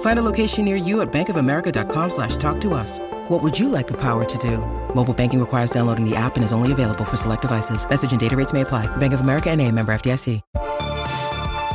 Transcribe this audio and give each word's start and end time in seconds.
Find 0.00 0.18
a 0.18 0.22
location 0.22 0.66
near 0.66 0.76
you 0.76 1.00
at 1.00 1.10
bankofamerica.com 1.10 2.10
slash 2.10 2.36
talk 2.36 2.60
to 2.60 2.74
us. 2.74 2.98
What 3.28 3.42
would 3.42 3.58
you 3.58 3.70
like 3.70 3.86
the 3.86 3.96
power 3.96 4.26
to 4.26 4.38
do? 4.38 4.58
Mobile 4.94 5.14
banking 5.14 5.40
requires 5.40 5.70
downloading 5.70 6.04
the 6.04 6.14
app 6.16 6.36
and 6.36 6.44
is 6.44 6.52
only 6.52 6.72
available 6.72 7.06
for 7.06 7.16
select 7.16 7.42
devices. 7.42 7.88
Message 7.88 8.10
and 8.10 8.20
data 8.20 8.36
rates 8.36 8.52
may 8.52 8.60
apply. 8.60 8.94
Bank 8.96 9.14
of 9.14 9.20
America 9.20 9.50
and 9.50 9.58
a 9.62 9.70
member 9.70 9.92
FDIC. 9.94 10.42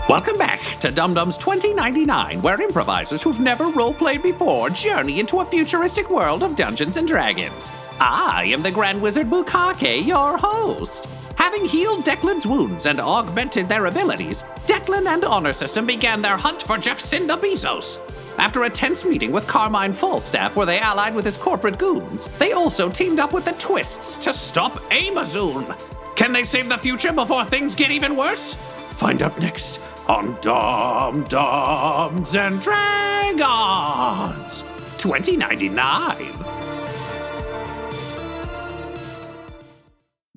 Welcome 0.08 0.38
back 0.38 0.60
to 0.82 0.92
Dumb 0.92 1.16
Dumbs 1.16 1.36
2099, 1.40 2.40
where 2.44 2.62
improvisers 2.62 3.24
who've 3.24 3.40
never 3.40 3.72
roleplayed 3.72 4.22
before 4.22 4.70
journey 4.70 5.20
into 5.20 5.40
a 5.40 5.46
futuristic 5.46 6.12
world 6.12 6.44
of 6.44 6.56
Dungeons 6.56 6.98
and 6.98 7.08
Dragons. 7.08 7.72
I 8.00 8.46
am 8.54 8.62
the 8.62 8.70
Grand 8.70 9.02
Wizard 9.02 9.32
Bukake, 9.32 10.06
your 10.06 10.38
host. 10.38 11.10
Having 11.46 11.66
healed 11.66 12.04
Declan's 12.04 12.48
wounds 12.48 12.88
and 12.88 13.00
augmented 13.00 13.70
their 13.70 13.86
abilities, 13.86 14.44
Declan 14.66 15.06
and 15.06 15.24
Honor 15.24 15.54
System 15.54 15.86
began 15.86 16.20
their 16.20 16.38
hunt 16.38 16.64
for 16.64 16.76
Jeff 16.76 16.98
Jeffcinda 16.98 17.40
Bezos. 17.40 18.00
After 18.40 18.64
a 18.64 18.70
tense 18.70 19.06
meeting 19.06 19.32
with 19.32 19.46
Carmine 19.46 19.94
Falstaff 19.94 20.56
where 20.56 20.66
they 20.66 20.80
allied 20.80 21.14
with 21.14 21.24
his 21.24 21.38
corporate 21.38 21.78
goons, 21.78 22.30
they 22.40 22.54
also 22.54 22.90
teamed 22.90 23.20
up 23.20 23.32
with 23.32 23.46
the 23.46 23.52
Twists 23.52 24.18
to 24.26 24.34
stop 24.34 24.82
Amazoon. 24.92 25.68
Can 26.16 26.34
they 26.34 26.42
save 26.42 26.68
the 26.68 26.80
future 26.80 27.14
before 27.14 27.46
things 27.46 27.76
get 27.76 27.92
even 27.92 28.16
worse? 28.16 28.56
Find 28.90 29.22
out 29.22 29.40
next 29.40 29.80
on 30.08 30.40
Dumb 30.42 31.26
Dumbs 31.26 32.36
and 32.36 32.60
Dragons 32.60 34.64
2099. 34.98 36.65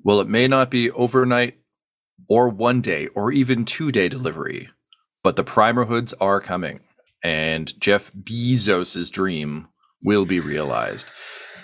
Well, 0.03 0.19
it 0.21 0.27
may 0.27 0.47
not 0.47 0.71
be 0.71 0.91
overnight 0.91 1.57
or 2.27 2.49
one 2.49 2.81
day 2.81 3.07
or 3.07 3.31
even 3.31 3.65
two 3.65 3.91
day 3.91 4.09
delivery, 4.09 4.69
but 5.23 5.35
the 5.35 5.43
primer 5.43 5.85
hoods 5.85 6.13
are 6.13 6.39
coming, 6.39 6.79
and 7.23 7.79
Jeff 7.79 8.11
Bezos' 8.13 9.11
dream 9.11 9.67
will 10.03 10.25
be 10.25 10.39
realized. 10.39 11.09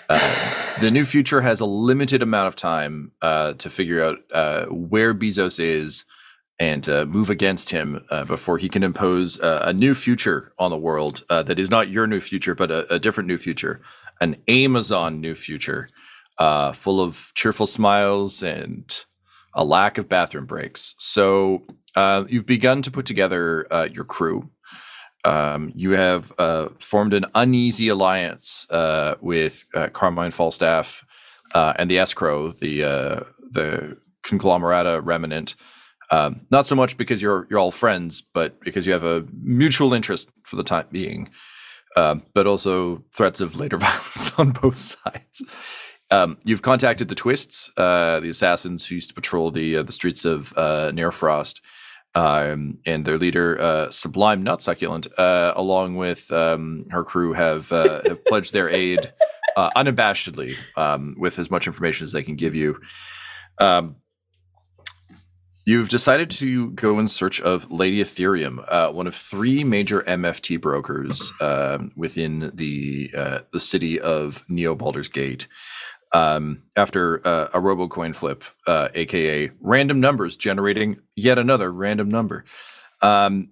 Uh, 0.08 0.78
the 0.80 0.90
new 0.90 1.04
future 1.04 1.40
has 1.40 1.60
a 1.60 1.66
limited 1.66 2.22
amount 2.22 2.48
of 2.48 2.56
time 2.56 3.12
uh, 3.22 3.54
to 3.54 3.70
figure 3.70 4.02
out 4.02 4.18
uh, 4.32 4.66
where 4.66 5.14
Bezos 5.14 5.58
is 5.58 6.04
and 6.58 6.88
uh, 6.88 7.04
move 7.04 7.28
against 7.28 7.70
him 7.70 8.04
uh, 8.10 8.24
before 8.24 8.56
he 8.58 8.68
can 8.68 8.82
impose 8.82 9.40
uh, 9.40 9.62
a 9.64 9.72
new 9.72 9.94
future 9.94 10.52
on 10.58 10.70
the 10.70 10.76
world 10.76 11.24
that 11.28 11.58
is 11.58 11.70
not 11.70 11.90
your 11.90 12.06
new 12.06 12.20
future, 12.20 12.54
but 12.54 12.70
a, 12.70 12.94
a 12.94 12.98
different 12.98 13.26
new 13.26 13.36
future, 13.36 13.80
an 14.20 14.36
Amazon 14.48 15.20
new 15.20 15.34
future 15.34 15.88
uh, 16.38 16.72
full 16.72 17.00
of 17.00 17.32
cheerful 17.34 17.66
smiles 17.66 18.42
and 18.42 19.04
a 19.54 19.64
lack 19.64 19.98
of 19.98 20.08
bathroom 20.08 20.46
breaks. 20.46 20.94
So 20.98 21.66
uh, 21.94 22.24
you've 22.28 22.46
begun 22.46 22.82
to 22.82 22.90
put 22.90 23.06
together 23.06 23.66
uh, 23.70 23.88
your 23.92 24.04
crew. 24.04 24.50
Um, 25.24 25.72
you 25.74 25.92
have 25.92 26.32
uh, 26.38 26.68
formed 26.78 27.14
an 27.14 27.24
uneasy 27.34 27.88
alliance 27.88 28.66
uh, 28.70 29.16
with 29.20 29.64
uh, 29.74 29.88
Carmine 29.88 30.30
Falstaff 30.30 31.04
and 31.54 31.90
the 31.90 31.98
Escrow, 31.98 32.52
the 32.52 33.24
the 33.50 33.98
conglomerata 34.22 35.00
remnant. 35.00 35.56
Um, 36.10 36.42
not 36.50 36.66
so 36.66 36.76
much 36.76 36.96
because 36.96 37.20
you're 37.20 37.46
you're 37.50 37.58
all 37.58 37.72
friends, 37.72 38.22
but 38.34 38.60
because 38.60 38.86
you 38.86 38.92
have 38.92 39.04
a 39.04 39.24
mutual 39.42 39.94
interest 39.94 40.30
for 40.44 40.56
the 40.56 40.62
time 40.62 40.86
being. 40.92 41.30
Um, 41.96 42.24
but 42.34 42.46
also 42.46 43.02
threats 43.14 43.40
of 43.40 43.56
later 43.56 43.78
violence 43.78 44.30
on 44.38 44.50
both 44.50 44.76
sides. 44.76 45.42
Um, 46.10 46.38
you've 46.44 46.62
contacted 46.62 47.08
the 47.08 47.14
Twists, 47.14 47.70
uh, 47.76 48.20
the 48.20 48.28
assassins 48.28 48.86
who 48.86 48.94
used 48.96 49.08
to 49.08 49.14
patrol 49.14 49.50
the 49.50 49.78
uh, 49.78 49.82
the 49.82 49.92
streets 49.92 50.24
of 50.24 50.52
uh, 50.56 50.92
Nairfrost, 50.92 51.60
um, 52.14 52.78
and 52.86 53.04
their 53.04 53.18
leader 53.18 53.60
uh, 53.60 53.90
Sublime 53.90 54.42
Not 54.42 54.62
Succulent, 54.62 55.06
uh, 55.18 55.52
along 55.56 55.96
with 55.96 56.32
um, 56.32 56.86
her 56.90 57.04
crew, 57.04 57.32
have 57.32 57.70
uh, 57.72 58.02
have 58.06 58.24
pledged 58.24 58.52
their 58.52 58.68
aid 58.68 59.12
uh, 59.56 59.70
unabashedly 59.76 60.56
um, 60.76 61.14
with 61.18 61.38
as 61.38 61.50
much 61.50 61.66
information 61.66 62.04
as 62.04 62.12
they 62.12 62.22
can 62.22 62.36
give 62.36 62.54
you. 62.54 62.80
Um, 63.58 63.96
you've 65.66 65.88
decided 65.88 66.30
to 66.30 66.70
go 66.70 66.98
in 66.98 67.08
search 67.08 67.40
of 67.40 67.70
Lady 67.70 68.00
Ethereum, 68.00 68.64
uh, 68.68 68.92
one 68.92 69.06
of 69.06 69.14
three 69.14 69.64
major 69.64 70.02
MFT 70.02 70.60
brokers 70.60 71.32
uh, 71.40 71.78
within 71.96 72.50
the 72.54 73.10
uh, 73.14 73.40
the 73.52 73.60
city 73.60 74.00
of 74.00 74.44
Neo 74.48 74.74
Baldur's 74.74 75.08
Gate 75.08 75.48
um, 76.16 76.62
after 76.74 77.26
uh, 77.26 77.48
a 77.52 77.60
RoboCoin 77.60 78.16
flip, 78.16 78.42
uh, 78.66 78.88
aka 78.94 79.50
random 79.60 80.00
numbers 80.00 80.34
generating 80.36 81.00
yet 81.14 81.38
another 81.38 81.70
random 81.70 82.08
number. 82.08 82.44
Um, 83.02 83.50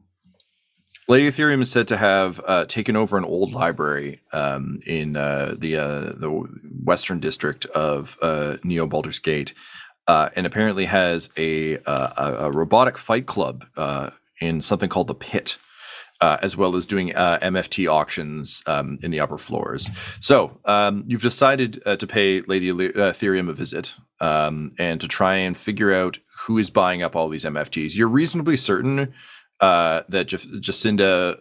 Lady 1.07 1.29
Ethereum 1.29 1.61
is 1.61 1.71
said 1.71 1.87
to 1.89 1.99
have 1.99 2.41
uh, 2.47 2.65
taken 2.65 2.97
over 2.97 3.19
an 3.19 3.25
old 3.27 3.53
library 3.53 4.23
um, 4.33 4.81
in 4.87 5.15
uh, 5.15 5.55
the 5.59 5.77
uh, 5.77 6.01
the 6.17 6.31
western 6.83 7.21
district 7.21 7.67
of 7.67 8.17
uh, 8.23 8.57
Neo 8.65 8.87
Baldur's 8.87 9.19
Gate, 9.19 9.53
and 10.09 10.47
apparently 10.47 10.87
has 10.87 11.29
a, 11.37 11.75
a, 11.85 12.37
a 12.47 12.51
robotic 12.51 12.97
fight 12.97 13.27
club 13.27 13.67
in 14.41 14.63
something 14.63 14.89
called 14.89 15.09
the 15.09 15.15
Pit 15.15 15.59
uh, 16.25 16.39
as 16.41 16.57
well 16.57 16.75
as 16.75 16.87
doing 16.87 17.15
uh, 17.15 17.39
MFT 17.43 17.87
auctions 17.87 18.63
um, 18.67 18.99
in 19.03 19.11
the 19.11 19.21
upper 19.21 19.37
floors. 19.37 19.91
So 20.21 20.59
um, 20.65 21.05
you've 21.07 21.21
decided 21.21 21.83
uh, 21.85 21.97
to 21.97 22.07
pay 22.07 22.41
Lady 22.41 22.71
uh, 22.71 23.13
Ethereum 23.13 23.51
a 23.51 23.53
visit 23.53 23.95
um, 24.21 24.73
and 24.79 25.03
to 25.03 25.07
try 25.07 25.35
and 25.35 25.55
figure 25.55 25.93
out 25.93 26.17
who 26.47 26.57
is 26.57 26.71
buying 26.71 27.03
up 27.03 27.15
all 27.15 27.29
these 27.29 27.45
MFTs. 27.45 27.95
You're 27.95 28.09
reasonably 28.09 28.57
certain 28.57 29.13
uh, 29.61 30.05
that 30.09 30.29
Jeff, 30.29 30.45
Jacinda, 30.45 31.39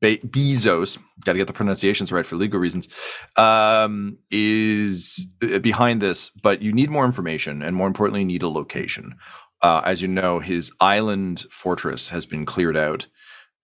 Be- 0.00 0.18
Bezos, 0.18 0.98
got 1.24 1.32
to 1.32 1.38
get 1.38 1.46
the 1.46 1.52
pronunciations 1.52 2.12
right 2.12 2.26
for 2.26 2.36
legal 2.36 2.60
reasons, 2.60 2.88
um, 3.36 4.18
is 4.30 5.26
uh, 5.42 5.58
behind 5.58 6.00
this, 6.00 6.30
but 6.30 6.62
you 6.62 6.72
need 6.72 6.90
more 6.90 7.04
information 7.04 7.62
and 7.62 7.74
more 7.74 7.86
importantly, 7.86 8.20
you 8.20 8.26
need 8.26 8.42
a 8.42 8.48
location. 8.48 9.14
Uh, 9.60 9.80
as 9.84 10.02
you 10.02 10.08
know, 10.08 10.40
his 10.40 10.72
island 10.80 11.46
fortress 11.50 12.10
has 12.10 12.26
been 12.26 12.44
cleared 12.44 12.76
out, 12.76 13.06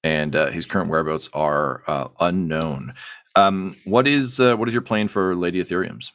and 0.05 0.37
uh, 0.37 0.51
his 0.51 0.65
current 0.65 0.89
whereabouts 0.89 1.29
are 1.35 1.83
uh, 1.89 2.09
unknown. 2.21 2.95
Um, 3.35 3.77
what 3.85 4.07
is 4.07 4.39
uh, 4.39 4.57
what 4.57 4.69
is 4.69 4.75
your 4.75 4.83
plan 4.83 5.09
for 5.09 5.35
Lady 5.35 5.61
Ethereum's? 5.61 6.13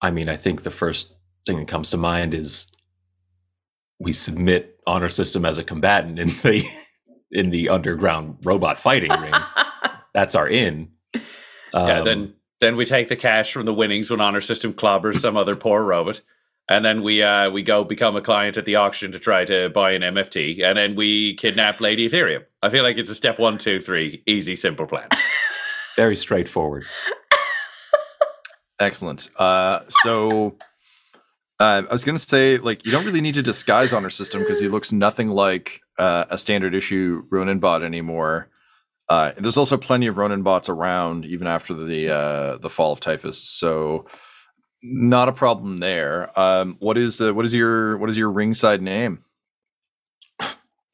I 0.00 0.10
mean, 0.10 0.28
I 0.28 0.36
think 0.36 0.62
the 0.62 0.70
first 0.70 1.14
thing 1.44 1.58
that 1.58 1.68
comes 1.68 1.90
to 1.90 1.96
mind 1.96 2.34
is 2.34 2.70
we 3.98 4.12
submit 4.12 4.80
honor 4.86 5.08
system 5.08 5.44
as 5.44 5.58
a 5.58 5.64
combatant 5.64 6.18
in 6.18 6.28
the 6.28 6.64
in 7.30 7.50
the 7.50 7.68
underground 7.68 8.38
robot 8.42 8.78
fighting 8.78 9.12
ring. 9.20 9.34
That's 10.14 10.34
our 10.34 10.48
in. 10.48 10.90
Um, 11.72 11.88
yeah, 11.88 12.02
then 12.02 12.34
then 12.60 12.76
we 12.76 12.84
take 12.84 13.08
the 13.08 13.16
cash 13.16 13.52
from 13.52 13.64
the 13.64 13.74
winnings 13.74 14.10
when 14.10 14.20
honor 14.20 14.40
system 14.40 14.72
clobbers 14.72 15.18
some 15.18 15.36
other 15.36 15.56
poor 15.56 15.82
robot 15.82 16.20
and 16.70 16.84
then 16.84 17.02
we 17.02 17.22
uh, 17.22 17.50
we 17.50 17.62
go 17.62 17.82
become 17.82 18.14
a 18.14 18.22
client 18.22 18.56
at 18.56 18.64
the 18.64 18.76
auction 18.76 19.10
to 19.12 19.18
try 19.18 19.44
to 19.44 19.68
buy 19.70 19.90
an 19.90 20.02
MFT, 20.02 20.64
and 20.64 20.78
then 20.78 20.94
we 20.94 21.34
kidnap 21.34 21.80
Lady 21.80 22.08
Ethereum. 22.08 22.44
I 22.62 22.70
feel 22.70 22.84
like 22.84 22.96
it's 22.96 23.10
a 23.10 23.14
step 23.14 23.40
one, 23.40 23.58
two, 23.58 23.80
three, 23.80 24.22
easy, 24.24 24.54
simple 24.54 24.86
plan. 24.86 25.08
Very 25.96 26.14
straightforward. 26.14 26.84
Excellent. 28.78 29.30
Uh, 29.36 29.80
so 29.88 30.56
uh, 31.58 31.82
I 31.88 31.92
was 31.92 32.04
going 32.04 32.16
to 32.16 32.22
say, 32.22 32.56
like, 32.58 32.86
you 32.86 32.92
don't 32.92 33.04
really 33.04 33.20
need 33.20 33.34
to 33.34 33.42
disguise 33.42 33.92
Honor 33.92 34.08
System 34.08 34.40
because 34.40 34.60
he 34.60 34.68
looks 34.68 34.92
nothing 34.92 35.28
like 35.28 35.82
uh, 36.00 36.24
a 36.30 36.38
standard 36.38 36.74
issue 36.74 37.24
Ronin 37.30 37.58
bot 37.58 37.82
anymore. 37.82 38.48
Uh, 39.08 39.32
there's 39.36 39.56
also 39.56 39.76
plenty 39.76 40.06
of 40.06 40.16
Ronin 40.16 40.42
bots 40.42 40.68
around 40.68 41.26
even 41.26 41.46
after 41.46 41.74
the 41.74 42.10
uh, 42.10 42.56
the 42.58 42.70
fall 42.70 42.92
of 42.92 43.00
Typhus, 43.00 43.38
so 43.38 44.06
not 44.82 45.28
a 45.28 45.32
problem 45.32 45.78
there. 45.78 46.38
Um, 46.38 46.76
what 46.78 46.96
is 46.96 47.20
uh, 47.20 47.34
what 47.34 47.44
is 47.44 47.54
your 47.54 47.98
what 47.98 48.08
is 48.08 48.16
your 48.16 48.30
ringside 48.30 48.80
name? 48.80 49.22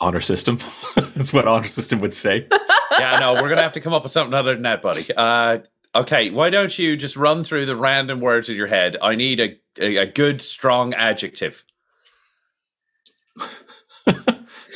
Honor 0.01 0.21
system. 0.21 0.59
That's 0.97 1.33
what 1.33 1.47
honor 1.47 1.69
system 1.69 2.01
would 2.01 2.15
say. 2.15 2.49
yeah, 2.99 3.19
no, 3.19 3.35
we're 3.35 3.49
gonna 3.49 3.63
have 3.63 3.75
to 3.75 3.81
come 3.81 3.93
up 3.93 4.03
with 4.03 4.13
something 4.13 4.35
other 4.35 4.55
than 4.55 4.63
that, 4.63 4.83
buddy. 4.83 5.07
Uh, 5.15 5.59
okay, 5.95 6.31
why 6.31 6.51
don't 6.51 6.77
you 6.79 6.97
just 6.97 7.17
run 7.17 7.45
through 7.45 7.67
the 7.67 7.77
random 7.77 8.21
words 8.21 8.49
in 8.49 8.57
your 8.57 8.67
head? 8.67 8.97
I 9.01 9.15
need 9.15 9.41
a 9.41 9.59
a, 9.79 9.97
a 9.99 10.07
good, 10.07 10.43
strong 10.43 10.95
adjective. 10.95 11.65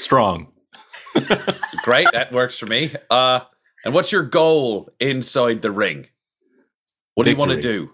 Strong. 0.00 0.48
Great, 1.82 2.08
that 2.12 2.32
works 2.32 2.58
for 2.58 2.66
me. 2.66 2.92
Uh, 3.10 3.40
and 3.84 3.92
what's 3.92 4.12
your 4.12 4.22
goal 4.22 4.88
inside 4.98 5.60
the 5.60 5.70
ring? 5.70 6.06
What 7.14 7.24
do 7.24 7.30
you 7.30 7.36
want 7.36 7.50
to 7.50 7.60
do? 7.60 7.90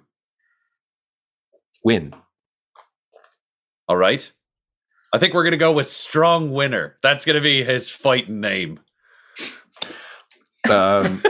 Win. 1.83 2.15
All 3.89 3.97
right. 3.97 4.31
I 5.13 5.19
think 5.19 5.35
we're 5.35 5.45
gonna 5.45 5.57
go 5.57 5.73
with 5.73 5.87
strong 5.87 6.53
winner. 6.53 6.97
That's 7.03 7.25
gonna 7.25 7.41
be 7.41 7.65
his 7.65 7.91
fighting 7.91 8.41
name. 8.41 8.81
Um, 10.71 11.23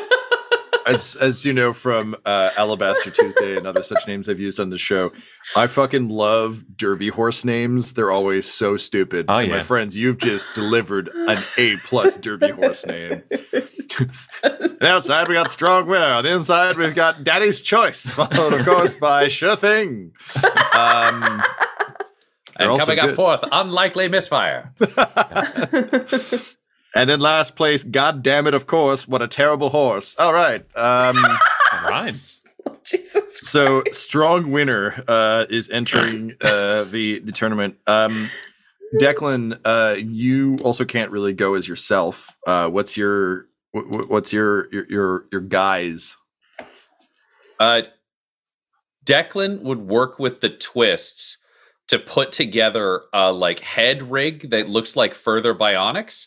as 0.87 1.17
as 1.17 1.45
you 1.45 1.53
know 1.53 1.73
from 1.73 2.15
uh, 2.25 2.51
Alabaster 2.57 3.11
Tuesday 3.11 3.57
and 3.57 3.67
other 3.67 3.83
such 3.83 4.07
names 4.07 4.29
I've 4.29 4.41
used 4.41 4.61
on 4.61 4.71
the 4.71 4.79
show, 4.79 5.13
I 5.57 5.67
fucking 5.67 6.09
love 6.09 6.65
Derby 6.77 7.09
horse 7.09 7.45
names. 7.45 7.93
They're 7.95 8.11
always 8.11 8.51
so 8.53 8.77
stupid. 8.77 9.27
Oh, 9.29 9.39
And 9.39 9.51
my 9.51 9.61
friends, 9.61 9.97
you've 9.97 10.19
just 10.19 10.53
delivered 10.55 11.09
an 11.15 11.43
A 11.59 11.77
plus 11.79 12.17
Derby 12.19 12.51
horse 12.51 12.87
name. 12.87 13.23
On 14.45 14.77
the 14.79 14.89
outside, 14.89 15.27
we 15.29 15.35
got 15.35 15.51
Strong 15.51 15.87
Winner. 15.87 16.05
On 16.05 16.23
the 16.23 16.33
inside, 16.35 16.77
we've 16.77 16.95
got 16.95 17.25
Daddy's 17.25 17.63
Choice, 17.63 18.07
followed, 18.11 18.53
of 18.53 18.67
course, 18.67 18.95
by 18.95 19.27
Sure 19.29 19.57
Thing. 19.57 20.13
Um, 20.77 21.43
And 22.59 22.79
coming 22.79 22.99
up 22.99 23.07
good. 23.09 23.17
fourth, 23.17 23.43
unlikely 23.51 24.09
misfire. 24.09 24.75
and 26.97 27.11
in 27.11 27.21
last 27.21 27.57
place, 27.57 27.85
God 27.85 28.23
damn 28.23 28.47
it, 28.47 28.55
of 28.55 28.67
course, 28.67 29.07
what 29.07 29.23
a 29.23 29.29
terrible 29.29 29.71
horse. 29.71 30.17
All 30.19 30.33
right. 30.33 30.65
Um, 30.77 31.17
Rhymes. 31.85 32.43
Jesus. 32.85 33.39
so 33.43 33.83
strong 33.93 34.51
winner 34.51 35.03
uh, 35.07 35.47
is 35.51 35.71
entering 35.71 36.35
uh, 36.41 36.85
the 36.85 37.21
the 37.21 37.33
tournament. 37.33 37.77
Um, 37.87 38.31
Declan, 38.95 39.59
uh, 39.65 39.97
you 39.99 40.57
also 40.63 40.85
can't 40.85 41.11
really 41.11 41.33
go 41.33 41.55
as 41.55 41.69
yourself. 41.69 42.35
Uh, 42.47 42.69
what's 42.69 42.97
your 42.97 43.47
wh- 43.75 43.87
wh- 43.89 44.11
what's 44.11 44.33
your 44.33 44.73
your 44.73 44.87
your, 44.89 45.25
your 45.33 45.41
guys? 45.41 46.17
Uh, 47.59 47.83
Declan 49.05 49.63
would 49.63 49.81
work 49.81 50.19
with 50.19 50.41
the 50.41 50.51
twists 50.51 51.39
to 51.89 51.99
put 51.99 52.33
together 52.33 53.03
a 53.13 53.33
like 53.33 53.61
head 53.61 54.03
rig 54.03 54.51
that 54.51 54.69
looks 54.69 54.97
like 54.97 55.15
further 55.15 55.55
bionics. 55.55 56.27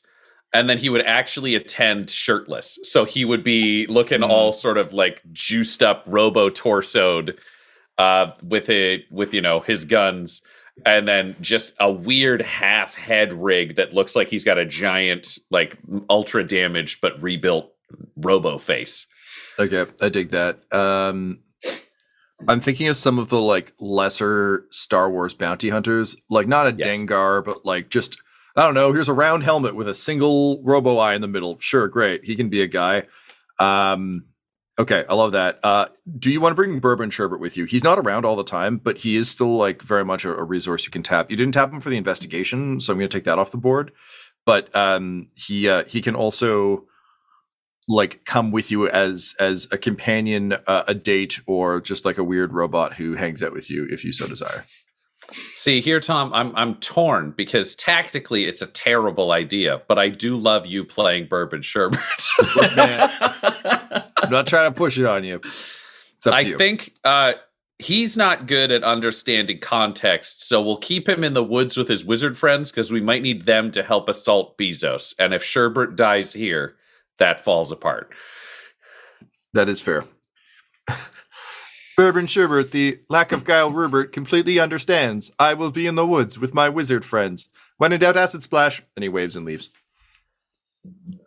And 0.54 0.68
then 0.68 0.80
he 0.80 0.90
would 0.90 1.06
actually 1.06 1.54
attend 1.54 2.10
shirtless. 2.10 2.80
So 2.84 3.06
he 3.06 3.24
would 3.24 3.44
be 3.44 3.86
looking 3.88 4.22
Mm. 4.22 4.30
all 4.30 4.51
sort 4.51 4.78
of 4.78 4.94
like 4.94 5.22
juiced 5.31 5.84
up, 5.84 6.04
robo 6.07 6.50
torsoed, 6.50 7.38
uh, 8.00 8.31
with 8.44 8.69
a 8.69 9.06
with 9.12 9.34
you 9.34 9.42
know 9.42 9.60
his 9.60 9.86
guns, 9.86 10.42
and 10.86 11.07
then 11.07 11.36
just 11.40 11.74
a 11.80 11.92
weird 11.92 12.42
half 12.42 12.96
head 12.96 13.31
rig 13.34 13.75
that 13.75 13.94
looks 13.94 14.16
like 14.16 14.30
he's 14.30 14.44
got 14.44 14.57
a 14.57 14.66
giant, 14.66 15.38
like 15.51 15.78
ultra 16.10 16.44
damaged 16.44 17.00
but 17.02 17.22
rebuilt 17.22 17.72
robo 18.16 18.57
face. 18.57 19.06
Okay, 19.60 19.86
I 20.02 20.10
dig 20.10 20.31
that. 20.31 20.62
Um, 20.74 21.42
I'm 22.48 22.62
thinking 22.62 22.88
of 22.88 22.95
some 22.95 23.19
of 23.19 23.28
the 23.30 23.40
like 23.42 23.74
lesser 23.80 24.66
Star 24.72 25.12
Wars 25.12 25.34
bounty 25.34 25.69
hunters, 25.69 26.16
like 26.30 26.48
not 26.48 26.66
a 26.68 26.75
Yes. 26.75 26.88
Dengar, 26.98 27.44
but 27.45 27.66
like 27.66 27.90
just 27.90 28.18
I 28.56 28.63
don't 28.63 28.74
know. 28.74 28.92
Here's 28.92 29.10
a 29.10 29.13
round 29.13 29.44
helmet 29.44 29.75
with 29.75 29.88
a 29.88 29.94
single 29.94 30.62
robo 30.63 30.98
eye 30.98 31.13
in 31.13 31.22
the 31.22 31.28
middle. 31.28 31.57
Sure, 31.60 31.88
great. 31.88 32.25
He 32.25 32.36
can 32.36 32.50
be 32.50 32.62
a 32.62 32.68
guy. 32.68 33.04
Um, 33.60 34.25
okay, 34.78 35.06
I 35.10 35.13
love 35.13 35.34
that. 35.34 35.60
Uh, 35.63 35.88
do 36.18 36.31
you 36.31 36.42
want 36.42 36.51
to 36.51 36.56
bring 36.56 36.80
Bourbon 36.80 37.10
Sherbert 37.10 37.40
with 37.40 37.57
you? 37.57 37.66
He's 37.66 37.84
not 37.84 38.00
around 38.00 38.25
all 38.25 38.36
the 38.36 38.44
time, 38.44 38.78
but 38.78 39.00
he 39.00 39.16
is 39.16 39.30
still 39.30 39.56
like 39.56 39.81
very 39.81 40.06
much 40.06 40.25
a, 40.25 40.36
a 40.36 40.44
resource 40.44 40.86
you 40.86 40.92
can 40.92 41.04
tap. 41.04 41.30
You 41.30 41.38
didn't 41.38 41.54
tap 41.54 41.72
him 41.72 41.80
for 41.80 41.90
the 41.90 41.98
investigation, 41.98 42.80
so 42.80 42.94
I'm 42.94 43.00
going 43.00 43.10
to 43.10 43.18
take 43.18 43.25
that 43.25 43.40
off 43.40 43.51
the 43.51 43.57
board. 43.57 43.92
But 44.46 44.74
um, 44.75 45.30
he 45.36 45.69
uh, 45.69 45.84
he 45.84 46.02
can 46.02 46.16
also 46.16 46.86
like 47.88 48.24
come 48.25 48.52
with 48.52 48.72
you 48.72 48.88
as 48.90 49.36
as 49.40 49.68
a 49.72 49.78
companion, 49.78 50.54
uh, 50.66 50.84
a 50.88 50.94
date, 50.94 51.40
or 51.45 51.81
just 51.81 52.06
like 52.06 52.18
a 52.18 52.24
weird 52.24 52.54
robot 52.54 52.94
who 52.94 53.16
hangs 53.16 53.44
out 53.44 53.54
with 53.54 53.69
you 53.69 53.88
if 53.90 54.04
you 54.04 54.13
so 54.13 54.28
desire. 54.28 54.66
See 55.54 55.81
here, 55.81 56.00
Tom, 56.00 56.34
I'm 56.34 56.56
I'm 56.56 56.76
torn 56.76 57.31
because 57.31 57.76
tactically 57.76 58.46
it's 58.46 58.62
a 58.62 58.68
terrible 58.68 59.31
idea, 59.31 59.81
but 59.88 60.00
I 60.00 60.10
do 60.10 60.36
love 60.36 60.66
you 60.66 60.84
playing 60.86 61.28
Bourbon 61.28 61.62
Sherbert. 61.62 62.76
Man, 62.76 63.10
I'm 64.18 64.30
not 64.30 64.48
trying 64.48 64.72
to 64.72 64.78
push 64.78 64.98
it 64.98 65.06
on 65.06 65.24
you. 65.24 65.40
It's 65.44 66.28
up 66.28 66.34
I 66.34 66.44
to 66.44 66.50
you. 66.50 66.58
think 66.58 66.94
uh, 67.04 67.34
he's 67.78 68.18
not 68.18 68.48
good 68.48 68.72
at 68.72 68.84
understanding 68.84 69.60
context, 69.60 70.48
so 70.48 70.62
we'll 70.62 70.78
keep 70.78 71.08
him 71.08 71.24
in 71.24 71.34
the 71.34 71.44
woods 71.44 71.78
with 71.78 71.88
his 71.88 72.04
wizard 72.04 72.38
friends 72.38 72.72
because 72.72 72.92
we 72.92 73.02
might 73.02 73.22
need 73.22 73.46
them 73.46 73.72
to 73.72 73.84
help 73.84 74.10
assault 74.10 74.58
Bezos. 74.58 75.14
And 75.20 75.34
if 75.34 75.44
Sherbert 75.44 75.96
dies 75.96 76.34
here, 76.34 76.76
that 77.20 77.44
falls 77.44 77.72
apart. 77.72 78.14
that 79.54 79.70
is 79.70 79.80
fair. 79.81 80.06
Bourbon 82.00 82.28
Sherbert, 82.28 82.72
the 82.72 83.01
lack 83.10 83.34
of 83.34 83.44
guile 83.44 83.74
Rupert, 83.74 84.13
completely 84.13 84.57
understands. 84.57 85.34
I 85.38 85.54
will 85.54 85.69
be 85.69 85.86
in 85.86 85.96
the 85.96 86.07
woods 86.07 86.40
with 86.40 86.54
my 86.54 86.69
wizard 86.69 87.04
friends. 87.04 87.50
When 87.75 87.92
in 87.92 88.00
doubt, 88.00 88.16
acid 88.16 88.42
splash. 88.42 88.81
And 88.96 89.04
he 89.04 89.10
waves 89.10 89.36
and 89.36 89.46
leaves. 89.46 89.69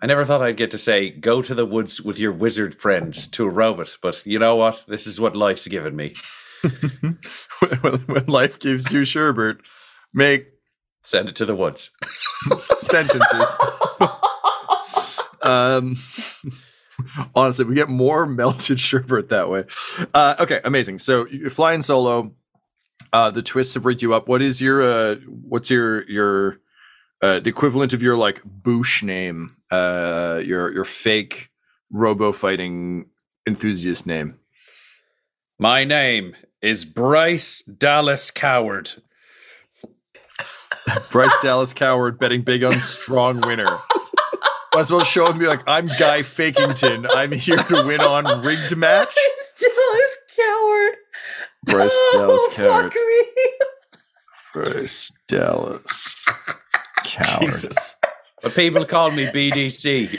I 0.03 0.07
never 0.07 0.25
thought 0.25 0.41
I'd 0.41 0.57
get 0.57 0.71
to 0.71 0.79
say, 0.79 1.11
go 1.11 1.43
to 1.43 1.55
the 1.55 1.67
woods 1.67 2.01
with 2.01 2.19
your 2.19 2.33
wizard 2.33 2.75
friends 2.75 3.29
to 3.29 3.45
a 3.45 3.51
robot, 3.51 3.99
but 4.01 4.25
you 4.25 4.39
know 4.39 4.57
what? 4.57 4.87
This 4.89 5.07
is 5.07 5.21
what 5.21 5.37
life's 5.37 5.69
given 5.69 5.95
me. 5.95 6.15
when, 6.63 7.99
when 8.07 8.25
life 8.25 8.59
gives 8.59 8.91
you 8.91 9.03
Sherbert, 9.03 9.59
make 10.15 10.53
Send 11.05 11.29
it 11.29 11.37
to 11.37 11.45
the 11.45 11.57
woods. 11.57 11.91
sentences. 12.83 13.59
um, 15.43 15.97
honestly, 17.35 17.65
we 17.65 17.75
get 17.75 17.89
more 17.89 18.27
melted 18.41 18.81
sherbet 18.81 19.29
that 19.29 19.49
way. 19.49 19.65
Uh, 20.15 20.37
okay, 20.41 20.61
amazing. 20.65 20.99
So 20.99 21.27
you're 21.29 21.51
flying 21.51 21.83
solo. 21.83 22.35
Uh, 23.13 23.31
the 23.31 23.43
twists 23.43 23.75
have 23.75 23.85
rigged 23.85 24.03
you 24.03 24.15
up. 24.15 24.29
What 24.29 24.43
is 24.43 24.61
your 24.61 24.83
uh, 24.83 25.17
what's 25.27 25.71
your 25.71 26.09
your 26.09 26.61
uh, 27.21 27.41
the 27.41 27.51
equivalent 27.51 27.93
of 27.93 28.03
your 28.03 28.17
like 28.17 28.43
boosh 28.43 29.03
name? 29.03 29.57
Uh, 29.71 30.41
your 30.45 30.73
your 30.73 30.85
fake 30.85 31.51
robo 31.91 32.33
fighting 32.33 33.07
enthusiast 33.47 34.07
name. 34.07 34.33
My 35.59 35.85
name 35.85 36.35
is 36.61 36.85
Bryce 36.85 37.63
Dallas 37.63 38.31
Coward. 38.31 38.93
Bryce 41.11 41.37
Dallas 41.43 41.73
Coward 41.73 42.19
betting 42.19 42.43
big 42.43 42.65
on 42.65 42.81
strong 42.81 43.41
winner. 43.41 43.79
Might 44.75 44.81
as 44.81 44.91
well 44.91 45.05
show 45.05 45.31
him 45.31 45.39
be 45.39 45.47
like, 45.47 45.63
I'm 45.67 45.87
Guy 45.87 46.21
Fakington. 46.21 47.07
I'm 47.11 47.33
here 47.33 47.57
to 47.59 47.87
win 47.87 48.01
on 48.01 48.43
rigged 48.43 48.75
match. 48.77 49.15
Bryce 49.15 49.61
Dallas 49.61 50.19
coward. 50.37 50.97
Bryce 51.65 52.03
Dallas 52.13 52.49
Coward. 52.53 52.93
Fuck 52.93 52.95
me. 52.95 53.23
Bryce 54.55 55.13
Dallas 55.29 56.27
Coward. 57.05 57.41
Jesus. 57.41 57.97
But 58.43 58.55
people 58.55 58.85
call 58.87 59.11
me 59.11 59.27
BDC. 59.27 60.19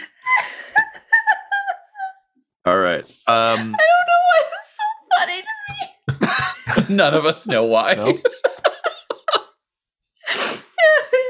All 2.66 2.78
right. 2.78 3.04
Um, 3.04 3.06
I 3.28 3.58
don't 3.58 3.72
know 3.72 4.22
why 4.30 4.44
it's 4.48 4.78
so 4.78 4.86
funny 5.20 5.42
to 5.42 6.90
me. 6.90 6.96
None 6.96 7.14
of 7.14 7.26
us 7.26 7.48
know 7.48 7.66
why. 7.66 7.96
No? 7.96 8.18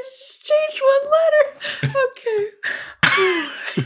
It's 0.05 0.19
just 0.19 0.45
change 0.45 0.81
one 0.81 1.11
letter. 1.11 1.97
Okay. 2.11 2.49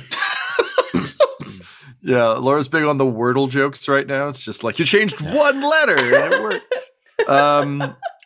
yeah, 2.02 2.32
Laura's 2.34 2.68
big 2.68 2.84
on 2.84 2.98
the 2.98 3.06
Wordle 3.06 3.50
jokes 3.50 3.88
right 3.88 4.06
now. 4.08 4.28
It's 4.30 4.44
just 4.44 4.64
like 4.64 4.80
you 4.80 4.86
changed 4.86 5.22
one 5.22 5.62
letter 5.62 5.98
and 5.98 6.34
it 6.34 6.42
worked. 6.42 6.74
Um, 7.28 7.82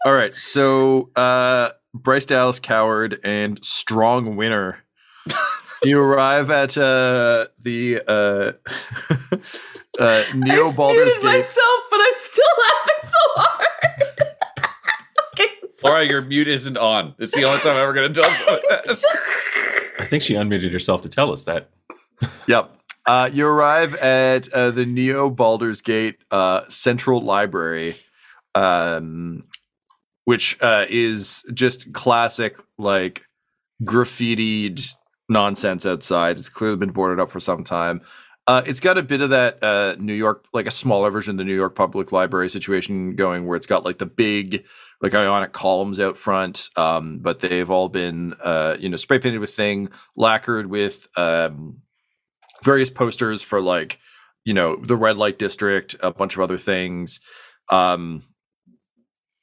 All 0.05 0.13
right, 0.13 0.37
so 0.37 1.09
uh, 1.15 1.69
Bryce 1.93 2.25
Dallas 2.25 2.59
Coward 2.59 3.19
and 3.23 3.63
Strong 3.63 4.35
Winner. 4.35 4.79
you 5.83 5.99
arrive 5.99 6.51
at 6.51 6.77
uh, 6.77 7.47
the 7.61 8.01
uh, 8.07 8.51
uh, 9.99 10.23
Neo 10.35 10.69
I 10.69 10.73
Baldur's 10.73 11.05
muted 11.05 11.21
Gate. 11.21 11.23
myself, 11.23 11.81
but 11.89 11.99
I'm 12.01 12.13
still 12.15 12.45
laughing 12.59 13.09
so 13.09 13.17
hard. 13.35 13.67
okay, 15.33 15.47
so- 15.77 15.87
Laura, 15.89 16.03
your 16.03 16.21
mute 16.21 16.47
isn't 16.47 16.77
on. 16.77 17.15
It's 17.19 17.33
the 17.35 17.43
only 17.45 17.59
time 17.59 17.75
I'm 17.77 17.83
ever 17.83 17.93
going 17.93 18.11
to 18.13 18.21
tell 18.21 18.29
someone 18.31 18.61
that. 18.69 19.03
I 20.01 20.05
think 20.05 20.23
she 20.23 20.33
unmuted 20.33 20.71
herself 20.71 21.01
to 21.01 21.09
tell 21.09 21.31
us 21.31 21.43
that. 21.43 21.69
Yep. 22.47 22.75
Uh, 23.05 23.29
you 23.31 23.47
arrive 23.47 23.95
at 23.95 24.51
uh, 24.53 24.71
the 24.71 24.85
Neo 24.85 25.29
Baldur's 25.29 25.81
Gate 25.81 26.17
uh, 26.31 26.61
Central 26.67 27.21
Library, 27.21 27.95
um, 28.55 29.41
which 30.25 30.57
uh, 30.61 30.85
is 30.89 31.43
just 31.53 31.93
classic, 31.93 32.57
like 32.77 33.23
graffitied 33.83 34.93
nonsense 35.29 35.85
outside. 35.85 36.37
It's 36.37 36.49
clearly 36.49 36.77
been 36.77 36.91
boarded 36.91 37.19
up 37.19 37.31
for 37.31 37.39
some 37.39 37.63
time. 37.63 38.01
Uh, 38.47 38.61
it's 38.65 38.79
got 38.79 38.97
a 38.97 39.03
bit 39.03 39.21
of 39.21 39.29
that 39.29 39.63
uh, 39.63 39.95
New 39.99 40.13
York, 40.13 40.45
like 40.53 40.67
a 40.67 40.71
smaller 40.71 41.09
version 41.09 41.31
of 41.31 41.37
the 41.37 41.43
New 41.43 41.55
York 41.55 41.75
Public 41.75 42.11
Library 42.11 42.49
situation 42.49 43.15
going, 43.15 43.45
where 43.45 43.55
it's 43.55 43.67
got 43.67 43.85
like 43.85 43.99
the 43.99 44.05
big, 44.05 44.65
like 45.01 45.15
ionic 45.15 45.51
columns 45.51 45.99
out 45.99 46.17
front, 46.17 46.69
um, 46.75 47.19
but 47.19 47.39
they've 47.39 47.69
all 47.69 47.89
been, 47.89 48.35
uh, 48.43 48.77
you 48.79 48.87
know, 48.89 48.97
spray 48.97 49.19
painted 49.19 49.39
with 49.39 49.53
thing, 49.53 49.89
lacquered 50.15 50.67
with 50.67 51.07
um, 51.17 51.81
various 52.63 52.89
posters 52.89 53.41
for 53.41 53.59
like, 53.59 53.99
you 54.45 54.53
know, 54.53 54.75
the 54.75 54.95
red 54.95 55.17
light 55.17 55.39
district, 55.39 55.95
a 56.01 56.11
bunch 56.11 56.35
of 56.35 56.41
other 56.41 56.57
things. 56.57 57.19
Um, 57.69 58.23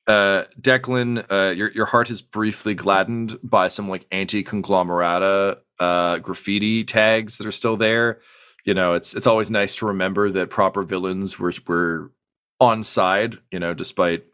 uh, 0.07 0.45
Declan, 0.59 1.25
uh, 1.31 1.53
your 1.55 1.71
your 1.73 1.87
heart 1.87 2.11
is 2.11 2.23
briefly 2.23 2.75
gladdened 2.75 3.39
by 3.43 3.69
some 3.69 3.89
like 3.89 4.07
anti 4.11 4.43
conglomerata 4.43 5.59
uh, 5.79 6.19
graffiti 6.19 6.83
tags 6.85 7.37
that 7.39 7.47
are 7.47 7.53
still 7.53 7.77
there. 7.77 8.21
You 8.65 8.75
know, 8.75 8.95
it's 8.95 9.15
it's 9.15 9.27
always 9.27 9.51
nice 9.51 9.77
to 9.77 9.87
remember 9.87 10.31
that 10.31 10.51
proper 10.51 10.83
villains 10.83 11.39
were 11.39 11.53
were 11.67 12.13
on 12.59 12.85
side. 12.85 13.39
You 13.53 13.59
know, 13.59 13.75
despite 13.75 14.25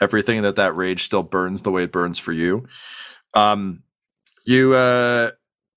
everything 0.00 0.42
that 0.42 0.56
that 0.56 0.76
rage 0.76 1.04
still 1.04 1.22
burns 1.22 1.62
the 1.62 1.70
way 1.70 1.84
it 1.84 1.92
burns 1.92 2.18
for 2.18 2.32
you. 2.32 2.66
Um, 3.34 3.82
you 4.46 4.74
uh, 4.74 5.30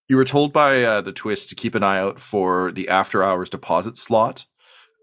you 0.07 0.15
were 0.15 0.25
told 0.25 0.53
by 0.53 0.83
uh, 0.83 1.01
the 1.01 1.11
twist 1.11 1.49
to 1.49 1.55
keep 1.55 1.75
an 1.75 1.83
eye 1.83 1.99
out 1.99 2.19
for 2.19 2.71
the 2.71 2.89
after 2.89 3.23
hours 3.23 3.49
deposit 3.49 3.97
slot, 3.97 4.45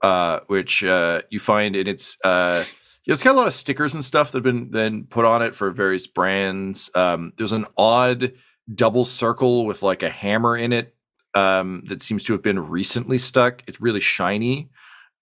uh, 0.02 0.40
which 0.46 0.82
uh, 0.84 1.22
you 1.30 1.38
find 1.38 1.76
in 1.76 1.86
its. 1.86 2.18
Uh, 2.24 2.64
it's 3.06 3.22
got 3.22 3.36
a 3.36 3.38
lot 3.38 3.46
of 3.46 3.52
stickers 3.52 3.94
and 3.94 4.04
stuff 4.04 4.32
that 4.32 4.44
have 4.44 4.72
been 4.72 5.04
put 5.04 5.24
on 5.24 5.40
it 5.40 5.54
for 5.54 5.70
various 5.70 6.08
brands. 6.08 6.90
Um, 6.96 7.32
there's 7.36 7.52
an 7.52 7.66
odd 7.76 8.32
double 8.74 9.04
circle 9.04 9.64
with 9.64 9.84
like 9.84 10.02
a 10.02 10.08
hammer 10.08 10.56
in 10.56 10.72
it 10.72 10.92
um, 11.32 11.84
that 11.86 12.02
seems 12.02 12.24
to 12.24 12.32
have 12.32 12.42
been 12.42 12.58
recently 12.58 13.18
stuck. 13.18 13.62
It's 13.68 13.80
really 13.80 14.00
shiny. 14.00 14.70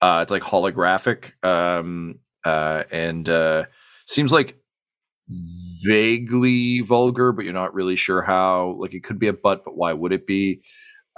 Uh, 0.00 0.20
it's 0.22 0.30
like 0.30 0.42
holographic 0.42 1.32
um, 1.44 2.20
and 2.42 3.28
seems 4.06 4.32
like 4.32 4.58
vaguely 5.28 6.80
vulgar, 6.80 7.32
but 7.32 7.44
you're 7.44 7.54
not 7.54 7.74
really 7.74 7.96
sure 7.96 8.22
how. 8.22 8.76
Like 8.78 8.94
it 8.94 9.04
could 9.04 9.18
be 9.18 9.28
a 9.28 9.32
butt, 9.32 9.64
but 9.64 9.76
why 9.76 9.92
would 9.92 10.12
it 10.12 10.26
be? 10.26 10.62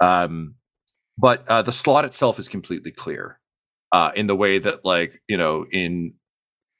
Um, 0.01 0.55
but 1.17 1.47
uh, 1.47 1.61
the 1.61 1.71
slot 1.71 2.05
itself 2.05 2.39
is 2.39 2.49
completely 2.49 2.91
clear 2.91 3.39
uh, 3.91 4.11
in 4.15 4.27
the 4.27 4.35
way 4.35 4.59
that, 4.59 4.85
like 4.85 5.21
you 5.27 5.37
know, 5.37 5.65
in 5.71 6.13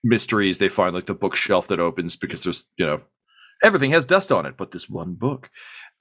mysteries 0.04 0.60
they 0.60 0.70
find 0.70 0.94
like 0.96 1.08
the 1.08 1.16
bookshelf 1.16 1.68
that 1.68 1.80
opens 1.80 2.16
because 2.16 2.44
there's 2.44 2.66
you 2.78 2.86
know 2.86 3.02
everything 3.64 3.92
has 3.92 4.06
dust 4.06 4.32
on 4.32 4.46
it 4.46 4.56
but 4.58 4.72
this 4.72 4.88
one 4.88 5.16
book 5.16 5.50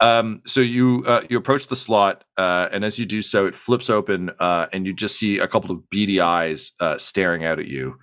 um 0.00 0.40
so 0.46 0.60
you 0.60 1.02
uh, 1.06 1.22
you 1.30 1.38
approach 1.38 1.68
the 1.68 1.76
slot 1.76 2.24
uh 2.36 2.68
and 2.72 2.84
as 2.84 2.98
you 2.98 3.06
do 3.06 3.22
so 3.22 3.46
it 3.46 3.54
flips 3.54 3.88
open 3.88 4.30
uh 4.38 4.66
and 4.72 4.86
you 4.86 4.92
just 4.92 5.18
see 5.18 5.38
a 5.38 5.48
couple 5.48 5.70
of 5.70 5.88
beady 5.90 6.20
eyes 6.20 6.72
uh 6.80 6.98
staring 6.98 7.44
out 7.44 7.58
at 7.58 7.66
you 7.66 7.96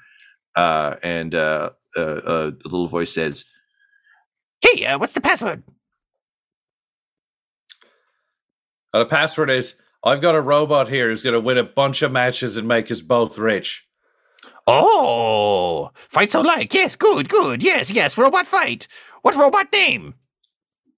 uh 0.55 0.95
and 1.03 1.36
uh, 1.36 1.69
uh, 1.98 2.01
uh 2.01 2.51
a 2.63 2.67
little 2.67 2.88
voice 2.88 3.13
says 3.13 3.45
hey 4.62 4.86
uh, 4.86 4.98
what's 4.98 5.13
the 5.13 5.22
password? 5.22 5.63
Uh, 8.93 9.00
the 9.00 9.05
password 9.05 9.50
is 9.50 9.75
I've 10.03 10.22
got 10.22 10.36
a 10.36 10.41
robot 10.41 10.89
here 10.89 11.10
who's 11.10 11.24
going 11.24 11.33
to 11.33 11.39
win 11.39 11.57
a 11.57 11.63
bunch 11.63 12.01
of 12.01 12.12
matches 12.12 12.57
and 12.57 12.67
make 12.67 12.91
us 12.91 13.01
both 13.01 13.38
rich. 13.38 13.88
oh 14.67 15.91
fight 15.95 16.31
so 16.31 16.41
like. 16.41 16.74
Yes 16.74 16.95
good 16.95 17.29
good. 17.29 17.63
Yes 17.63 17.91
yes 17.91 18.17
robot 18.17 18.48
fight. 18.48 18.88
What 19.22 19.36
robot 19.36 19.72
name? 19.72 20.15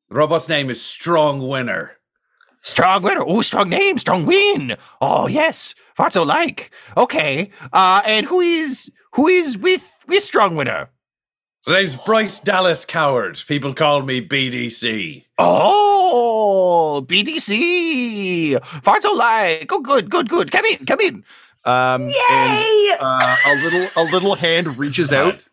The 0.09 0.15
robot's 0.15 0.49
name 0.49 0.69
is 0.69 0.81
Strong 0.83 1.47
Winner. 1.47 1.97
Strong 2.65 3.03
winner. 3.03 3.23
Oh, 3.23 3.43
strong 3.43 3.69
name, 3.69 3.99
strong 3.99 4.25
win. 4.25 4.75
Oh, 4.99 5.27
yes. 5.27 5.75
Farts 5.95 6.13
so 6.13 6.23
like. 6.23 6.71
Okay. 6.97 7.51
Uh, 7.71 8.01
and 8.07 8.25
who 8.25 8.41
is 8.41 8.91
who 9.13 9.27
is 9.27 9.55
with 9.55 10.03
with 10.07 10.23
strong 10.23 10.55
winner? 10.55 10.89
The 11.67 11.73
name's 11.73 11.95
Bryce 11.95 12.39
Dallas 12.39 12.83
Coward. 12.83 13.39
People 13.47 13.75
call 13.75 14.01
me 14.01 14.19
BDC. 14.19 15.25
Oh, 15.37 17.05
BDC. 17.07 18.55
Farts 18.81 19.01
so 19.01 19.13
like. 19.13 19.71
Oh, 19.71 19.81
good, 19.81 20.09
good, 20.09 20.27
good. 20.27 20.51
Come 20.51 20.65
in, 20.65 20.87
come 20.87 20.99
in. 21.01 21.23
Um, 21.65 22.01
and 22.01 22.09
Yay! 22.09 22.95
uh, 22.99 23.35
a 23.45 23.55
little 23.61 23.89
a 23.95 24.03
little 24.05 24.33
hand 24.33 24.79
reaches 24.79 25.13
out 25.13 25.47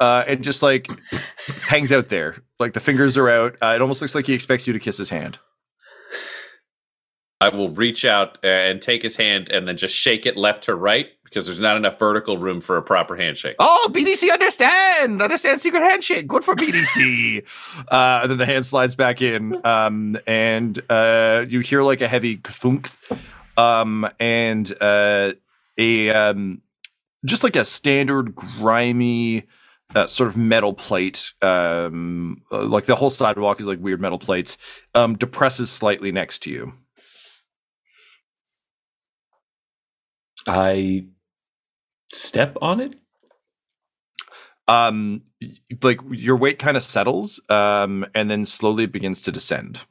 uh, 0.00 0.24
and 0.26 0.42
just 0.42 0.64
like 0.64 0.88
hangs 1.46 1.92
out 1.92 2.08
there. 2.08 2.42
Like 2.58 2.72
the 2.72 2.80
fingers 2.80 3.16
are 3.16 3.28
out. 3.28 3.56
Uh, 3.62 3.74
it 3.76 3.80
almost 3.80 4.02
looks 4.02 4.16
like 4.16 4.26
he 4.26 4.34
expects 4.34 4.66
you 4.66 4.72
to 4.72 4.80
kiss 4.80 4.98
his 4.98 5.10
hand. 5.10 5.38
I 7.40 7.48
will 7.48 7.70
reach 7.70 8.04
out 8.04 8.38
and 8.44 8.82
take 8.82 9.02
his 9.02 9.16
hand 9.16 9.48
and 9.50 9.66
then 9.66 9.76
just 9.76 9.94
shake 9.94 10.26
it 10.26 10.36
left 10.36 10.64
to 10.64 10.74
right 10.74 11.08
because 11.24 11.46
there's 11.46 11.60
not 11.60 11.76
enough 11.76 11.98
vertical 11.98 12.36
room 12.36 12.60
for 12.60 12.76
a 12.76 12.82
proper 12.82 13.16
handshake. 13.16 13.56
Oh, 13.58 13.88
BDC 13.92 14.30
understand. 14.32 15.22
Understand 15.22 15.60
secret 15.60 15.80
handshake. 15.80 16.26
Good 16.26 16.44
for 16.44 16.54
BDC. 16.54 17.84
uh, 17.90 18.20
and 18.22 18.30
then 18.30 18.38
the 18.38 18.46
hand 18.46 18.66
slides 18.66 18.96
back 18.96 19.22
in. 19.22 19.64
Um, 19.64 20.18
and 20.26 20.78
uh, 20.90 21.46
you 21.48 21.60
hear 21.60 21.82
like 21.82 22.00
a 22.00 22.08
heavy 22.08 22.36
thunk. 22.36 22.88
Um, 23.56 24.08
and 24.18 24.70
uh, 24.80 25.32
a 25.78 26.10
um, 26.10 26.62
just 27.24 27.44
like 27.44 27.56
a 27.56 27.64
standard 27.64 28.34
grimy 28.34 29.44
uh, 29.94 30.06
sort 30.06 30.28
of 30.28 30.36
metal 30.36 30.72
plate. 30.72 31.32
Um, 31.42 32.42
uh, 32.50 32.64
like 32.64 32.84
the 32.84 32.96
whole 32.96 33.10
sidewalk 33.10 33.60
is 33.60 33.66
like 33.66 33.78
weird 33.80 34.00
metal 34.00 34.18
plates. 34.18 34.58
Um, 34.94 35.16
depresses 35.16 35.70
slightly 35.70 36.12
next 36.12 36.40
to 36.40 36.50
you. 36.50 36.74
I 40.46 41.06
step 42.08 42.56
on 42.60 42.80
it. 42.80 42.94
Um, 44.68 45.22
like 45.82 46.00
your 46.10 46.36
weight 46.36 46.58
kind 46.58 46.76
of 46.76 46.82
settles, 46.82 47.40
um, 47.48 48.06
and 48.14 48.30
then 48.30 48.44
slowly 48.44 48.86
begins 48.86 49.20
to 49.22 49.32
descend. 49.32 49.84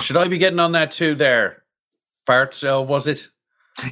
Should 0.00 0.16
I 0.16 0.28
be 0.28 0.38
getting 0.38 0.60
on 0.60 0.72
that 0.72 0.90
too 0.90 1.14
there? 1.14 1.64
fart 2.26 2.54
cell 2.54 2.84
was 2.84 3.06
it? 3.06 3.28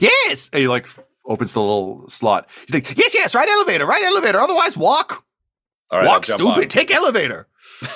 Yes. 0.00 0.50
And 0.52 0.61
he 0.61 0.68
like 0.68 0.85
f- 0.85 1.00
opens 1.26 1.52
the 1.52 1.61
little 1.61 2.09
slot. 2.09 2.49
He's 2.66 2.75
like, 2.75 2.97
yes, 2.97 3.14
yes, 3.14 3.35
right 3.35 3.49
elevator, 3.49 3.87
right 3.87 4.02
elevator. 4.02 4.40
Otherwise, 4.40 4.76
walk. 4.76 5.25
All 5.90 5.99
right, 5.99 6.06
walk, 6.06 6.25
stupid. 6.25 6.62
on. 6.62 6.68
Take 6.68 6.90
elevator. 6.90 7.49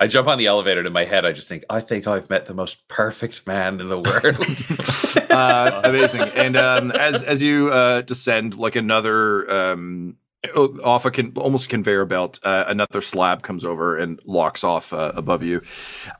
I 0.00 0.06
jump 0.06 0.28
on 0.28 0.38
the 0.38 0.46
elevator 0.46 0.80
and 0.80 0.86
in 0.86 0.92
my 0.92 1.04
head 1.04 1.24
I 1.24 1.32
just 1.32 1.48
think, 1.48 1.64
I 1.70 1.80
think 1.80 2.06
I've 2.06 2.28
met 2.28 2.46
the 2.46 2.54
most 2.54 2.88
perfect 2.88 3.46
man 3.46 3.80
in 3.80 3.88
the 3.88 4.00
world. 4.00 5.30
uh, 5.30 5.80
amazing. 5.84 6.22
And 6.22 6.56
um, 6.56 6.90
as 6.92 7.22
as 7.22 7.42
you 7.42 7.70
uh, 7.70 8.02
descend, 8.02 8.56
like 8.56 8.76
another 8.76 9.50
um, 9.50 10.16
off 10.56 11.04
a 11.04 11.10
con- 11.10 11.32
almost 11.36 11.66
a 11.66 11.68
conveyor 11.68 12.04
belt, 12.04 12.38
uh, 12.42 12.64
another 12.66 13.00
slab 13.00 13.42
comes 13.42 13.64
over 13.64 13.96
and 13.96 14.20
locks 14.24 14.64
off 14.64 14.92
uh, 14.92 15.12
above 15.14 15.42
you. 15.42 15.62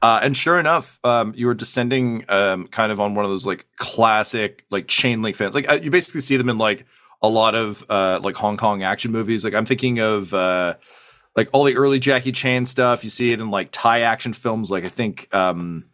Uh, 0.03 0.21
and 0.23 0.37
sure 0.37 0.59
enough, 0.59 0.99
um, 1.05 1.35
you 1.37 1.49
are 1.49 1.55
descending 1.55 2.25
um, 2.29 2.69
kind 2.69 2.93
of 2.93 3.01
on 3.01 3.15
one 3.15 3.25
of 3.25 3.31
those 3.31 3.47
like 3.47 3.67
classic 3.77 4.65
like 4.71 4.89
chain 4.89 5.23
link 5.23 5.37
fence. 5.37 5.55
Like 5.55 5.71
uh, 5.71 5.75
you 5.75 5.91
basically 5.91 6.21
see 6.21 6.37
them 6.37 6.49
in 6.49 6.59
like 6.59 6.87
a 7.23 7.29
lot 7.29 7.55
of 7.55 7.85
like 8.23 8.37
Hong 8.37 8.57
Kong 8.57 8.83
action 8.83 9.13
movies. 9.13 9.45
Like 9.45 9.55
I'm 9.55 9.67
thinking 9.67 9.99
of. 10.01 10.33
Like 11.37 11.49
all 11.53 11.65
the 11.65 11.77
early 11.77 11.99
Jackie 11.99 12.33
Chan 12.33 12.67
stuff, 12.67 13.03
you 13.05 13.11
see 13.11 13.33
it 13.33 13.41
in 13.41 13.51
like 13.51 13.69
Thai 13.73 14.01
action 14.01 14.33
films. 14.33 14.71
Like 14.71 14.85
I 14.85 14.89
think 14.89 15.35
um, 15.35 15.85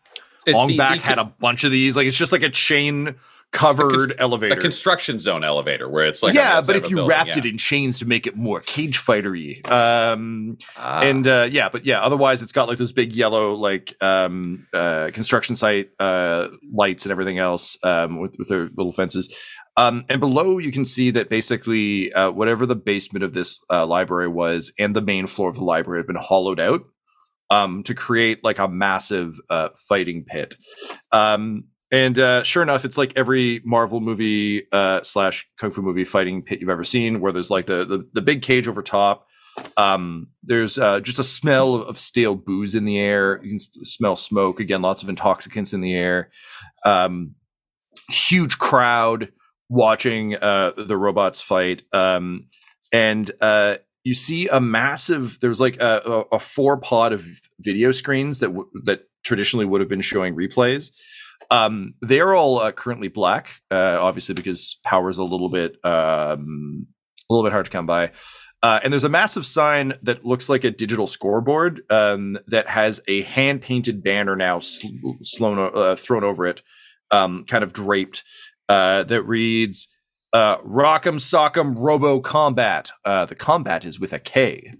Ong 0.52 0.76
Bak 0.76 1.00
had 1.00 1.18
a 1.18 1.24
bunch 1.24 1.64
of 1.64 1.70
these. 1.70 1.96
Like 1.96 2.06
it's 2.06 2.16
just 2.16 2.32
like 2.32 2.42
a 2.42 2.50
chain 2.50 3.16
covered 3.52 4.10
The 4.10 4.20
elevator. 4.20 4.56
construction 4.56 5.18
zone 5.18 5.42
elevator 5.42 5.88
where 5.88 6.06
it's 6.06 6.22
like 6.22 6.34
yeah, 6.34 6.60
but 6.64 6.76
if 6.76 6.88
you 6.88 6.96
building, 6.96 7.08
wrapped 7.08 7.28
yeah. 7.30 7.38
it 7.38 7.46
in 7.46 7.58
chains 7.58 7.98
to 7.98 8.06
make 8.06 8.26
it 8.26 8.36
more 8.36 8.60
cage 8.60 8.98
fightery. 8.98 9.68
Um, 9.70 10.56
Ah. 10.76 11.00
and 11.02 11.26
uh, 11.26 11.48
yeah, 11.50 11.68
but 11.68 11.84
yeah, 11.84 12.00
otherwise 12.00 12.42
it's 12.42 12.52
got 12.52 12.68
like 12.68 12.78
those 12.78 12.92
big 12.92 13.12
yellow 13.12 13.54
like 13.54 13.94
um, 14.02 14.66
uh, 14.72 15.10
construction 15.12 15.56
site 15.56 15.90
uh, 15.98 16.48
lights 16.72 17.04
and 17.04 17.10
everything 17.12 17.38
else 17.38 17.76
um, 17.84 18.20
with, 18.20 18.36
with 18.38 18.48
their 18.48 18.68
little 18.76 18.92
fences. 18.92 19.34
Um, 19.76 20.04
and 20.08 20.20
below 20.20 20.58
you 20.58 20.70
can 20.72 20.84
see 20.84 21.10
that 21.10 21.28
basically 21.28 22.12
uh, 22.12 22.30
whatever 22.30 22.66
the 22.66 22.76
basement 22.76 23.24
of 23.24 23.34
this 23.34 23.58
uh, 23.70 23.86
library 23.86 24.28
was 24.28 24.72
and 24.78 24.94
the 24.94 25.00
main 25.02 25.26
floor 25.26 25.48
of 25.48 25.56
the 25.56 25.64
library 25.64 26.00
have 26.00 26.06
been 26.06 26.16
hollowed 26.16 26.60
out 26.60 26.82
um, 27.50 27.82
to 27.84 27.94
create 27.94 28.44
like 28.44 28.58
a 28.58 28.68
massive 28.68 29.40
uh, 29.50 29.70
fighting 29.76 30.24
pit. 30.24 30.54
Um, 31.12 31.64
and 31.92 32.18
uh, 32.18 32.42
sure 32.42 32.62
enough, 32.62 32.84
it's 32.84 32.98
like 32.98 33.12
every 33.16 33.60
Marvel 33.64 34.00
movie 34.00 34.64
uh, 34.72 35.02
slash 35.02 35.48
kung 35.58 35.70
fu 35.70 35.82
movie 35.82 36.04
fighting 36.04 36.42
pit 36.42 36.60
you've 36.60 36.70
ever 36.70 36.84
seen, 36.84 37.20
where 37.20 37.32
there's 37.32 37.50
like 37.50 37.66
the 37.66 37.84
the, 37.84 38.08
the 38.12 38.22
big 38.22 38.42
cage 38.42 38.68
over 38.68 38.82
top. 38.82 39.26
Um, 39.76 40.28
there's 40.42 40.78
uh, 40.78 41.00
just 41.00 41.18
a 41.18 41.24
smell 41.24 41.74
of, 41.74 41.98
stale 41.98 42.34
booze 42.34 42.74
in 42.74 42.84
the 42.84 42.98
air. 42.98 43.40
You 43.42 43.50
can 43.50 43.58
smell 43.58 44.16
smoke 44.16 44.60
again. 44.60 44.82
Lots 44.82 45.02
of 45.02 45.08
intoxicants 45.08 45.72
in 45.72 45.80
the 45.80 45.94
air. 45.94 46.30
Um, 46.86 47.34
huge 48.08 48.58
crowd 48.58 49.32
watching 49.68 50.36
uh, 50.36 50.72
the 50.76 50.96
robots 50.96 51.40
fight. 51.40 51.82
Um, 51.92 52.46
and 52.92 53.30
uh, 53.40 53.76
you 54.04 54.14
see 54.14 54.48
a 54.48 54.60
massive. 54.60 55.38
There's 55.40 55.60
like 55.60 55.78
a, 55.80 56.00
a, 56.06 56.36
a 56.36 56.38
four 56.38 56.76
pod 56.78 57.12
of 57.12 57.26
video 57.58 57.92
screens 57.92 58.38
that 58.38 58.48
w- 58.48 58.70
that 58.84 59.02
traditionally 59.24 59.66
would 59.66 59.80
have 59.80 59.90
been 59.90 60.00
showing 60.00 60.34
replays. 60.34 60.92
Um, 61.50 61.94
they're 62.00 62.34
all 62.34 62.58
uh, 62.58 62.72
currently 62.72 63.08
black, 63.08 63.60
uh, 63.70 63.98
obviously 64.00 64.34
because 64.34 64.78
power 64.84 65.10
is 65.10 65.18
a 65.18 65.24
little 65.24 65.48
bit 65.48 65.84
um, 65.84 66.86
a 67.28 67.34
little 67.34 67.44
bit 67.44 67.52
hard 67.52 67.64
to 67.66 67.70
come 67.70 67.86
by. 67.86 68.12
Uh, 68.62 68.78
and 68.84 68.92
there's 68.92 69.04
a 69.04 69.08
massive 69.08 69.46
sign 69.46 69.94
that 70.02 70.24
looks 70.24 70.48
like 70.48 70.64
a 70.64 70.70
digital 70.70 71.06
scoreboard 71.06 71.80
um, 71.90 72.38
that 72.46 72.68
has 72.68 73.00
a 73.08 73.22
hand 73.22 73.62
painted 73.62 74.02
banner 74.02 74.36
now 74.36 74.58
sl- 74.58 74.88
slown, 75.22 75.70
uh, 75.74 75.96
thrown 75.96 76.24
over 76.24 76.46
it, 76.46 76.62
um, 77.10 77.44
kind 77.44 77.64
of 77.64 77.72
draped, 77.72 78.22
uh, 78.68 79.02
that 79.04 79.22
reads 79.22 79.88
uh, 80.32 80.58
Rock'em 80.58 81.16
Sock'em 81.16 81.74
Robo 81.76 82.20
Combat. 82.20 82.90
Uh, 83.04 83.24
the 83.24 83.34
combat 83.34 83.84
is 83.84 83.98
with 83.98 84.12
a 84.12 84.18
K. 84.18 84.74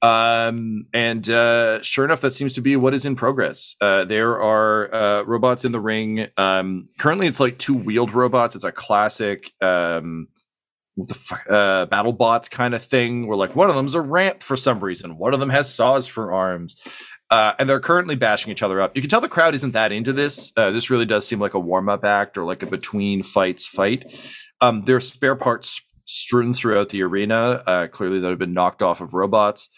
Um, 0.00 0.86
and 0.92 1.28
uh, 1.28 1.82
sure 1.82 2.04
enough, 2.04 2.20
that 2.20 2.30
seems 2.30 2.54
to 2.54 2.60
be 2.60 2.76
what 2.76 2.94
is 2.94 3.04
in 3.04 3.16
progress. 3.16 3.74
Uh, 3.80 4.04
there 4.04 4.40
are 4.40 4.94
uh, 4.94 5.22
robots 5.22 5.64
in 5.64 5.72
the 5.72 5.80
ring. 5.80 6.28
Um, 6.36 6.88
currently, 6.98 7.26
it's 7.26 7.40
like 7.40 7.58
two 7.58 7.74
wheeled 7.74 8.14
robots. 8.14 8.54
It's 8.54 8.64
a 8.64 8.72
classic 8.72 9.50
um, 9.60 10.28
the 10.96 11.38
uh, 11.50 11.86
battle 11.86 12.12
bots 12.12 12.48
kind 12.48 12.74
of 12.74 12.82
thing, 12.82 13.26
where 13.26 13.36
like 13.36 13.54
one 13.54 13.68
of 13.68 13.76
them's 13.76 13.94
a 13.94 14.00
ramp 14.00 14.42
for 14.42 14.56
some 14.56 14.80
reason, 14.80 15.16
one 15.16 15.34
of 15.34 15.40
them 15.40 15.50
has 15.50 15.72
saws 15.72 16.06
for 16.06 16.32
arms. 16.32 16.76
Uh, 17.30 17.52
and 17.58 17.68
they're 17.68 17.78
currently 17.78 18.14
bashing 18.14 18.50
each 18.50 18.62
other 18.62 18.80
up. 18.80 18.96
You 18.96 19.02
can 19.02 19.10
tell 19.10 19.20
the 19.20 19.28
crowd 19.28 19.54
isn't 19.54 19.72
that 19.72 19.92
into 19.92 20.14
this. 20.14 20.50
Uh, 20.56 20.70
this 20.70 20.88
really 20.88 21.04
does 21.04 21.26
seem 21.28 21.38
like 21.38 21.52
a 21.52 21.60
warm 21.60 21.90
up 21.90 22.02
act 22.02 22.38
or 22.38 22.44
like 22.44 22.62
a 22.62 22.66
between 22.66 23.22
fights 23.22 23.66
fight. 23.66 24.18
Um, 24.62 24.84
there 24.86 24.96
are 24.96 25.00
spare 25.00 25.36
parts 25.36 25.82
strewn 26.06 26.54
throughout 26.54 26.88
the 26.88 27.02
arena, 27.02 27.88
clearly 27.92 28.18
that 28.18 28.30
have 28.30 28.38
been 28.38 28.54
knocked 28.54 28.80
off 28.80 29.02
of 29.02 29.12
robots. 29.12 29.68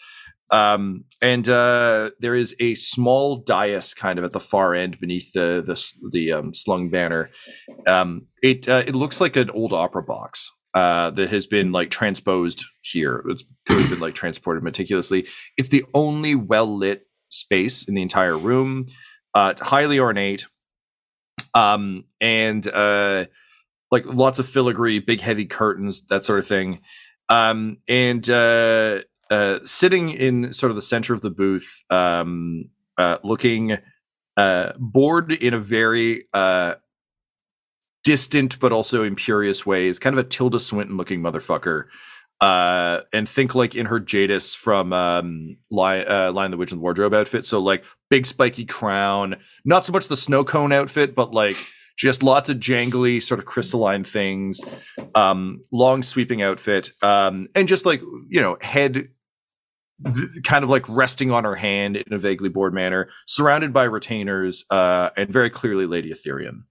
Um, 0.51 1.05
and 1.21 1.47
uh, 1.47 2.11
there 2.19 2.35
is 2.35 2.55
a 2.59 2.75
small 2.75 3.37
dais 3.37 3.93
kind 3.93 4.19
of 4.19 4.25
at 4.25 4.33
the 4.33 4.39
far 4.39 4.75
end 4.75 4.99
beneath 4.99 5.31
the 5.31 5.63
the, 5.65 6.09
the 6.11 6.33
um, 6.33 6.53
slung 6.53 6.89
banner. 6.89 7.29
Um, 7.87 8.27
it 8.43 8.67
uh, 8.67 8.83
it 8.85 8.93
looks 8.93 9.21
like 9.21 9.35
an 9.37 9.49
old 9.51 9.71
opera 9.71 10.03
box 10.03 10.51
uh, 10.73 11.11
that 11.11 11.31
has 11.31 11.47
been 11.47 11.71
like 11.71 11.89
transposed 11.89 12.65
here. 12.81 13.23
It's 13.29 13.45
been 13.65 13.99
like 13.99 14.13
transported 14.13 14.63
meticulously. 14.63 15.27
It's 15.57 15.69
the 15.69 15.85
only 15.93 16.35
well 16.35 16.77
lit 16.77 17.07
space 17.29 17.87
in 17.87 17.93
the 17.93 18.01
entire 18.01 18.37
room. 18.37 18.87
Uh, 19.33 19.49
it's 19.51 19.61
highly 19.61 19.99
ornate, 19.99 20.45
um, 21.53 22.03
and 22.19 22.67
uh, 22.67 23.25
like 23.89 24.05
lots 24.05 24.39
of 24.39 24.49
filigree, 24.49 24.99
big 24.99 25.21
heavy 25.21 25.45
curtains, 25.45 26.05
that 26.07 26.25
sort 26.25 26.39
of 26.39 26.47
thing. 26.47 26.81
Um, 27.29 27.77
and 27.87 28.29
uh, 29.31 29.59
sitting 29.63 30.09
in 30.09 30.51
sort 30.51 30.69
of 30.69 30.75
the 30.75 30.81
center 30.81 31.13
of 31.13 31.21
the 31.21 31.29
booth, 31.31 31.81
um, 31.89 32.65
uh, 32.97 33.17
looking 33.23 33.77
uh, 34.35 34.73
bored 34.77 35.31
in 35.31 35.53
a 35.53 35.59
very 35.59 36.25
uh, 36.33 36.75
distant 38.03 38.59
but 38.59 38.73
also 38.73 39.03
imperious 39.03 39.65
way, 39.65 39.87
is 39.87 39.99
kind 39.99 40.13
of 40.13 40.23
a 40.23 40.27
Tilda 40.27 40.59
Swinton 40.59 40.97
looking 40.97 41.21
motherfucker. 41.21 41.85
Uh, 42.41 43.01
and 43.13 43.29
think 43.29 43.55
like 43.55 43.73
in 43.75 43.85
her 43.85 43.99
Jadis 43.99 44.53
from 44.55 44.91
um, 44.93 45.57
Lion, 45.69 46.33
Lion 46.33 46.51
the 46.51 46.57
Witch 46.57 46.71
and 46.71 46.79
the 46.79 46.81
Wardrobe 46.81 47.13
outfit. 47.13 47.45
So 47.45 47.59
like 47.59 47.85
big 48.09 48.25
spiky 48.25 48.65
crown, 48.65 49.37
not 49.63 49.85
so 49.85 49.93
much 49.93 50.07
the 50.07 50.17
snow 50.17 50.43
cone 50.43 50.73
outfit, 50.73 51.15
but 51.15 51.33
like 51.33 51.55
just 51.97 52.23
lots 52.23 52.49
of 52.49 52.57
jangly 52.57 53.21
sort 53.21 53.39
of 53.39 53.45
crystalline 53.45 54.03
things 54.03 54.61
um 55.13 55.61
long 55.71 56.01
sweeping 56.01 56.41
outfit 56.41 56.89
um 57.03 57.45
and 57.53 57.67
just 57.67 57.85
like 57.85 58.01
you 58.29 58.41
know 58.41 58.57
head 58.61 59.09
kind 60.43 60.63
of 60.63 60.69
like 60.69 60.87
resting 60.89 61.31
on 61.31 61.43
her 61.43 61.55
hand 61.55 61.97
in 61.97 62.13
a 62.13 62.17
vaguely 62.17 62.49
bored 62.49 62.73
manner 62.73 63.09
surrounded 63.25 63.73
by 63.73 63.83
retainers 63.83 64.65
uh 64.69 65.09
and 65.17 65.29
very 65.31 65.49
clearly 65.49 65.85
lady 65.85 66.11
ethereum 66.11 66.63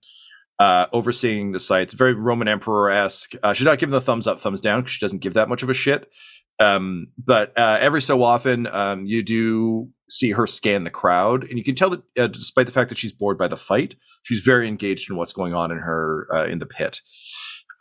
uh 0.59 0.87
overseeing 0.93 1.53
the 1.53 1.61
sites 1.61 1.95
very 1.95 2.15
roman 2.15 2.49
emperor-esque. 2.49 3.33
Uh, 3.43 3.53
she's 3.53 3.65
not 3.65 3.79
giving 3.79 3.93
the 3.93 4.01
thumbs 4.01 4.27
up 4.27 4.39
thumbs 4.39 4.61
down 4.61 4.81
because 4.81 4.93
she 4.93 5.01
doesn't 5.05 5.21
give 5.21 5.35
that 5.35 5.49
much 5.49 5.63
of 5.63 5.71
a 5.71 5.75
shit. 5.75 6.11
Um 6.59 7.09
but 7.19 7.57
uh 7.59 7.79
every 7.81 8.03
so 8.03 8.23
often 8.23 8.67
um 8.67 9.07
you 9.07 9.23
do 9.23 9.89
see 10.09 10.33
her 10.33 10.47
scan 10.47 10.85
the 10.85 10.91
crowd 10.91 11.45
and 11.45 11.57
you 11.57 11.65
can 11.65 11.75
tell 11.75 11.91
that 11.91 12.03
uh, 12.19 12.27
despite 12.27 12.67
the 12.67 12.73
fact 12.73 12.89
that 12.89 12.99
she's 12.99 13.13
bored 13.13 13.39
by 13.39 13.47
the 13.49 13.57
fight 13.57 13.95
she's 14.23 14.41
very 14.41 14.67
engaged 14.67 15.09
in 15.09 15.17
what's 15.17 15.33
going 15.33 15.55
on 15.55 15.71
in 15.71 15.79
her 15.79 16.27
uh, 16.33 16.45
in 16.45 16.59
the 16.59 16.67
pit. 16.67 17.01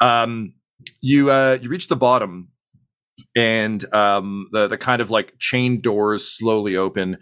Um 0.02 0.54
you 1.02 1.30
uh 1.32 1.58
you 1.62 1.70
reach 1.70 1.88
the 1.88 1.96
bottom 1.96 2.50
and 3.36 3.92
um 3.94 4.48
the 4.52 4.68
the 4.68 4.78
kind 4.78 5.02
of 5.02 5.10
like 5.10 5.34
chain 5.40 5.82
doors 5.82 6.28
slowly 6.28 6.76
open 6.76 7.18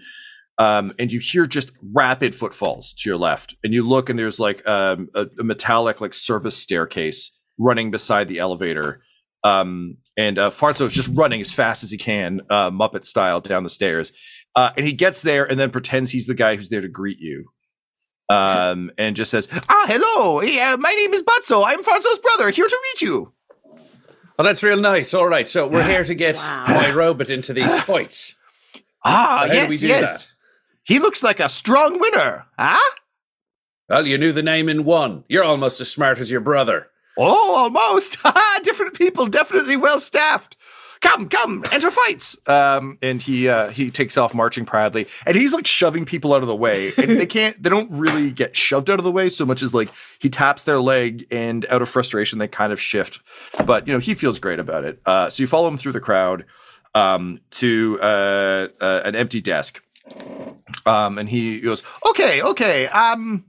um 0.58 0.94
and 1.00 1.12
you 1.12 1.20
hear 1.20 1.46
just 1.46 1.72
rapid 1.94 2.34
footfalls 2.34 2.94
to 2.94 3.10
your 3.10 3.18
left 3.18 3.56
and 3.64 3.74
you 3.74 3.88
look 3.88 4.10
and 4.10 4.18
there's 4.18 4.40
like 4.40 4.66
um, 4.68 5.08
a, 5.16 5.28
a 5.40 5.44
metallic 5.44 6.02
like 6.02 6.14
service 6.14 6.58
staircase 6.58 7.32
running 7.58 7.92
beside 7.92 8.28
the 8.28 8.40
elevator 8.40 9.02
um 9.44 9.98
and 10.18 10.40
uh 10.40 10.50
Farzo 10.50 10.86
is 10.86 10.94
just 10.94 11.10
running 11.14 11.42
as 11.42 11.52
fast 11.52 11.84
as 11.84 11.92
he 11.92 11.98
can 11.98 12.42
uh 12.50 12.72
muppet 12.72 13.06
style 13.06 13.40
down 13.40 13.64
the 13.64 13.70
stairs 13.70 14.12
uh 14.56 14.72
and 14.76 14.86
he 14.86 14.94
gets 14.94 15.22
there 15.22 15.46
and 15.46 15.60
then 15.60 15.70
pretends 15.70 16.12
he's 16.12 16.28
the 16.28 16.34
guy 16.34 16.56
who's 16.56 16.70
there 16.70 16.82
to 16.82 16.88
greet 16.88 17.20
you 17.20 17.46
um 18.30 18.92
and 18.98 19.16
just 19.16 19.32
says 19.32 19.48
ah 19.70 19.86
hello 19.88 20.42
yeah 20.42 20.76
my 20.78 20.92
name 20.92 21.14
is 21.14 21.24
Butzo. 21.24 21.64
I'm 21.66 21.82
Farzo's 21.82 22.20
brother. 22.20 22.50
Here 22.50 22.68
to 22.68 22.80
meet 22.94 23.02
you 23.02 23.34
Oh, 24.40 24.44
that's 24.44 24.64
real 24.64 24.78
nice. 24.80 25.14
All 25.14 25.28
right, 25.28 25.48
so 25.50 25.68
we're 25.68 25.88
here 25.88 26.04
to 26.04 26.14
get 26.16 26.36
my 26.68 26.92
robot 26.94 27.30
into 27.30 27.54
these 27.54 27.82
fights. 27.90 28.36
Ah, 29.04 29.40
How 29.42 29.48
do 29.48 29.56
yes, 29.56 29.70
we 29.70 29.78
do 29.78 29.88
yes. 29.88 30.26
that? 30.26 30.34
He 30.84 31.00
looks 31.00 31.24
like 31.24 31.40
a 31.40 31.50
strong 31.50 32.00
winner, 32.00 32.46
huh? 32.58 32.96
Well, 33.90 34.08
you 34.08 34.18
knew 34.18 34.32
the 34.34 34.44
name 34.44 34.68
in 34.70 34.84
one. 34.84 35.24
You're 35.28 35.44
almost 35.44 35.80
as 35.82 35.90
smart 35.90 36.20
as 36.20 36.30
your 36.30 36.42
brother. 36.42 36.88
Oh, 37.18 37.56
almost. 37.58 38.16
Haha, 38.22 38.60
Different 38.64 38.96
people, 38.96 39.28
definitely 39.28 39.78
well 39.78 40.00
staffed. 40.00 40.57
Come, 41.02 41.30
come, 41.30 41.64
enter 41.72 41.92
fights. 41.92 42.38
Um, 42.48 42.98
and 43.02 43.22
he 43.22 43.48
uh, 43.48 43.70
he 43.70 43.92
takes 43.92 44.18
off 44.18 44.34
marching 44.34 44.66
proudly, 44.66 45.08
and 45.26 45.36
he's 45.36 45.54
like 45.54 45.68
shoving 45.68 46.06
people 46.06 46.34
out 46.34 46.42
of 46.42 46.48
the 46.48 46.56
way, 46.56 46.94
and 46.98 47.20
they 47.20 47.26
can't. 47.26 47.62
They 47.62 47.70
don't 47.70 47.92
really 47.92 48.32
get 48.32 48.56
shoved 48.56 48.90
out 48.90 49.00
of 49.00 49.04
the 49.04 49.12
way 49.12 49.30
so 49.30 49.46
much 49.46 49.62
as 49.62 49.74
like 49.74 49.92
he 50.20 50.30
taps 50.30 50.64
their 50.64 50.80
leg, 50.80 51.26
and 51.32 51.66
out 51.70 51.82
of 51.82 51.90
frustration 51.90 52.40
they 52.40 52.48
kind 52.48 52.74
of 52.74 52.82
shift. 52.82 53.22
But 53.66 53.88
you 53.88 53.94
know 53.94 54.00
he 54.00 54.14
feels 54.14 54.40
great 54.40 54.60
about 54.60 54.84
it. 54.84 55.00
Uh, 55.06 55.30
so 55.30 55.44
you 55.44 55.48
follow 55.48 55.68
him 55.68 55.78
through 55.78 55.94
the 55.94 56.00
crowd 56.00 56.46
um, 56.96 57.40
to 57.52 58.00
uh, 58.02 58.68
uh, 58.82 59.02
an 59.06 59.16
empty 59.16 59.42
desk, 59.42 59.84
um, 60.86 61.18
and 61.18 61.30
he 61.30 61.60
goes, 61.60 61.84
"Okay, 62.10 62.42
okay. 62.42 62.88
Um, 62.88 63.46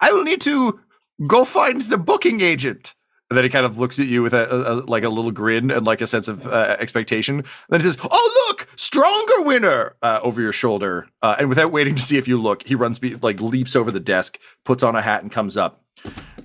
I 0.00 0.12
will 0.12 0.24
need 0.24 0.40
to 0.42 0.80
go 1.26 1.44
find 1.44 1.82
the 1.82 1.98
booking 1.98 2.40
agent." 2.40 2.94
And 3.30 3.36
then 3.36 3.44
he 3.44 3.48
kind 3.48 3.64
of 3.64 3.78
looks 3.78 4.00
at 4.00 4.06
you 4.06 4.24
with 4.24 4.34
a, 4.34 4.50
a- 4.52 4.72
a- 4.74 4.84
like 4.86 5.04
a 5.04 5.08
little 5.08 5.30
grin 5.30 5.70
and 5.70 5.86
like 5.86 6.00
a 6.00 6.06
sense 6.08 6.26
of 6.26 6.48
uh, 6.48 6.76
expectation. 6.80 7.36
And 7.36 7.44
then 7.68 7.80
he 7.80 7.84
says, 7.84 7.96
"Oh, 8.10 8.46
look, 8.48 8.66
stronger 8.76 9.42
winner!" 9.46 9.94
Uh, 10.02 10.18
over 10.22 10.40
your 10.40 10.52
shoulder, 10.52 11.06
uh, 11.22 11.36
and 11.38 11.48
without 11.48 11.70
waiting 11.70 11.94
to 11.94 12.02
see 12.02 12.18
if 12.18 12.26
you 12.26 12.42
look, 12.42 12.66
he 12.66 12.74
runs, 12.74 12.98
be- 12.98 13.14
like 13.14 13.40
leaps 13.40 13.76
over 13.76 13.92
the 13.92 14.00
desk, 14.00 14.38
puts 14.64 14.82
on 14.82 14.96
a 14.96 15.00
hat, 15.02 15.22
and 15.22 15.30
comes 15.30 15.56
up 15.56 15.80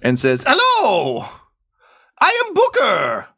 and 0.03 0.19
says, 0.19 0.45
"Hello, 0.47 1.25
I 2.21 2.43
am 2.47 2.53
Booker. 2.53 3.29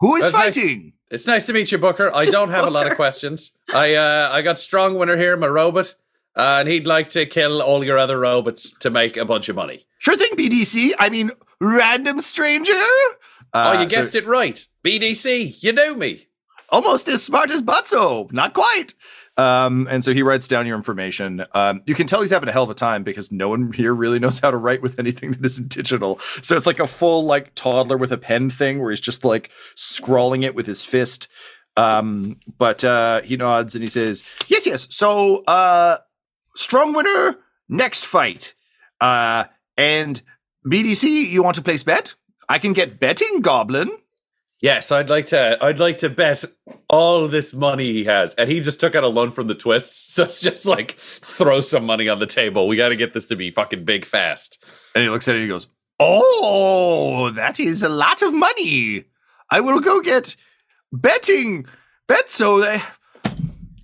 Who 0.00 0.16
is 0.16 0.22
That's 0.32 0.34
nice. 0.34 0.54
fighting?" 0.56 0.92
It's 1.10 1.26
nice 1.26 1.46
to 1.46 1.52
meet 1.54 1.72
you, 1.72 1.78
Booker. 1.78 2.10
I 2.14 2.26
don't 2.26 2.50
have 2.50 2.66
a 2.66 2.70
lot 2.70 2.86
of 2.90 2.96
questions. 2.96 3.52
I 3.72 3.94
uh, 3.94 4.30
I 4.32 4.42
got 4.42 4.58
strong 4.58 4.98
winner 4.98 5.16
here, 5.16 5.36
my 5.36 5.46
robot. 5.46 5.94
Uh, 6.36 6.58
and 6.60 6.68
he'd 6.68 6.86
like 6.86 7.08
to 7.10 7.26
kill 7.26 7.60
all 7.62 7.84
your 7.84 7.98
other 7.98 8.18
robots 8.20 8.70
to 8.80 8.90
make 8.90 9.16
a 9.16 9.24
bunch 9.24 9.48
of 9.48 9.56
money. 9.56 9.86
Sure 9.98 10.16
thing, 10.16 10.30
BDC. 10.36 10.92
I 10.98 11.08
mean, 11.08 11.30
random 11.60 12.20
stranger. 12.20 12.72
oh, 12.72 13.14
Uh, 13.52 13.78
you 13.80 13.88
guessed 13.88 14.12
so 14.12 14.18
it 14.18 14.26
right. 14.26 14.64
BDC, 14.84 15.62
you 15.62 15.72
know 15.72 15.94
me. 15.94 16.26
Almost 16.70 17.08
as 17.08 17.22
smart 17.24 17.50
as 17.50 17.62
Butzo. 17.62 18.30
Not 18.32 18.52
quite. 18.52 18.94
Um, 19.38 19.86
and 19.88 20.04
so 20.04 20.12
he 20.12 20.22
writes 20.22 20.48
down 20.48 20.66
your 20.66 20.76
information. 20.76 21.44
Um, 21.54 21.82
you 21.86 21.94
can 21.94 22.06
tell 22.08 22.20
he's 22.22 22.30
having 22.32 22.48
a 22.48 22.52
hell 22.52 22.64
of 22.64 22.70
a 22.70 22.74
time 22.74 23.04
because 23.04 23.30
no 23.30 23.48
one 23.48 23.72
here 23.72 23.94
really 23.94 24.18
knows 24.18 24.40
how 24.40 24.50
to 24.50 24.56
write 24.56 24.82
with 24.82 24.98
anything 24.98 25.30
that 25.32 25.44
isn't 25.44 25.68
digital. 25.68 26.18
So 26.42 26.56
it's 26.56 26.66
like 26.66 26.80
a 26.80 26.86
full 26.88 27.24
like 27.24 27.54
toddler 27.54 27.96
with 27.96 28.10
a 28.12 28.18
pen 28.18 28.50
thing 28.50 28.80
where 28.80 28.90
he's 28.90 29.00
just 29.00 29.24
like 29.24 29.50
scrawling 29.76 30.42
it 30.42 30.54
with 30.56 30.66
his 30.66 30.84
fist. 30.84 31.28
Um, 31.76 32.40
but 32.58 32.82
uh, 32.82 33.20
he 33.22 33.36
nods 33.36 33.76
and 33.76 33.82
he 33.82 33.88
says, 33.88 34.24
"Yes, 34.48 34.66
yes. 34.66 34.88
So, 34.92 35.44
uh, 35.46 35.98
strong 36.58 36.92
winner 36.92 37.36
next 37.68 38.04
fight. 38.04 38.54
Uh, 39.00 39.44
and 39.76 40.20
BDC, 40.66 41.30
you 41.30 41.42
want 41.42 41.54
to 41.56 41.62
place 41.62 41.82
bet? 41.82 42.14
I 42.48 42.58
can 42.58 42.72
get 42.72 42.98
betting 43.00 43.40
goblin." 43.40 43.90
Yes, 44.60 44.90
I'd 44.90 45.08
like 45.08 45.26
to. 45.26 45.56
I'd 45.62 45.78
like 45.78 45.98
to 45.98 46.08
bet 46.08 46.44
all 46.90 47.28
this 47.28 47.54
money 47.54 47.92
he 47.92 48.04
has, 48.04 48.34
and 48.34 48.50
he 48.50 48.60
just 48.60 48.80
took 48.80 48.96
out 48.96 49.04
a 49.04 49.08
loan 49.08 49.30
from 49.30 49.46
the 49.46 49.54
twists. 49.54 50.08
So 50.18 50.24
it's 50.24 50.40
just 50.40 50.66
like 50.66 50.92
throw 50.98 51.60
some 51.60 51.86
money 51.86 52.08
on 52.08 52.18
the 52.18 52.26
table. 52.26 52.66
We 52.66 52.76
got 52.76 52.88
to 52.88 52.96
get 52.96 53.12
this 53.12 53.28
to 53.28 53.36
be 53.36 53.52
fucking 53.52 53.84
big 53.84 54.04
fast. 54.04 54.64
And 54.94 55.04
he 55.04 55.10
looks 55.10 55.28
at 55.28 55.36
it 55.36 55.38
and 55.38 55.42
he 55.44 55.48
goes, 55.48 55.68
Oh, 56.00 57.30
that 57.30 57.60
is 57.60 57.84
a 57.84 57.88
lot 57.88 58.20
of 58.20 58.34
money. 58.34 59.04
I 59.50 59.60
will 59.60 59.80
go 59.80 60.00
get 60.00 60.34
betting. 60.92 61.66
Bet 62.08 62.30
so 62.30 62.60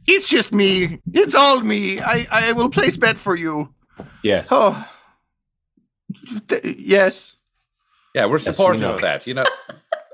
it's 0.07 0.29
just 0.29 0.53
me. 0.53 1.01
It's 1.13 1.35
all 1.35 1.61
me. 1.61 2.01
I, 2.01 2.27
I 2.31 2.53
will 2.53 2.69
place 2.71 2.97
bet 2.97 3.17
for 3.17 3.35
you. 3.37 3.75
Yes. 4.23 4.49
Oh, 4.51 4.89
Th- 6.49 6.77
yes. 6.79 7.37
Yeah, 8.15 8.27
we're 8.27 8.33
we 8.35 8.39
supportive 8.39 8.81
know. 8.83 8.95
of 8.95 9.01
that. 9.01 9.27
You 9.27 9.35
know, 9.35 9.45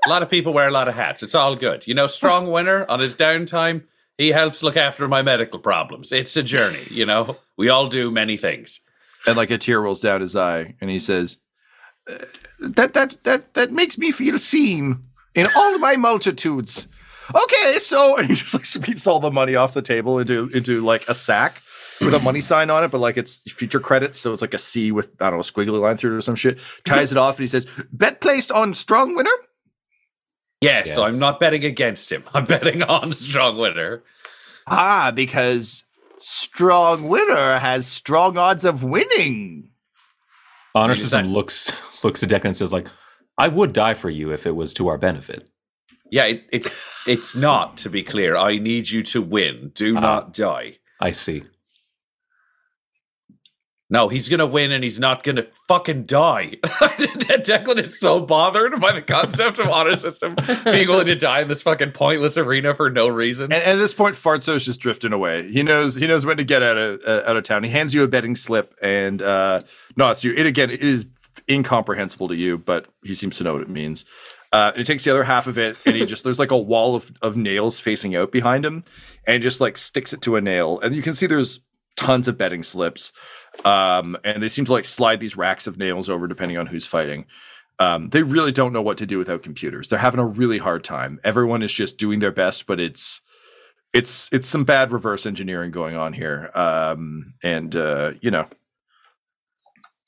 a 0.05 0.09
lot 0.09 0.23
of 0.23 0.29
people 0.29 0.53
wear 0.53 0.67
a 0.67 0.71
lot 0.71 0.87
of 0.87 0.95
hats. 0.95 1.23
It's 1.23 1.35
all 1.35 1.55
good. 1.55 1.87
You 1.87 1.93
know, 1.93 2.07
strong 2.07 2.51
winner 2.51 2.85
on 2.89 2.99
his 2.99 3.15
downtime. 3.15 3.83
He 4.17 4.29
helps 4.29 4.61
look 4.63 4.77
after 4.77 5.07
my 5.07 5.21
medical 5.21 5.59
problems. 5.59 6.11
It's 6.11 6.35
a 6.37 6.43
journey. 6.43 6.85
You 6.89 7.05
know, 7.05 7.37
we 7.57 7.69
all 7.69 7.87
do 7.87 8.11
many 8.11 8.37
things. 8.37 8.79
And 9.27 9.37
like 9.37 9.51
a 9.51 9.57
tear 9.57 9.81
rolls 9.81 10.01
down 10.01 10.21
his 10.21 10.35
eye, 10.35 10.75
and 10.81 10.89
he 10.89 10.99
says, 10.99 11.37
"Uh, 12.09 12.17
"That 12.59 12.93
that 12.95 13.23
that 13.23 13.53
that 13.53 13.71
makes 13.71 13.97
me 13.97 14.11
feel 14.11 14.37
seen 14.39 15.03
in 15.35 15.47
all 15.55 15.77
my 15.77 15.95
multitudes." 15.95 16.87
Okay, 17.35 17.79
so 17.79 18.17
and 18.17 18.27
he 18.27 18.35
just 18.35 18.53
like 18.53 18.65
sweeps 18.65 19.07
all 19.07 19.19
the 19.19 19.31
money 19.31 19.55
off 19.55 19.73
the 19.73 19.81
table 19.81 20.19
into 20.19 20.49
into 20.49 20.81
like 20.81 21.07
a 21.07 21.15
sack 21.15 21.61
with 22.01 22.13
a 22.13 22.19
money 22.19 22.41
sign 22.41 22.69
on 22.69 22.83
it, 22.83 22.91
but 22.91 22.99
like 22.99 23.17
it's 23.17 23.41
future 23.51 23.79
credits, 23.79 24.19
so 24.19 24.33
it's 24.33 24.41
like 24.41 24.53
a 24.53 24.57
C 24.57 24.91
with 24.91 25.09
I 25.21 25.25
don't 25.25 25.33
know 25.33 25.39
a 25.39 25.43
squiggly 25.43 25.79
line 25.79 25.97
through 25.97 26.15
it 26.15 26.17
or 26.17 26.21
some 26.21 26.35
shit. 26.35 26.59
Ties 26.85 27.11
it 27.11 27.17
off, 27.17 27.35
and 27.35 27.43
he 27.43 27.47
says, 27.47 27.67
"Bet 27.91 28.21
placed 28.21 28.51
on 28.51 28.73
strong 28.73 29.15
winner." 29.15 29.31
Yes, 30.61 30.93
so 30.93 31.03
I'm 31.03 31.17
not 31.17 31.39
betting 31.39 31.65
against 31.65 32.11
him. 32.11 32.23
I'm 32.33 32.45
betting 32.45 32.83
on 32.83 33.13
strong 33.13 33.57
winner. 33.57 34.03
Ah, 34.67 35.11
because 35.13 35.85
strong 36.17 37.07
winner 37.07 37.57
has 37.57 37.87
strong 37.87 38.37
odds 38.37 38.63
of 38.63 38.83
winning. 38.83 39.69
Honor 40.75 40.95
system 40.95 41.27
looks 41.27 42.03
looks 42.03 42.23
at 42.23 42.29
Declan 42.29 42.45
and 42.45 42.57
says 42.57 42.71
like, 42.71 42.87
"I 43.37 43.47
would 43.47 43.73
die 43.73 43.95
for 43.95 44.09
you 44.09 44.31
if 44.31 44.45
it 44.45 44.55
was 44.55 44.73
to 44.75 44.87
our 44.87 44.97
benefit." 44.97 45.50
Yeah, 46.11 46.25
it, 46.25 46.43
it's 46.51 46.75
it's 47.07 47.35
not. 47.35 47.77
To 47.77 47.89
be 47.89 48.03
clear, 48.03 48.35
I 48.37 48.57
need 48.59 48.89
you 48.91 49.01
to 49.03 49.21
win. 49.21 49.71
Do 49.73 49.97
Ah. 49.97 50.01
not 50.01 50.33
die. 50.33 50.77
I 50.99 51.11
see. 51.11 51.43
No, 53.89 54.07
he's 54.07 54.29
gonna 54.29 54.47
win, 54.47 54.71
and 54.71 54.83
he's 54.85 54.99
not 54.99 55.21
gonna 55.23 55.43
fucking 55.67 56.03
die. 56.05 56.57
Declan 56.63 57.83
is 57.83 57.99
so 57.99 58.21
bothered 58.21 58.79
by 58.79 58.93
the 58.93 59.01
concept 59.01 59.59
of 59.59 59.67
honor 59.67 59.95
system 59.97 60.35
being 60.63 60.87
willing 60.87 61.07
to 61.07 61.15
die 61.15 61.41
in 61.41 61.49
this 61.49 61.61
fucking 61.63 61.91
pointless 61.91 62.37
arena 62.37 62.73
for 62.73 62.89
no 62.89 63.09
reason. 63.09 63.45
And, 63.45 63.61
and 63.61 63.71
at 63.71 63.75
this 63.77 63.93
point, 63.93 64.15
Fartzo's 64.15 64.63
just 64.63 64.79
drifting 64.79 65.11
away. 65.11 65.51
He 65.51 65.61
knows 65.63 65.95
he 65.95 66.07
knows 66.07 66.25
when 66.25 66.37
to 66.37 66.43
get 66.45 66.63
out 66.63 66.77
of 66.77 67.01
uh, 67.05 67.23
out 67.25 67.35
of 67.35 67.43
town. 67.43 67.63
He 67.63 67.69
hands 67.69 67.93
you 67.93 68.03
a 68.03 68.07
betting 68.07 68.35
slip, 68.35 68.73
and 68.81 69.21
uh, 69.21 69.61
no, 69.97 70.09
it's 70.09 70.23
you. 70.23 70.31
It 70.33 70.45
again 70.45 70.69
it 70.69 70.81
is 70.81 71.05
incomprehensible 71.49 72.29
to 72.29 72.35
you, 72.35 72.57
but 72.57 72.85
he 73.03 73.13
seems 73.13 73.37
to 73.39 73.43
know 73.43 73.53
what 73.53 73.61
it 73.61 73.69
means. 73.69 74.05
Uh, 74.53 74.71
and 74.73 74.77
he 74.77 74.83
takes 74.83 75.03
the 75.03 75.11
other 75.11 75.23
half 75.23 75.47
of 75.47 75.57
it, 75.57 75.77
and 75.85 75.95
he 75.95 76.05
just 76.05 76.23
there's 76.23 76.39
like 76.39 76.51
a 76.51 76.57
wall 76.57 76.95
of 76.95 77.11
of 77.21 77.37
nails 77.37 77.79
facing 77.79 78.15
out 78.15 78.31
behind 78.31 78.65
him, 78.65 78.83
and 79.25 79.41
just 79.41 79.61
like 79.61 79.77
sticks 79.77 80.13
it 80.13 80.21
to 80.21 80.35
a 80.35 80.41
nail, 80.41 80.79
and 80.81 80.95
you 80.95 81.01
can 81.01 81.13
see 81.13 81.27
there's 81.27 81.61
tons 81.95 82.27
of 82.27 82.37
betting 82.37 82.63
slips, 82.63 83.13
um, 83.65 84.17
and 84.23 84.41
they 84.41 84.49
seem 84.49 84.65
to 84.65 84.71
like 84.71 84.85
slide 84.85 85.19
these 85.19 85.37
racks 85.37 85.67
of 85.67 85.77
nails 85.77 86.09
over 86.09 86.27
depending 86.27 86.57
on 86.57 86.67
who's 86.67 86.85
fighting. 86.85 87.25
Um, 87.79 88.09
they 88.09 88.21
really 88.21 88.51
don't 88.51 88.73
know 88.73 88.81
what 88.81 88.99
to 88.99 89.07
do 89.07 89.17
without 89.17 89.41
computers. 89.41 89.89
They're 89.89 89.97
having 89.97 90.19
a 90.19 90.25
really 90.25 90.59
hard 90.59 90.83
time. 90.83 91.19
Everyone 91.23 91.63
is 91.63 91.73
just 91.73 91.97
doing 91.97 92.19
their 92.19 92.31
best, 92.31 92.67
but 92.67 92.79
it's 92.79 93.21
it's 93.93 94.31
it's 94.31 94.47
some 94.47 94.63
bad 94.63 94.91
reverse 94.91 95.25
engineering 95.25 95.71
going 95.71 95.95
on 95.95 96.13
here. 96.13 96.51
Um, 96.53 97.33
and 97.43 97.75
uh, 97.75 98.11
you 98.21 98.31
know, 98.31 98.47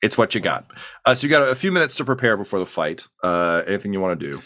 it's 0.04 0.18
what 0.18 0.36
you 0.36 0.42
got. 0.42 0.70
Uh, 1.06 1.16
so 1.16 1.26
you 1.26 1.32
got 1.32 1.48
a, 1.48 1.56
few 1.56 1.72
minutes 1.72 1.96
to 1.96 2.06
prepare 2.06 2.36
before 2.36 2.60
the 2.60 2.66
fight. 2.66 3.08
Uh, 3.24 3.64
anything 3.66 3.94
you 3.94 4.02
want 4.02 4.20
to 4.20 4.32
do? 4.32 4.42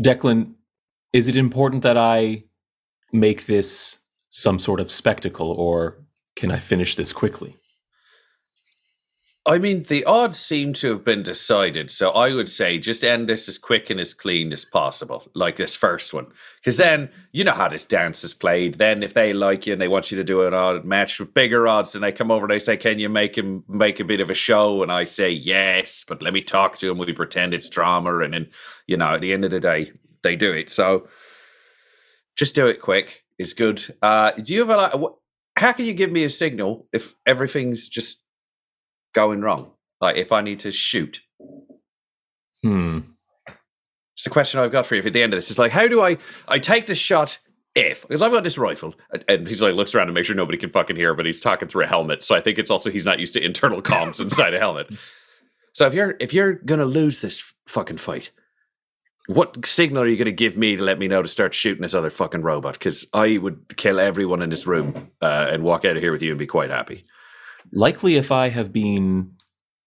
Declan, 0.00 0.54
is 1.12 1.28
it 1.28 1.36
important 1.36 1.82
that 1.82 1.96
I 1.98 2.44
make 3.12 3.46
this 3.46 3.98
some 4.30 4.58
sort 4.58 4.80
of 4.80 4.90
spectacle, 4.90 5.50
or 5.50 6.04
can 6.36 6.50
I 6.50 6.58
finish 6.58 6.94
this 6.94 7.12
quickly? 7.12 7.58
I 9.44 9.58
mean, 9.58 9.82
the 9.82 10.04
odds 10.04 10.38
seem 10.38 10.72
to 10.74 10.90
have 10.92 11.04
been 11.04 11.24
decided, 11.24 11.90
so 11.90 12.10
I 12.10 12.32
would 12.32 12.48
say 12.48 12.78
just 12.78 13.02
end 13.02 13.28
this 13.28 13.48
as 13.48 13.58
quick 13.58 13.90
and 13.90 13.98
as 13.98 14.14
clean 14.14 14.52
as 14.52 14.64
possible, 14.64 15.28
like 15.34 15.56
this 15.56 15.74
first 15.74 16.14
one. 16.14 16.28
Because 16.60 16.76
then 16.76 17.10
you 17.32 17.42
know 17.42 17.52
how 17.52 17.66
this 17.66 17.84
dance 17.84 18.22
is 18.22 18.34
played. 18.34 18.74
Then 18.74 19.02
if 19.02 19.14
they 19.14 19.32
like 19.32 19.66
you 19.66 19.72
and 19.72 19.82
they 19.82 19.88
want 19.88 20.12
you 20.12 20.16
to 20.16 20.22
do 20.22 20.46
an 20.46 20.54
odd 20.54 20.84
match 20.84 21.18
with 21.18 21.34
bigger 21.34 21.66
odds, 21.66 21.96
and 21.96 22.04
they 22.04 22.12
come 22.12 22.30
over 22.30 22.44
and 22.44 22.52
they 22.52 22.60
say, 22.60 22.76
"Can 22.76 23.00
you 23.00 23.08
make 23.08 23.36
him 23.36 23.64
make 23.68 23.98
a 23.98 24.04
bit 24.04 24.20
of 24.20 24.30
a 24.30 24.34
show?" 24.34 24.80
And 24.80 24.92
I 24.92 25.06
say, 25.06 25.30
"Yes," 25.30 26.04
but 26.06 26.22
let 26.22 26.32
me 26.32 26.42
talk 26.42 26.78
to 26.78 26.92
him. 26.92 26.98
We 26.98 27.12
pretend 27.12 27.52
it's 27.52 27.68
drama, 27.68 28.18
and 28.18 28.34
then 28.34 28.48
you 28.86 28.96
know, 28.96 29.14
at 29.14 29.22
the 29.22 29.32
end 29.32 29.44
of 29.44 29.50
the 29.50 29.58
day, 29.58 29.90
they 30.22 30.36
do 30.36 30.52
it. 30.52 30.70
So 30.70 31.08
just 32.36 32.54
do 32.54 32.68
it 32.68 32.80
quick. 32.80 33.24
It's 33.40 33.54
good. 33.54 33.82
Uh, 34.00 34.30
do 34.30 34.54
you 34.54 34.60
have 34.60 34.70
a 34.70 34.76
like? 34.76 35.12
How 35.56 35.72
can 35.72 35.84
you 35.84 35.94
give 35.94 36.12
me 36.12 36.22
a 36.24 36.30
signal 36.30 36.86
if 36.92 37.14
everything's 37.26 37.88
just 37.88 38.21
going 39.12 39.40
wrong? 39.40 39.70
Like 40.00 40.16
if 40.16 40.32
I 40.32 40.40
need 40.40 40.60
to 40.60 40.70
shoot. 40.72 41.20
Hmm. 42.62 43.00
It's 44.16 44.26
a 44.26 44.30
question 44.30 44.60
I've 44.60 44.72
got 44.72 44.86
for 44.86 44.94
you 44.94 45.02
at 45.02 45.12
the 45.12 45.22
end 45.22 45.32
of 45.32 45.38
this. 45.38 45.50
It's 45.50 45.58
like, 45.58 45.72
how 45.72 45.88
do 45.88 46.00
I 46.02 46.18
I 46.48 46.58
take 46.58 46.86
the 46.86 46.94
shot 46.94 47.38
if 47.74 48.02
because 48.02 48.20
I've 48.22 48.32
got 48.32 48.44
this 48.44 48.58
rifle 48.58 48.94
and- 49.12 49.24
and 49.28 49.48
he's 49.48 49.62
like 49.62 49.74
looks 49.74 49.94
around 49.94 50.08
to 50.08 50.12
make 50.12 50.26
sure 50.26 50.36
nobody 50.36 50.58
can 50.58 50.70
fucking 50.70 50.96
hear, 50.96 51.14
but 51.14 51.26
he's 51.26 51.40
talking 51.40 51.68
through 51.68 51.84
a 51.84 51.88
helmet. 51.88 52.22
So 52.22 52.34
I 52.34 52.40
think 52.40 52.58
it's 52.58 52.70
also 52.70 52.90
he's 52.90 53.06
not 53.06 53.18
used 53.18 53.34
to 53.34 53.44
internal 53.44 53.80
comms 53.90 54.20
inside 54.20 54.54
a 54.54 54.58
helmet. 54.58 54.88
So 55.72 55.86
if 55.86 55.94
you're 55.94 56.14
if 56.20 56.32
you're 56.34 56.54
gonna 56.54 56.84
lose 56.84 57.20
this 57.22 57.52
fucking 57.66 57.96
fight, 57.96 58.30
what 59.26 59.64
signal 59.66 60.02
are 60.02 60.06
you 60.06 60.16
gonna 60.18 60.30
give 60.32 60.56
me 60.58 60.76
to 60.76 60.82
let 60.84 60.98
me 60.98 61.08
know 61.08 61.22
to 61.22 61.28
start 61.28 61.54
shooting 61.54 61.82
this 61.82 61.94
other 61.94 62.10
fucking 62.10 62.42
robot? 62.42 62.74
Because 62.74 63.06
I 63.14 63.38
would 63.38 63.76
kill 63.78 63.98
everyone 63.98 64.42
in 64.42 64.50
this 64.50 64.66
room 64.66 65.10
uh, 65.22 65.48
and 65.50 65.62
walk 65.64 65.84
out 65.86 65.96
of 65.96 66.02
here 66.02 66.12
with 66.12 66.22
you 66.22 66.30
and 66.30 66.38
be 66.38 66.46
quite 66.46 66.70
happy. 66.70 67.02
Likely, 67.70 68.16
if 68.16 68.32
I 68.32 68.48
have 68.48 68.72
been 68.72 69.32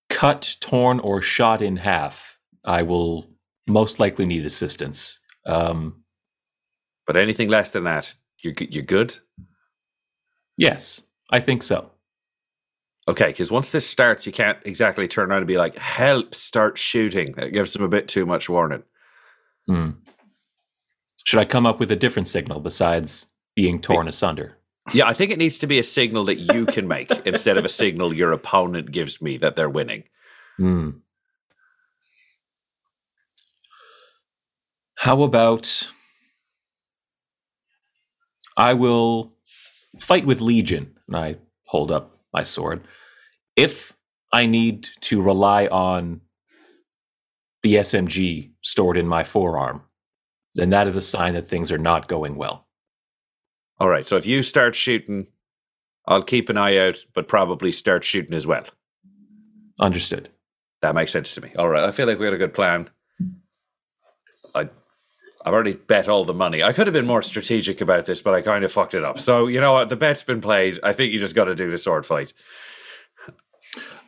cut, 0.10 0.56
torn, 0.62 1.00
or 1.00 1.22
shot 1.22 1.62
in 1.62 1.78
half, 1.78 2.40
I 2.64 2.82
will 2.84 3.28
most 3.68 4.00
likely 4.00 4.26
need 4.26 4.46
assistance. 4.46 5.20
Um, 5.46 6.04
But 7.08 7.18
anything 7.18 7.50
less 7.50 7.72
than 7.72 7.84
that, 7.84 8.16
you're 8.42 8.54
you're 8.70 8.84
good. 8.84 9.18
yes, 10.58 11.02
I 11.32 11.40
think 11.40 11.64
so. 11.64 11.92
Okay, 13.08 13.28
because 13.28 13.52
once 13.52 13.70
this 13.72 13.88
starts, 13.88 14.26
you 14.26 14.32
can't 14.32 14.58
exactly 14.66 15.08
turn 15.08 15.30
around 15.30 15.40
and 15.40 15.48
be 15.48 15.58
like, 15.58 15.78
"Help! 15.78 16.34
Start 16.34 16.78
shooting." 16.78 17.34
That 17.34 17.54
gives 17.54 17.74
them 17.74 17.84
a 17.84 17.88
bit 17.88 18.08
too 18.08 18.26
much 18.26 18.50
warning. 18.50 18.84
Hmm. 19.68 19.90
Should 21.26 21.40
I 21.40 21.46
come 21.46 21.66
up 21.68 21.80
with 21.80 21.92
a 21.92 21.96
different 21.96 22.28
signal 22.28 22.60
besides 22.60 23.28
being 23.56 23.80
torn 23.80 24.08
asunder? 24.08 24.58
Yeah, 24.94 25.08
I 25.08 25.14
think 25.14 25.32
it 25.32 25.40
needs 25.40 25.58
to 25.60 25.68
be 25.68 25.80
a 25.80 25.84
signal 25.84 26.26
that 26.26 26.36
you 26.36 26.66
can 26.66 26.88
make 26.88 27.12
instead 27.26 27.58
of 27.58 27.66
a 27.66 27.70
signal 27.70 28.14
your 28.14 28.32
opponent 28.32 28.92
gives 28.92 29.22
me 29.22 29.38
that 29.38 29.56
they're 29.56 29.70
winning. 29.70 30.04
Hmm. 30.58 30.90
How 34.96 35.24
about 35.24 35.92
I 38.58 38.74
will 38.74 39.34
fight 40.00 40.26
with 40.26 40.42
Legion, 40.42 40.96
and 41.08 41.16
I 41.16 41.36
hold 41.66 41.92
up 41.92 42.18
my 42.34 42.44
sword. 42.44 42.82
If 43.56 43.96
I 44.32 44.46
need 44.46 44.90
to 45.02 45.22
rely 45.22 45.68
on 45.68 46.22
the 47.64 47.76
SMG 47.76 48.52
stored 48.62 48.98
in 48.98 49.08
my 49.08 49.24
forearm, 49.24 49.84
then 50.56 50.70
that 50.70 50.88
is 50.88 50.96
a 50.96 51.02
sign 51.02 51.34
that 51.34 51.48
things 51.48 51.72
are 51.72 51.78
not 51.78 52.08
going 52.08 52.36
well. 52.36 52.65
All 53.80 53.90
right, 53.90 54.08
so 54.08 54.18
if 54.18 54.26
you 54.26 54.42
start 54.42 54.76
shooting 54.76 55.28
I'll 56.08 56.22
keep 56.22 56.50
an 56.50 56.58
eye 56.58 56.78
out, 56.78 56.98
but 57.14 57.28
probably 57.28 57.72
start 57.72 58.04
shooting 58.04 58.36
as 58.36 58.46
well. 58.46 58.66
Understood. 59.80 60.30
That 60.82 60.96
makes 60.96 61.12
sense 61.12 61.34
to 61.36 61.42
me. 61.42 61.52
All 61.58 61.68
right, 61.68 61.84
I 61.84 61.92
feel 61.92 62.08
like 62.08 62.20
we 62.20 62.26
had 62.26 62.34
a 62.34 62.38
good 62.38 62.54
plan. 62.54 62.90
I, 64.54 64.70
I've 65.44 65.54
already 65.54 65.74
bet 65.74 66.08
all 66.08 66.26
the 66.26 66.34
money. 66.34 66.64
I 66.64 66.74
could 66.74 66.88
have 66.88 66.94
been 66.94 67.08
more 67.08 67.24
strategic 67.24 67.82
about 67.82 68.06
this, 68.06 68.22
but 68.22 68.34
I 68.34 68.42
kind 68.42 68.64
of 68.64 68.72
fucked 68.72 68.94
it 68.94 69.04
up. 69.04 69.20
So 69.20 69.48
you 69.48 69.60
know 69.60 69.74
what? 69.74 69.90
The 69.90 69.96
bet's 69.96 70.24
been 70.24 70.42
played. 70.42 70.80
I 70.84 70.94
think 70.94 71.12
you 71.12 71.20
just 71.20 71.36
got 71.36 71.46
to 71.46 71.56
do 71.56 71.72
the 71.72 71.78
sword 71.78 72.06
fight. 72.06 72.34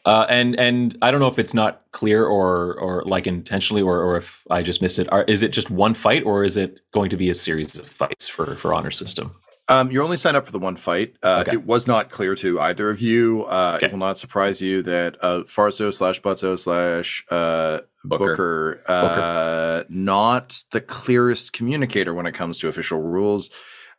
Uh, 0.05 0.25
and 0.29 0.57
and 0.57 0.97
I 1.01 1.11
don't 1.11 1.19
know 1.19 1.27
if 1.27 1.37
it's 1.37 1.53
not 1.53 1.81
clear 1.91 2.23
or 2.25 2.79
or 2.79 3.03
like 3.03 3.27
intentionally 3.27 3.81
or, 3.81 4.01
or 4.01 4.15
if 4.15 4.45
I 4.49 4.61
just 4.61 4.81
missed 4.81 4.99
it. 4.99 5.11
Are, 5.11 5.23
is 5.23 5.41
it 5.41 5.49
just 5.49 5.69
one 5.69 5.93
fight 5.93 6.23
or 6.23 6.45
is 6.45 6.55
it 6.55 6.79
going 6.91 7.09
to 7.09 7.17
be 7.17 7.29
a 7.29 7.33
series 7.33 7.77
of 7.77 7.87
fights 7.87 8.29
for 8.29 8.55
for 8.55 8.73
honor 8.73 8.91
system? 8.91 9.35
Um, 9.69 9.91
you 9.91 10.01
only 10.01 10.15
signed 10.17 10.37
up 10.37 10.45
for 10.45 10.51
the 10.53 10.59
one 10.59 10.75
fight. 10.77 11.15
Uh, 11.21 11.43
Okay. 11.45 11.53
It 11.57 11.65
was 11.65 11.87
not 11.87 12.09
clear 12.09 12.35
to 12.35 12.59
either 12.59 12.89
of 12.89 13.01
you. 13.01 13.43
Uh, 13.45 13.73
Okay. 13.77 13.87
It 13.87 13.91
will 13.91 13.99
not 13.99 14.17
surprise 14.17 14.61
you 14.61 14.81
that 14.83 15.17
uh, 15.21 15.39
Farso 15.43 15.93
slash 15.93 16.21
Butzo 16.21 16.57
slash 16.57 17.25
uh, 17.29 17.79
Booker. 18.05 18.25
Booker, 18.25 18.81
uh, 18.87 19.83
not 19.89 20.63
the 20.71 20.79
clearest 20.81 21.51
communicator 21.53 22.13
when 22.13 22.25
it 22.25 22.31
comes 22.33 22.59
to 22.59 22.69
official 22.69 23.01
rules. 23.01 23.49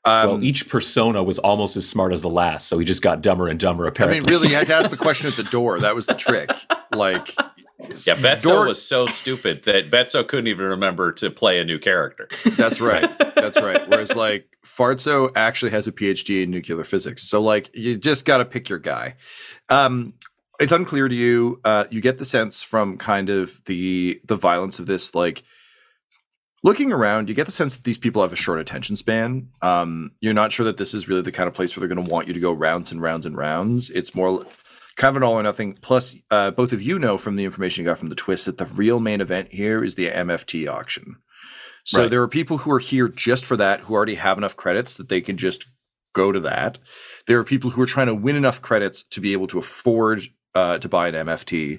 Um, 0.05 0.29
well, 0.29 0.45
each 0.45 0.69
persona 0.71 1.23
was 1.23 1.39
almost 1.41 1.77
as 1.77 1.87
smart 1.87 2.13
as 2.13 2.23
the 2.23 2.31
last, 2.31 2.69
so 2.69 2.79
he 2.79 2.85
just 2.87 3.03
got 3.03 3.21
dumber 3.21 3.49
and 3.49 3.59
dumber. 3.61 3.87
Apparently, 3.87 4.19
I 4.19 4.21
mean, 4.21 4.31
really, 4.31 4.49
you 4.49 4.55
had 4.55 4.69
to 4.69 4.75
ask 4.75 4.89
the 4.91 4.97
question 5.07 5.27
at 5.27 5.35
the 5.35 5.43
door. 5.43 5.81
That 5.81 5.95
was 5.95 6.07
the 6.07 6.15
trick. 6.15 6.49
Like, 6.95 7.35
Yeah, 8.07 8.17
Betso 8.17 8.43
door- 8.43 8.67
was 8.67 8.81
so 8.81 9.07
stupid 9.07 9.65
that 9.65 9.91
Betso 9.91 10.27
couldn't 10.27 10.47
even 10.49 10.67
remember 10.67 11.13
to 11.13 11.31
play 11.31 11.59
a 11.61 11.65
new 11.65 11.79
character. 11.79 12.29
That's 12.57 12.81
right. 12.81 13.11
That's 13.35 13.61
right. 13.63 13.89
Whereas 13.89 14.15
like 14.17 14.49
Farzo 14.65 15.31
actually 15.37 15.71
has 15.73 15.87
a 15.87 15.93
PhD 15.93 16.43
in 16.43 16.51
nuclear 16.51 16.85
physics. 16.85 17.23
So 17.23 17.41
like 17.41 17.71
you 17.75 17.97
just 17.97 18.25
got 18.25 18.39
to 18.39 18.45
pick 18.45 18.69
your 18.69 18.79
guy. 18.79 19.17
Um 19.69 20.15
it's 20.61 20.73
unclear 20.73 21.09
to 21.09 21.15
you. 21.15 21.61
Uh 21.65 21.85
you 21.91 22.01
get 22.01 22.19
the 22.19 22.25
sense 22.25 22.63
from 22.63 22.99
kind 22.99 23.29
of 23.31 23.63
the 23.67 24.21
the 24.25 24.37
violence 24.37 24.79
of 24.79 24.87
this 24.87 25.15
like 25.15 25.43
looking 26.65 26.93
around, 26.93 27.29
you 27.29 27.35
get 27.35 27.47
the 27.47 27.53
sense 27.53 27.77
that 27.77 27.85
these 27.85 27.99
people 27.99 28.23
have 28.23 28.33
a 28.33 28.37
short 28.37 28.59
attention 28.61 28.97
span. 28.97 29.49
Um 29.63 30.13
you're 30.21 30.35
not 30.35 30.53
sure 30.53 30.65
that 30.67 30.77
this 30.77 30.95
is 30.95 31.09
really 31.09 31.23
the 31.23 31.33
kind 31.33 31.49
of 31.49 31.55
place 31.55 31.77
where 31.77 31.81
they're 31.87 31.95
going 31.95 32.05
to 32.05 32.11
want 32.13 32.27
you 32.27 32.35
to 32.35 32.41
go 32.41 32.53
rounds 32.53 32.91
and 32.93 33.01
rounds 33.01 33.27
and 33.27 33.37
rounds. 33.37 33.91
It's 33.91 34.15
more 34.15 34.45
kind 34.99 35.17
of 35.17 35.17
an 35.17 35.23
all 35.23 35.35
or 35.35 35.43
nothing. 35.43 35.73
Plus, 35.75 36.17
uh, 36.31 36.51
both 36.51 36.73
of 36.75 36.83
you 36.83 36.99
know 36.99 37.17
from 37.17 37.37
the 37.37 37.45
information 37.45 37.83
you 37.83 37.89
got 37.91 37.99
from 37.99 38.09
the 38.09 38.15
twist 38.15 38.45
that 38.47 38.59
the 38.59 38.67
real 38.67 39.01
main 39.01 39.21
event 39.21 39.53
here 39.53 39.83
is 39.83 39.95
the 39.95 40.09
MFT 40.11 40.69
auction. 40.69 41.17
So 41.85 42.03
Right. 42.03 42.11
there 42.11 42.23
are 42.23 42.29
people 42.29 42.59
who 42.59 42.73
are 42.73 42.81
here 42.81 43.09
just 43.09 43.47
for 43.47 43.57
that 43.57 43.81
who 43.83 43.95
already 43.95 44.17
have 44.17 44.37
enough 44.37 44.57
credits 44.57 44.97
that 44.97 45.09
they 45.09 45.23
can 45.23 45.39
just 45.39 45.67
go 46.15 46.33
to 46.33 46.41
that. 46.41 46.79
There 47.27 47.39
are 47.39 47.45
people 47.45 47.71
who 47.71 47.81
are 47.81 47.87
trying 47.87 48.09
to 48.09 48.15
win 48.15 48.37
enough 48.37 48.61
credits 48.61 49.05
to 49.05 49.21
be 49.21 49.33
able 49.33 49.47
to 49.47 49.59
afford 49.59 50.23
uh, 50.55 50.79
to 50.79 50.89
buy 50.89 51.09
an 51.09 51.15
MFT 51.15 51.79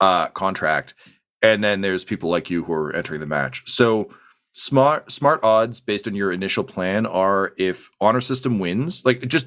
uh, 0.00 0.26
contract, 0.28 0.94
and 1.40 1.62
then 1.62 1.80
there's 1.80 2.04
people 2.04 2.28
like 2.28 2.50
you 2.50 2.64
who 2.64 2.72
are 2.72 2.92
entering 2.94 3.20
the 3.20 3.26
match. 3.26 3.62
So 3.66 4.10
smart 4.52 5.12
smart 5.12 5.44
odds 5.44 5.80
based 5.80 6.08
on 6.08 6.16
your 6.16 6.32
initial 6.32 6.64
plan 6.64 7.06
are 7.06 7.52
if 7.56 7.88
honor 8.00 8.20
system 8.20 8.58
wins, 8.58 9.04
like 9.04 9.26
just 9.28 9.46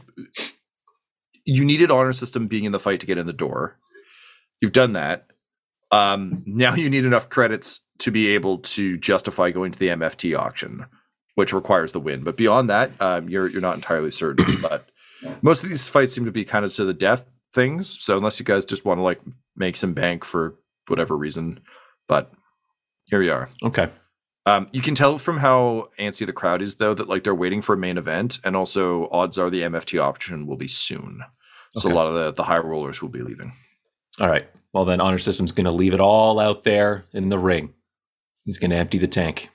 you 1.45 1.65
needed 1.65 1.91
honor 1.91 2.13
system 2.13 2.47
being 2.47 2.65
in 2.65 2.71
the 2.71 2.80
fight 2.80 2.99
to 3.01 3.06
get 3.06 3.17
in 3.17 3.25
the 3.25 3.34
door. 3.34 3.77
You've 4.62 4.71
done 4.73 4.93
that. 4.93 5.27
Um, 5.91 6.43
now 6.45 6.73
you 6.75 6.89
need 6.89 7.06
enough 7.06 7.30
credits 7.30 7.82
to 7.99 8.12
be 8.12 8.30
able 8.30 8.60
to 8.60 8.97
justify 8.97 9.51
going 9.51 9.71
to 9.71 9.80
the 9.80 9.89
MFT 9.89 10.38
auction, 10.38 10.86
which 11.36 11.54
requires 11.54 11.91
the 11.91 11.99
win. 11.99 12.23
But 12.23 12.38
beyond 12.38 12.69
that, 12.69 12.99
um, 13.01 13.30
you're 13.30 13.47
you're 13.47 13.62
not 13.62 13.75
entirely 13.75 14.12
certain. 14.12 14.45
but 14.62 14.89
most 15.41 15.63
of 15.63 15.69
these 15.69 15.88
fights 15.88 16.13
seem 16.13 16.25
to 16.25 16.32
be 16.32 16.45
kind 16.45 16.65
of 16.65 16.73
to 16.75 16.86
the 16.86 16.93
death 16.93 17.25
things. 17.54 18.01
So 18.01 18.17
unless 18.17 18.39
you 18.39 18.45
guys 18.45 18.65
just 18.65 18.86
want 18.86 18.99
to 18.99 19.04
like 19.04 19.21
make 19.56 19.75
some 19.75 19.93
bank 19.93 20.23
for 20.23 20.56
whatever 20.88 21.17
reason, 21.17 21.60
but 22.08 22.32
here 23.06 23.19
we 23.19 23.30
are. 23.30 23.49
okay. 23.63 23.89
Um, 24.45 24.67
you 24.71 24.82
can 24.82 24.95
tell 24.95 25.17
from 25.17 25.38
how 25.38 25.89
antsy 25.99 26.25
the 26.25 26.34
crowd 26.34 26.62
is, 26.62 26.77
though, 26.77 26.93
that 26.95 27.08
like 27.08 27.23
they're 27.23 27.36
waiting 27.36 27.62
for 27.62 27.73
a 27.73 27.77
main 27.77 27.97
event, 27.97 28.39
and 28.43 28.56
also 28.56 29.08
odds 29.10 29.38
are 29.38 29.49
the 29.49 29.62
MFT 29.62 29.99
option 30.01 30.47
will 30.47 30.58
be 30.58 30.67
soon. 30.67 31.23
So 31.77 31.88
Okay. 31.88 31.93
a 31.93 31.95
lot 31.95 32.08
of 32.08 32.15
the, 32.15 32.32
the 32.34 32.43
high 32.43 32.58
rollers 32.58 33.01
will 33.01 33.10
be 33.10 33.21
leaving. 33.21 33.54
All 34.19 34.27
right. 34.27 34.49
Well, 34.73 34.84
then 34.86 34.99
honor 34.99 35.19
system's 35.19 35.51
going 35.51 35.65
to 35.65 35.71
leave 35.71 35.93
it 35.93 35.99
all 35.99 36.39
out 36.39 36.63
there 36.63 37.06
in 37.13 37.30
the 37.30 37.38
ring. 37.39 37.73
He's 38.45 38.58
going 38.58 38.71
to 38.71 38.77
empty 38.77 38.97
the 38.97 39.08
tank. 39.08 39.49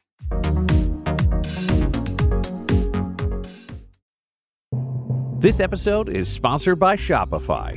This 5.38 5.60
episode 5.60 6.08
is 6.08 6.28
sponsored 6.32 6.78
by 6.78 6.96
Shopify. 6.96 7.76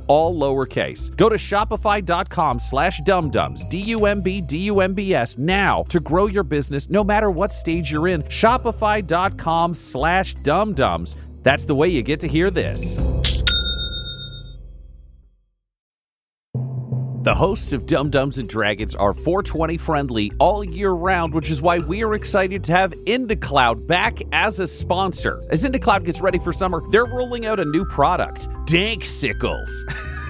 All 0.11 0.35
lowercase. 0.37 1.15
Go 1.15 1.29
to 1.29 1.37
shopify.com 1.37 2.59
slash 2.59 2.99
dumbdumbs, 3.07 3.69
D 3.69 3.77
U 3.95 4.05
M 4.07 4.21
B 4.21 4.41
D 4.41 4.57
U 4.65 4.81
M 4.81 4.93
B 4.93 5.13
S, 5.13 5.37
now 5.37 5.83
to 5.83 6.01
grow 6.01 6.25
your 6.25 6.43
business 6.43 6.89
no 6.89 7.01
matter 7.01 7.31
what 7.31 7.53
stage 7.53 7.93
you're 7.93 8.09
in. 8.09 8.21
Shopify.com 8.23 9.73
slash 9.73 10.35
dumbdumbs. 10.35 11.15
That's 11.43 11.63
the 11.65 11.75
way 11.75 11.87
you 11.87 12.01
get 12.01 12.19
to 12.19 12.27
hear 12.27 12.51
this. 12.51 12.97
The 17.23 17.35
hosts 17.35 17.71
of 17.71 17.85
Dumb 17.85 18.09
Dumbs 18.09 18.39
and 18.39 18.49
Dragons 18.49 18.95
are 18.95 19.13
420 19.13 19.77
friendly 19.77 20.31
all 20.39 20.63
year 20.63 20.89
round, 20.89 21.35
which 21.35 21.51
is 21.51 21.61
why 21.61 21.77
we 21.77 22.03
are 22.03 22.15
excited 22.15 22.63
to 22.63 22.71
have 22.71 22.93
IndaCloud 23.05 23.87
back 23.87 24.17
as 24.31 24.59
a 24.59 24.65
sponsor. 24.65 25.39
As 25.51 25.63
IndaCloud 25.63 26.03
gets 26.03 26.19
ready 26.19 26.39
for 26.39 26.51
summer, 26.51 26.81
they're 26.91 27.05
rolling 27.05 27.45
out 27.45 27.59
a 27.59 27.65
new 27.65 27.85
product, 27.85 28.47
Danksicles. 28.71 29.83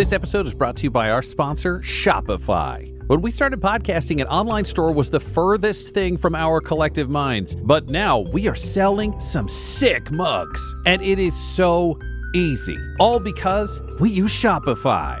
This 0.00 0.14
episode 0.14 0.46
is 0.46 0.54
brought 0.54 0.76
to 0.76 0.84
you 0.84 0.90
by 0.90 1.10
our 1.10 1.20
sponsor, 1.20 1.80
Shopify. 1.80 2.90
When 3.06 3.20
we 3.20 3.30
started 3.30 3.60
podcasting, 3.60 4.22
an 4.22 4.28
online 4.28 4.64
store 4.64 4.94
was 4.94 5.10
the 5.10 5.20
furthest 5.20 5.92
thing 5.92 6.16
from 6.16 6.34
our 6.34 6.62
collective 6.62 7.10
minds. 7.10 7.54
But 7.54 7.90
now 7.90 8.20
we 8.20 8.48
are 8.48 8.54
selling 8.54 9.20
some 9.20 9.46
sick 9.46 10.10
mugs. 10.10 10.74
And 10.86 11.02
it 11.02 11.18
is 11.18 11.36
so 11.36 11.98
easy. 12.34 12.78
All 12.98 13.20
because 13.20 13.78
we 14.00 14.08
use 14.08 14.32
Shopify. 14.32 15.20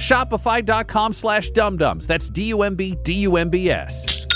Shopify.com 0.01 1.13
slash 1.13 1.51
dumbdumbs. 1.51 2.07
That's 2.07 2.29
D-U-M-B-D-U-M-B-S. 2.29 4.27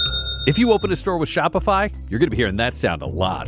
If 0.47 0.59
you 0.59 0.71
open 0.71 0.91
a 0.91 0.95
store 0.95 1.17
with 1.17 1.27
Shopify, 1.27 1.91
you're 2.09 2.19
going 2.19 2.27
to 2.27 2.31
be 2.31 2.37
hearing 2.37 2.57
that 2.57 2.75
sound 2.75 3.01
a 3.01 3.07
lot. 3.07 3.47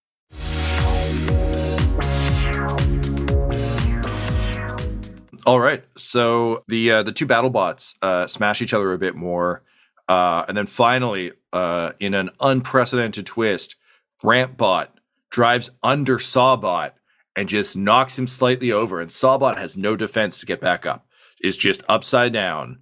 All 5.45 5.59
right. 5.59 5.83
So 5.97 6.63
the 6.67 6.91
uh, 6.91 7.03
the 7.03 7.11
two 7.11 7.25
battle 7.25 7.49
bots 7.49 7.95
uh, 8.01 8.27
smash 8.27 8.61
each 8.61 8.73
other 8.73 8.93
a 8.93 8.97
bit 8.97 9.15
more, 9.15 9.63
uh, 10.07 10.45
and 10.47 10.55
then 10.55 10.67
finally, 10.67 11.31
uh, 11.51 11.93
in 11.99 12.13
an 12.13 12.29
unprecedented 12.39 13.25
twist, 13.25 13.75
Rampbot 14.23 14.87
drives 15.31 15.71
under 15.81 16.17
Sawbot 16.17 16.91
and 17.35 17.49
just 17.49 17.75
knocks 17.75 18.19
him 18.19 18.27
slightly 18.27 18.71
over, 18.71 18.99
and 18.99 19.09
Sawbot 19.09 19.57
has 19.57 19.77
no 19.77 19.95
defense 19.95 20.39
to 20.39 20.45
get 20.45 20.61
back 20.61 20.85
up. 20.85 21.07
Is 21.41 21.57
just 21.57 21.81
upside 21.89 22.33
down. 22.33 22.79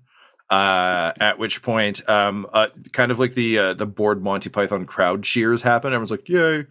Uh, 0.49 1.13
at 1.19 1.37
which 1.37 1.61
point, 1.61 2.07
um, 2.09 2.47
uh, 2.53 2.67
kind 2.91 3.11
of 3.11 3.19
like 3.19 3.35
the 3.35 3.73
the 3.73 3.85
board 3.85 4.21
Monty 4.21 4.49
Python 4.49 4.85
crowd 4.85 5.23
cheers 5.23 5.61
happen. 5.61 5.93
Everyone's 5.93 6.11
like, 6.11 6.27
"Yay!" 6.27 6.65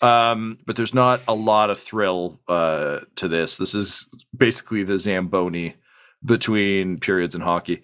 Um, 0.00 0.58
but 0.64 0.76
there's 0.76 0.94
not 0.94 1.20
a 1.26 1.34
lot 1.34 1.70
of 1.70 1.78
thrill 1.78 2.40
uh, 2.48 3.00
to 3.16 3.28
this. 3.28 3.56
This 3.56 3.74
is 3.74 4.08
basically 4.36 4.84
the 4.84 4.98
Zamboni 4.98 5.74
between 6.24 6.98
periods 6.98 7.34
in 7.34 7.40
hockey, 7.40 7.82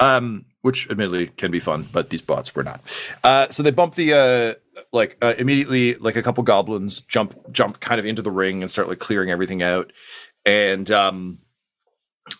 um, 0.00 0.44
which 0.62 0.90
admittedly 0.90 1.28
can 1.28 1.50
be 1.50 1.60
fun, 1.60 1.86
but 1.92 2.10
these 2.10 2.22
bots 2.22 2.54
were 2.54 2.64
not. 2.64 2.80
Uh, 3.22 3.48
so 3.48 3.62
they 3.62 3.70
bump 3.70 3.94
the 3.94 4.12
uh, 4.12 4.80
like 4.92 5.16
uh, 5.22 5.34
immediately, 5.38 5.94
like 5.94 6.16
a 6.16 6.22
couple 6.22 6.42
goblins 6.42 7.02
jump 7.02 7.34
jump 7.52 7.80
kind 7.80 7.98
of 7.98 8.06
into 8.06 8.22
the 8.22 8.30
ring 8.30 8.62
and 8.62 8.70
start 8.70 8.88
like 8.88 8.98
clearing 8.98 9.30
everything 9.30 9.62
out, 9.62 9.92
and 10.44 10.90
um, 10.90 11.38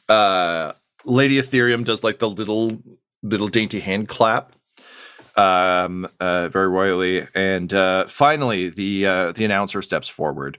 uh, 0.08 0.72
Lady 1.04 1.40
Ethereum 1.40 1.84
does 1.84 2.04
like 2.04 2.18
the 2.18 2.28
little 2.28 2.82
little 3.22 3.48
dainty 3.48 3.80
hand 3.80 4.08
clap 4.08 4.52
um, 5.36 6.06
uh, 6.20 6.48
very 6.48 6.68
royally. 6.68 7.26
And 7.34 7.72
uh, 7.72 8.06
finally, 8.06 8.68
the 8.68 9.06
uh, 9.06 9.32
the 9.32 9.44
announcer 9.44 9.82
steps 9.82 10.08
forward. 10.08 10.58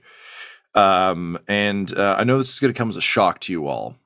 Um, 0.74 1.38
and 1.48 1.96
uh, 1.96 2.16
I 2.18 2.24
know 2.24 2.38
this 2.38 2.52
is 2.52 2.60
going 2.60 2.72
to 2.72 2.76
come 2.76 2.90
as 2.90 2.96
a 2.96 3.02
shock 3.02 3.40
to 3.40 3.52
you 3.52 3.66
all, 3.66 3.96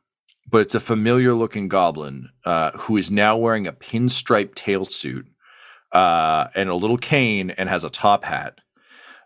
but 0.49 0.59
it's 0.59 0.75
a 0.75 0.81
familiar 0.81 1.35
looking 1.35 1.69
goblin 1.69 2.29
uh, 2.45 2.71
who 2.73 2.97
is 2.97 3.11
now 3.11 3.37
wearing 3.37 3.67
a 3.67 3.73
pinstripe 3.73 4.55
tail 4.55 4.85
suit 4.85 5.27
uh, 5.91 6.47
and 6.55 6.69
a 6.69 6.75
little 6.77 6.99
cane 6.99 7.51
and 7.51 7.69
has 7.69 7.83
a 7.83 7.91
top 7.91 8.25
hat. 8.25 8.61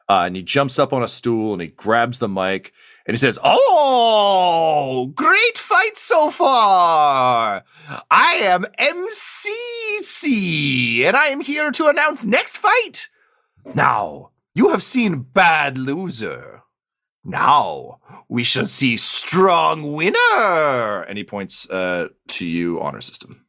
and 0.09 0.37
he 0.37 0.42
jumps 0.42 0.78
up 0.78 0.94
on 0.94 1.02
a 1.02 1.09
stool 1.09 1.52
and 1.52 1.61
he 1.61 1.68
grabs 1.68 2.18
the 2.18 2.28
mic 2.28 2.72
and 3.07 3.14
he 3.14 3.18
says, 3.18 3.38
Oh, 3.44 5.12
great 5.14 5.59
fight 5.59 5.98
so 5.98 6.30
far. 6.30 7.62
I 8.11 8.33
am 8.42 8.64
MCC, 10.05 11.03
and 11.05 11.17
I 11.17 11.27
am 11.27 11.40
here 11.40 11.71
to 11.71 11.87
announce 11.87 12.25
next 12.25 12.59
fight. 12.59 13.09
Now, 13.75 14.33
you 14.55 14.71
have 14.71 14.83
seen 14.83 15.23
Bad 15.23 15.79
Loser. 15.79 16.62
Now, 17.25 18.01
we 18.29 18.43
shall 18.43 18.67
see 18.67 18.99
Strong 18.99 19.95
Winner. 19.95 21.03
And 21.03 21.17
he 21.17 21.25
points 21.25 21.69
uh, 21.71 22.09
to 22.29 22.47
you, 22.47 22.81
Honor 22.81 23.01
System. 23.01 23.47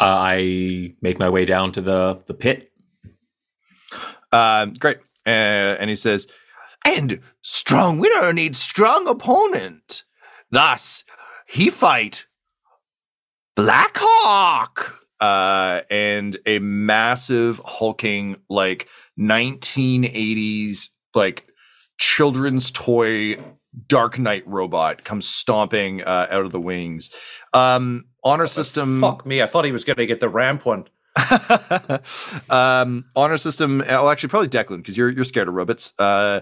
Uh, 0.00 0.16
I 0.18 0.94
make 1.02 1.18
my 1.18 1.28
way 1.28 1.44
down 1.44 1.72
to 1.72 1.82
the, 1.82 2.22
the 2.26 2.34
pit. 2.34 2.72
Um, 4.32 4.72
great. 4.72 4.98
Uh, 5.26 5.76
and 5.78 5.90
he 5.90 5.96
says, 5.96 6.26
and 6.84 7.20
strong 7.42 7.98
winner 7.98 8.32
needs 8.32 8.58
strong 8.58 9.06
opponent. 9.06 10.04
Thus, 10.50 11.04
he 11.46 11.68
fight 11.68 12.26
Blackhawk. 13.54 15.01
Uh, 15.22 15.82
and 15.88 16.36
a 16.46 16.58
massive 16.58 17.60
hulking 17.64 18.34
like 18.48 18.88
1980s 19.16 20.88
like 21.14 21.44
children's 21.96 22.72
toy 22.72 23.36
Dark 23.86 24.18
Knight 24.18 24.42
robot 24.46 25.04
comes 25.04 25.28
stomping 25.28 26.02
uh, 26.02 26.26
out 26.30 26.44
of 26.44 26.52
the 26.52 26.60
wings. 26.60 27.10
Um, 27.54 28.06
honor 28.24 28.46
system. 28.46 29.00
Fuck 29.00 29.24
me! 29.24 29.42
I 29.42 29.46
thought 29.46 29.64
he 29.64 29.72
was 29.72 29.84
going 29.84 29.96
to 29.96 30.06
get 30.06 30.20
the 30.20 30.28
ramp 30.28 30.66
one. 30.66 30.88
um, 32.50 33.04
honor 33.16 33.36
system. 33.36 33.78
Well, 33.86 34.10
actually, 34.10 34.28
probably 34.28 34.48
Declan 34.48 34.78
because 34.78 34.96
you're 34.96 35.10
you're 35.10 35.24
scared 35.24 35.48
of 35.48 35.54
robots. 35.54 35.92
Uh, 35.98 36.40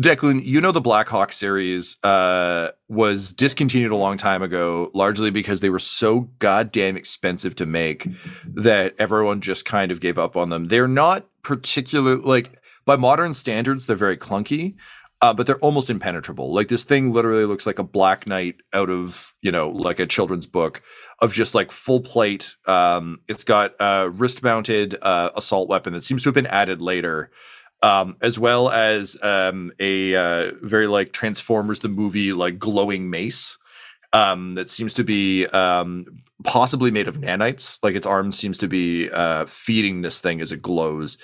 Declan, 0.00 0.44
you 0.44 0.60
know 0.60 0.70
the 0.70 0.80
Black 0.80 1.08
Hawk 1.08 1.32
series 1.32 1.96
uh, 2.04 2.68
was 2.88 3.32
discontinued 3.32 3.90
a 3.90 3.96
long 3.96 4.16
time 4.16 4.42
ago, 4.42 4.92
largely 4.94 5.30
because 5.30 5.60
they 5.60 5.70
were 5.70 5.80
so 5.80 6.30
goddamn 6.38 6.96
expensive 6.96 7.56
to 7.56 7.66
make 7.66 8.06
that 8.44 8.94
everyone 8.98 9.40
just 9.40 9.64
kind 9.64 9.90
of 9.90 10.00
gave 10.00 10.16
up 10.16 10.36
on 10.36 10.50
them. 10.50 10.68
They're 10.68 10.86
not 10.86 11.26
particular 11.42 12.16
like 12.16 12.60
by 12.84 12.94
modern 12.94 13.34
standards, 13.34 13.86
they're 13.86 13.96
very 13.96 14.16
clunky. 14.16 14.76
Uh, 15.20 15.34
but 15.34 15.46
they're 15.46 15.58
almost 15.58 15.90
impenetrable. 15.90 16.54
Like 16.54 16.68
this 16.68 16.84
thing 16.84 17.12
literally 17.12 17.44
looks 17.44 17.66
like 17.66 17.80
a 17.80 17.82
Black 17.82 18.28
Knight 18.28 18.54
out 18.72 18.88
of 18.88 19.34
you 19.42 19.50
know 19.50 19.68
like 19.68 19.98
a 19.98 20.06
children's 20.06 20.46
book 20.46 20.80
of 21.18 21.32
just 21.32 21.56
like 21.56 21.72
full 21.72 22.00
plate. 22.00 22.54
Um, 22.68 23.18
it's 23.26 23.42
got 23.42 23.74
a 23.80 24.08
wrist 24.08 24.44
mounted 24.44 24.94
uh, 25.02 25.30
assault 25.34 25.68
weapon 25.68 25.92
that 25.94 26.04
seems 26.04 26.22
to 26.22 26.28
have 26.28 26.36
been 26.36 26.46
added 26.46 26.80
later, 26.80 27.32
um, 27.82 28.16
as 28.20 28.38
well 28.38 28.70
as 28.70 29.16
um, 29.22 29.70
a 29.78 30.14
uh, 30.14 30.52
very 30.62 30.86
like 30.86 31.12
Transformers 31.12 31.80
the 31.80 31.88
movie 31.88 32.32
like 32.32 32.58
glowing 32.58 33.10
mace 33.10 33.58
um, 34.12 34.54
that 34.54 34.70
seems 34.70 34.94
to 34.94 35.04
be 35.04 35.46
um, 35.46 36.04
possibly 36.44 36.90
made 36.90 37.08
of 37.08 37.16
nanites. 37.16 37.78
Like 37.82 37.94
its 37.94 38.06
arm 38.06 38.32
seems 38.32 38.58
to 38.58 38.68
be 38.68 39.10
uh, 39.10 39.46
feeding 39.46 40.02
this 40.02 40.20
thing 40.20 40.40
as 40.40 40.52
it 40.52 40.62
glows. 40.62 41.18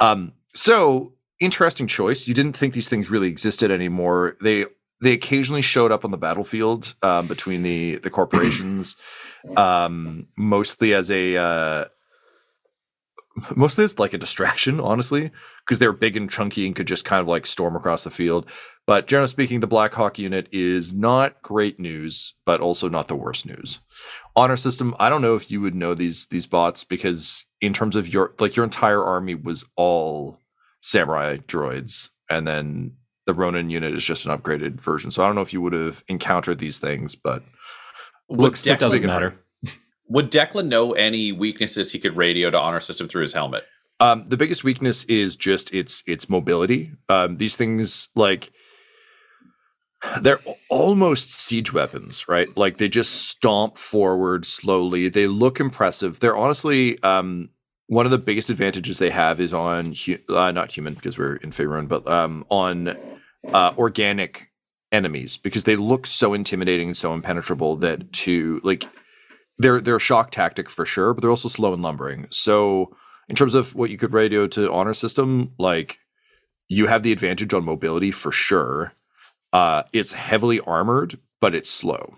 Um, 0.00 0.32
so 0.54 1.14
interesting 1.40 1.86
choice. 1.86 2.26
You 2.26 2.34
didn't 2.34 2.56
think 2.56 2.74
these 2.74 2.88
things 2.88 3.10
really 3.10 3.28
existed 3.28 3.70
anymore. 3.70 4.36
They 4.40 4.66
they 5.00 5.12
occasionally 5.12 5.62
showed 5.62 5.90
up 5.90 6.04
on 6.04 6.12
the 6.12 6.18
battlefield 6.18 6.94
um, 7.02 7.26
between 7.26 7.62
the 7.62 7.96
the 7.96 8.10
corporations, 8.10 8.96
mostly 10.36 10.94
as 10.94 11.10
a 11.10 11.36
uh, 11.36 11.84
mostly 13.56 13.84
as 13.84 13.98
like 13.98 14.12
a 14.12 14.18
distraction, 14.18 14.80
honestly, 14.80 15.30
because 15.64 15.78
they're 15.78 15.92
big 15.92 16.16
and 16.16 16.30
chunky 16.30 16.66
and 16.66 16.76
could 16.76 16.86
just 16.86 17.04
kind 17.04 17.20
of 17.20 17.28
like 17.28 17.46
storm 17.46 17.76
across 17.76 18.04
the 18.04 18.10
field. 18.10 18.46
But 18.86 19.06
generally 19.06 19.28
speaking, 19.28 19.60
the 19.60 19.66
Black 19.66 19.94
Hawk 19.94 20.18
unit 20.18 20.48
is 20.52 20.92
not 20.92 21.40
great 21.42 21.78
news, 21.78 22.34
but 22.44 22.60
also 22.60 22.88
not 22.88 23.08
the 23.08 23.16
worst 23.16 23.46
news. 23.46 23.80
Honor 24.36 24.56
system, 24.56 24.94
I 24.98 25.08
don't 25.08 25.22
know 25.22 25.34
if 25.34 25.50
you 25.50 25.60
would 25.60 25.74
know 25.74 25.94
these 25.94 26.26
these 26.26 26.46
bots 26.46 26.84
because 26.84 27.44
in 27.60 27.72
terms 27.72 27.96
of 27.96 28.12
your 28.12 28.34
like 28.38 28.56
your 28.56 28.64
entire 28.64 29.02
army 29.02 29.34
was 29.34 29.64
all 29.76 30.38
samurai 30.80 31.36
droids, 31.36 32.10
and 32.28 32.46
then 32.46 32.96
the 33.26 33.34
Ronin 33.34 33.70
unit 33.70 33.94
is 33.94 34.04
just 34.04 34.26
an 34.26 34.36
upgraded 34.36 34.80
version. 34.80 35.10
So 35.10 35.22
I 35.22 35.26
don't 35.26 35.36
know 35.36 35.42
if 35.42 35.52
you 35.52 35.60
would 35.60 35.74
have 35.74 36.02
encountered 36.08 36.58
these 36.58 36.78
things, 36.78 37.14
but 37.14 37.42
looks, 38.28 38.40
looks 38.40 38.66
Doesn't 38.80 39.06
matter. 39.06 39.38
Would 40.12 40.30
Declan 40.30 40.68
know 40.68 40.92
any 40.92 41.32
weaknesses 41.32 41.90
he 41.90 41.98
could 41.98 42.16
radio 42.16 42.50
to 42.50 42.58
honor 42.58 42.80
system 42.80 43.08
through 43.08 43.22
his 43.22 43.32
helmet? 43.32 43.64
Um, 43.98 44.26
the 44.26 44.36
biggest 44.36 44.62
weakness 44.62 45.04
is 45.04 45.36
just 45.36 45.72
its 45.72 46.02
its 46.06 46.28
mobility. 46.28 46.92
Um, 47.08 47.38
these 47.38 47.56
things 47.56 48.08
like 48.14 48.52
they're 50.20 50.40
almost 50.68 51.32
siege 51.32 51.72
weapons, 51.72 52.28
right? 52.28 52.54
Like 52.56 52.76
they 52.76 52.88
just 52.88 53.28
stomp 53.28 53.78
forward 53.78 54.44
slowly. 54.44 55.08
They 55.08 55.26
look 55.26 55.60
impressive. 55.60 56.20
They're 56.20 56.36
honestly 56.36 57.02
um, 57.02 57.48
one 57.86 58.04
of 58.04 58.10
the 58.10 58.18
biggest 58.18 58.50
advantages 58.50 58.98
they 58.98 59.10
have 59.10 59.40
is 59.40 59.54
on 59.54 59.92
hu- 59.92 60.18
uh, 60.28 60.50
not 60.50 60.72
human 60.72 60.92
because 60.92 61.16
we're 61.16 61.36
in 61.36 61.52
Faerun, 61.52 61.88
but 61.88 62.06
um, 62.06 62.44
on 62.50 62.96
uh, 63.52 63.72
organic 63.78 64.50
enemies 64.90 65.38
because 65.38 65.64
they 65.64 65.76
look 65.76 66.06
so 66.06 66.34
intimidating 66.34 66.88
and 66.88 66.96
so 66.96 67.14
impenetrable 67.14 67.76
that 67.76 68.12
to 68.12 68.60
like 68.62 68.84
they're 69.58 69.80
they're 69.80 69.96
a 69.96 70.00
shock 70.00 70.30
tactic 70.30 70.68
for 70.68 70.86
sure, 70.86 71.14
but 71.14 71.20
they're 71.20 71.30
also 71.30 71.48
slow 71.48 71.72
and 71.72 71.82
lumbering. 71.82 72.26
So 72.30 72.94
in 73.28 73.36
terms 73.36 73.54
of 73.54 73.74
what 73.74 73.90
you 73.90 73.98
could 73.98 74.12
radio 74.12 74.46
to 74.48 74.72
honor 74.72 74.94
system, 74.94 75.52
like 75.58 75.98
you 76.68 76.86
have 76.86 77.02
the 77.02 77.12
advantage 77.12 77.52
on 77.52 77.64
mobility 77.64 78.10
for 78.10 78.32
sure. 78.32 78.94
Uh, 79.52 79.82
it's 79.92 80.14
heavily 80.14 80.60
armored, 80.60 81.18
but 81.40 81.54
it's 81.54 81.68
slow. 81.68 82.14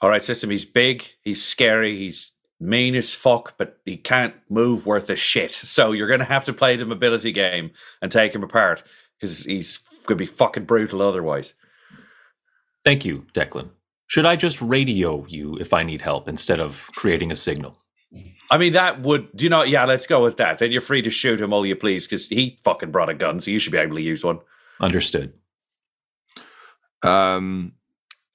All 0.00 0.10
right, 0.10 0.22
system. 0.22 0.50
He's 0.50 0.64
big. 0.64 1.04
He's 1.22 1.42
scary. 1.44 1.96
He's 1.96 2.32
mean 2.58 2.94
as 2.94 3.14
fuck, 3.14 3.56
but 3.56 3.78
he 3.84 3.96
can't 3.96 4.34
move 4.48 4.86
worth 4.86 5.08
a 5.10 5.16
shit. 5.16 5.52
So 5.64 5.92
you're 5.92 6.08
gonna 6.08 6.24
have 6.24 6.44
to 6.46 6.52
play 6.52 6.76
the 6.76 6.86
mobility 6.86 7.32
game 7.32 7.70
and 8.02 8.10
take 8.10 8.34
him 8.34 8.42
apart 8.42 8.82
because 9.18 9.44
he's 9.44 9.78
gonna 10.06 10.16
be 10.16 10.26
fucking 10.26 10.64
brutal 10.64 11.02
otherwise. 11.02 11.54
Thank 12.84 13.04
you, 13.04 13.26
Declan. 13.32 13.70
Should 14.06 14.26
I 14.26 14.36
just 14.36 14.60
radio 14.60 15.24
you 15.28 15.56
if 15.56 15.72
I 15.72 15.82
need 15.82 16.02
help 16.02 16.28
instead 16.28 16.60
of 16.60 16.88
creating 16.94 17.32
a 17.32 17.36
signal? 17.36 17.76
I 18.50 18.58
mean, 18.58 18.72
that 18.74 19.02
would. 19.02 19.34
Do 19.36 19.44
you 19.44 19.50
know? 19.50 19.64
Yeah, 19.64 19.84
let's 19.84 20.06
go 20.06 20.22
with 20.22 20.36
that. 20.36 20.58
Then 20.58 20.70
you're 20.70 20.80
free 20.80 21.02
to 21.02 21.10
shoot 21.10 21.40
him 21.40 21.52
all 21.52 21.66
you 21.66 21.74
please 21.74 22.06
because 22.06 22.28
he 22.28 22.56
fucking 22.62 22.92
brought 22.92 23.08
a 23.08 23.14
gun, 23.14 23.40
so 23.40 23.50
you 23.50 23.58
should 23.58 23.72
be 23.72 23.78
able 23.78 23.96
to 23.96 24.02
use 24.02 24.24
one. 24.24 24.38
Understood. 24.80 25.32
Um, 27.02 27.72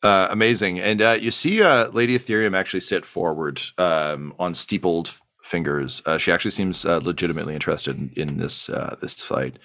uh, 0.04 0.28
amazing. 0.30 0.80
And 0.80 1.02
uh, 1.02 1.18
you 1.20 1.32
see 1.32 1.62
uh, 1.62 1.90
Lady 1.90 2.18
Ethereum 2.18 2.56
actually 2.56 2.82
sit 2.82 3.06
forward 3.06 3.62
um, 3.78 4.34
on 4.40 4.54
steepled 4.54 5.12
fingers. 5.44 6.02
Uh, 6.06 6.18
she 6.18 6.32
actually 6.32 6.52
seems 6.52 6.86
uh, 6.86 7.00
legitimately 7.04 7.54
interested 7.54 7.98
in, 7.98 8.12
in 8.16 8.38
this 8.38 8.70
uh, 8.70 8.96
this 9.02 9.22
fight. 9.24 9.60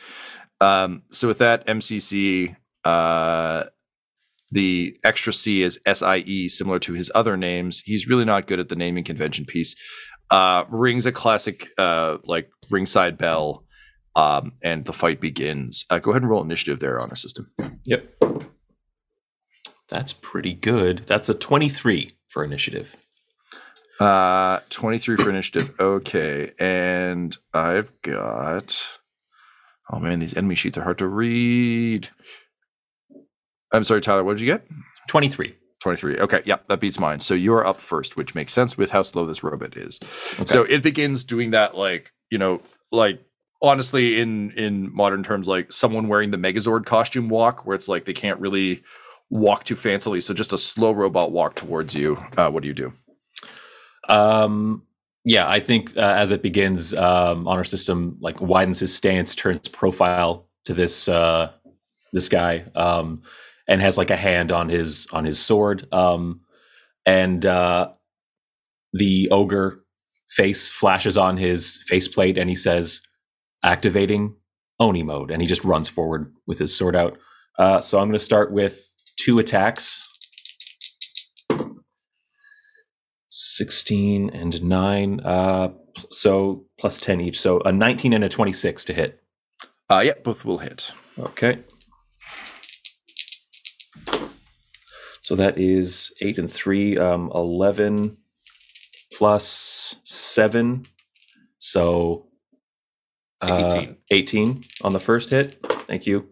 Um, 0.61 1.03
so 1.11 1.29
with 1.29 1.39
that, 1.39 1.67
MCC, 1.67 2.57
uh, 2.85 3.65
the 4.51 4.97
extra 5.05 5.33
C 5.33 5.63
is 5.63 5.81
SIE, 5.87 6.49
similar 6.49 6.79
to 6.81 6.93
his 6.93 7.11
other 7.15 7.37
names. 7.37 7.81
He's 7.85 8.09
really 8.09 8.25
not 8.25 8.47
good 8.47 8.61
at 8.61 8.69
the 8.69 8.77
naming 8.77 9.05
convention 9.05 9.45
piece. 9.45 9.75
Uh, 10.31 10.65
rings 10.69 11.07
a 11.07 11.13
classic 11.13 11.69
uh, 11.79 12.19
like 12.27 12.51
ringside 12.71 13.19
bell, 13.19 13.65
um, 14.15 14.53
and 14.63 14.85
the 14.85 14.93
fight 14.93 15.21
begins. 15.21 15.85
Uh, 15.91 15.99
go 15.99 16.11
ahead 16.11 16.23
and 16.23 16.31
roll 16.31 16.43
initiative 16.43 16.81
there 16.81 17.01
on 17.01 17.11
our 17.11 17.17
system. 17.17 17.47
Yep. 17.85 18.23
That's 19.89 20.13
pretty 20.13 20.53
good. 20.53 20.99
That's 21.01 21.29
a 21.29 21.35
23 21.35 22.11
for 22.29 22.43
initiative. 22.43 22.97
Uh, 24.01 24.61
23 24.71 25.17
for 25.17 25.31
initiative. 25.31 25.75
Okay. 25.79 26.53
And 26.59 27.37
I've 27.55 27.93
got. 28.03 28.99
Oh 29.93 30.01
man, 30.01 30.19
these 30.19 30.37
enemy 30.37 30.57
sheets 30.57 30.77
are 30.77 30.83
hard 30.83 30.99
to 30.99 31.07
read. 31.07 32.09
I'm 33.73 33.85
sorry, 33.85 34.01
Tyler. 34.01 34.25
What 34.25 34.37
did 34.37 34.41
you 34.41 34.53
get? 34.53 34.67
23. 35.09 35.55
23. 35.81 36.19
Okay. 36.19 36.43
Yeah, 36.45 36.57
that 36.69 36.81
beats 36.81 36.99
mine. 36.99 37.21
So 37.21 37.35
you 37.35 37.53
are 37.55 37.67
up 37.67 37.81
first, 37.81 38.17
which 38.17 38.35
makes 38.35 38.53
sense 38.53 38.77
with 38.77 38.91
how 38.91 39.03
slow 39.03 39.27
this 39.27 39.43
robot 39.45 39.77
is. 39.77 40.01
So 40.47 40.63
it 40.65 40.83
begins 40.83 41.25
doing 41.25 41.51
that, 41.53 41.77
like, 41.77 42.13
you 42.31 42.39
know, 42.39 42.61
like 42.91 43.23
honestly, 43.63 44.21
in 44.21 44.51
in 44.53 44.95
modern 44.95 45.23
terms, 45.23 45.47
like 45.47 45.73
someone 45.73 46.09
wearing 46.09 46.31
the 46.31 46.39
Megazord 46.39 46.87
costume 46.87 47.29
walk, 47.29 47.67
where 47.67 47.75
it's 47.75 47.89
like 47.89 48.05
they 48.05 48.13
can't 48.13 48.41
really 48.41 48.83
walk 49.31 49.65
too 49.65 49.75
fancily. 49.75 50.23
So 50.23 50.35
just 50.35 50.53
a 50.53 50.59
slow 50.59 50.93
robot 50.93 51.33
walk 51.33 51.55
towards 51.55 51.95
you. 51.95 52.17
Uh, 52.37 52.51
what 52.51 52.63
do 52.63 52.69
you 52.69 52.75
do? 52.75 52.93
Um, 54.09 54.83
yeah, 55.25 55.49
I 55.49 55.59
think 55.59 55.97
uh, 55.97 56.03
as 56.03 56.31
it 56.31 56.43
begins, 56.43 56.95
um, 56.95 57.49
honor 57.49 57.65
system 57.65 58.17
like 58.21 58.41
widens 58.41 58.81
his 58.81 58.95
stance, 58.95 59.35
turns 59.35 59.69
profile 59.69 60.49
to 60.67 60.75
this 60.75 61.09
uh, 61.09 61.51
this 62.13 62.29
guy, 62.29 62.65
um, 62.75 63.23
and 63.69 63.81
has 63.83 63.99
like 63.99 64.11
a 64.11 64.17
hand 64.17 64.53
on 64.53 64.69
his 64.69 65.07
on 65.13 65.25
his 65.25 65.39
sword. 65.39 65.87
Um, 65.93 66.41
and 67.05 67.45
uh, 67.47 67.91
the 68.93 69.29
ogre 69.31 69.85
face 70.29 70.69
flashes 70.69 71.17
on 71.17 71.37
his 71.37 71.83
faceplate, 71.87 72.37
and 72.39 72.51
he 72.51 72.57
says, 72.57 73.01
"Activating 73.63 74.35
Oni 74.81 75.03
mode," 75.03 75.31
and 75.31 75.41
he 75.41 75.49
just 75.49 75.65
runs 75.65 75.89
forward 75.89 76.33
with 76.47 76.59
his 76.59 76.77
sword 76.77 76.97
out. 76.97 77.19
Uh, 77.59 77.81
so 77.81 77.99
I'm 77.99 78.09
going 78.09 78.19
to 78.19 78.25
start 78.25 78.53
with 78.53 78.93
two 79.19 79.39
attacks. 79.39 80.03
16 83.29 84.31
and 84.31 84.63
9 84.63 85.21
uh 85.21 85.69
so 86.11 86.65
plus 86.79 86.99
10 87.01 87.21
each 87.21 87.41
so 87.41 87.61
a 87.61 87.73
19 87.73 88.13
and 88.13 88.25
a 88.25 88.29
26 88.29 88.85
to 88.85 88.95
hit 88.95 89.23
Uh, 89.91 90.03
yeah, 90.05 90.13
both 90.25 90.45
will 90.45 90.59
hit. 90.59 90.93
okay 91.19 91.59
so 95.27 95.35
that 95.35 95.59
is 95.59 96.13
8 96.21 96.39
and 96.39 96.51
3 96.51 96.99
um 96.99 97.33
11 97.35 98.17
plus 99.13 99.97
7 100.05 100.87
so 101.59 102.29
uh, 103.41 103.69
18. 103.73 103.97
18 104.11 104.61
on 104.83 104.93
the 104.93 105.01
first 105.01 105.31
hit. 105.31 105.59
Thank 105.89 106.07
you. 106.07 106.29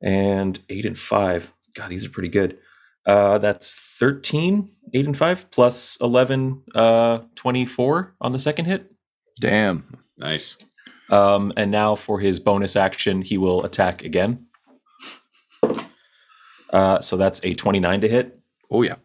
And 0.00 0.60
8 0.68 0.86
and 0.86 0.98
5 0.98 1.52
god 1.76 1.90
these 1.90 2.04
are 2.04 2.08
pretty 2.08 2.28
good. 2.28 2.56
Uh 3.04 3.38
that's 3.38 3.74
13 3.98 4.70
8 4.94 5.06
and 5.06 5.16
5 5.16 5.50
plus 5.50 5.98
11 6.00 6.62
uh 6.72 7.18
24 7.34 8.14
on 8.20 8.30
the 8.30 8.38
second 8.38 8.66
hit. 8.66 8.92
Damn. 9.40 9.98
Nice. 10.18 10.56
um 11.10 11.52
and 11.56 11.72
now 11.72 11.96
for 11.96 12.20
his 12.20 12.38
bonus 12.38 12.76
action 12.76 13.22
he 13.22 13.36
will 13.36 13.64
attack 13.64 14.04
again 14.04 14.46
uh 16.74 17.00
so 17.00 17.16
that's 17.16 17.40
a 17.42 17.54
29 17.54 18.02
to 18.02 18.08
hit 18.08 18.38
Oh 18.70 18.82
yeah. 18.82 18.96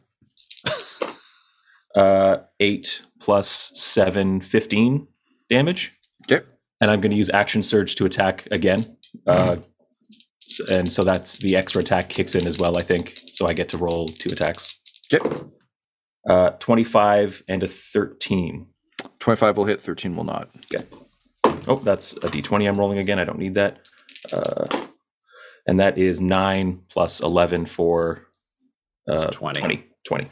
uh 1.95 2.37
8 2.59 3.01
plus 3.19 3.71
7, 3.75 4.41
15 4.41 5.07
damage. 5.49 5.93
Okay. 6.29 6.45
And 6.81 6.89
I'm 6.89 7.01
going 7.01 7.11
to 7.11 7.17
use 7.17 7.29
action 7.29 7.61
surge 7.63 7.95
to 7.95 8.05
attack 8.05 8.47
again. 8.51 8.97
Uh, 9.27 9.57
and 10.71 10.91
so 10.91 11.03
that's 11.03 11.37
the 11.37 11.55
extra 11.55 11.81
attack 11.81 12.09
kicks 12.09 12.35
in 12.35 12.47
as 12.47 12.57
well, 12.57 12.77
I 12.77 12.81
think. 12.81 13.19
So 13.33 13.45
I 13.47 13.53
get 13.53 13.69
to 13.69 13.77
roll 13.77 14.07
two 14.07 14.29
attacks. 14.31 14.79
Okay. 15.13 15.23
Uh, 16.27 16.51
25 16.51 17.43
and 17.47 17.63
a 17.63 17.67
13. 17.67 18.67
25 19.19 19.57
will 19.57 19.65
hit, 19.65 19.81
13 19.81 20.15
will 20.15 20.23
not. 20.23 20.49
Okay. 20.73 20.85
Oh, 21.67 21.77
that's 21.77 22.13
a 22.13 22.29
d20 22.29 22.67
I'm 22.67 22.77
rolling 22.77 22.99
again. 22.99 23.19
I 23.19 23.25
don't 23.25 23.39
need 23.39 23.55
that. 23.55 23.87
Uh, 24.31 24.65
and 25.69 25.79
that 25.79 25.97
is 25.97 26.19
9 26.19 26.81
plus 26.89 27.21
11 27.21 27.65
for 27.67 28.25
uh, 29.07 29.27
20. 29.27 29.59
20. 29.59 29.83
20. 30.07 30.27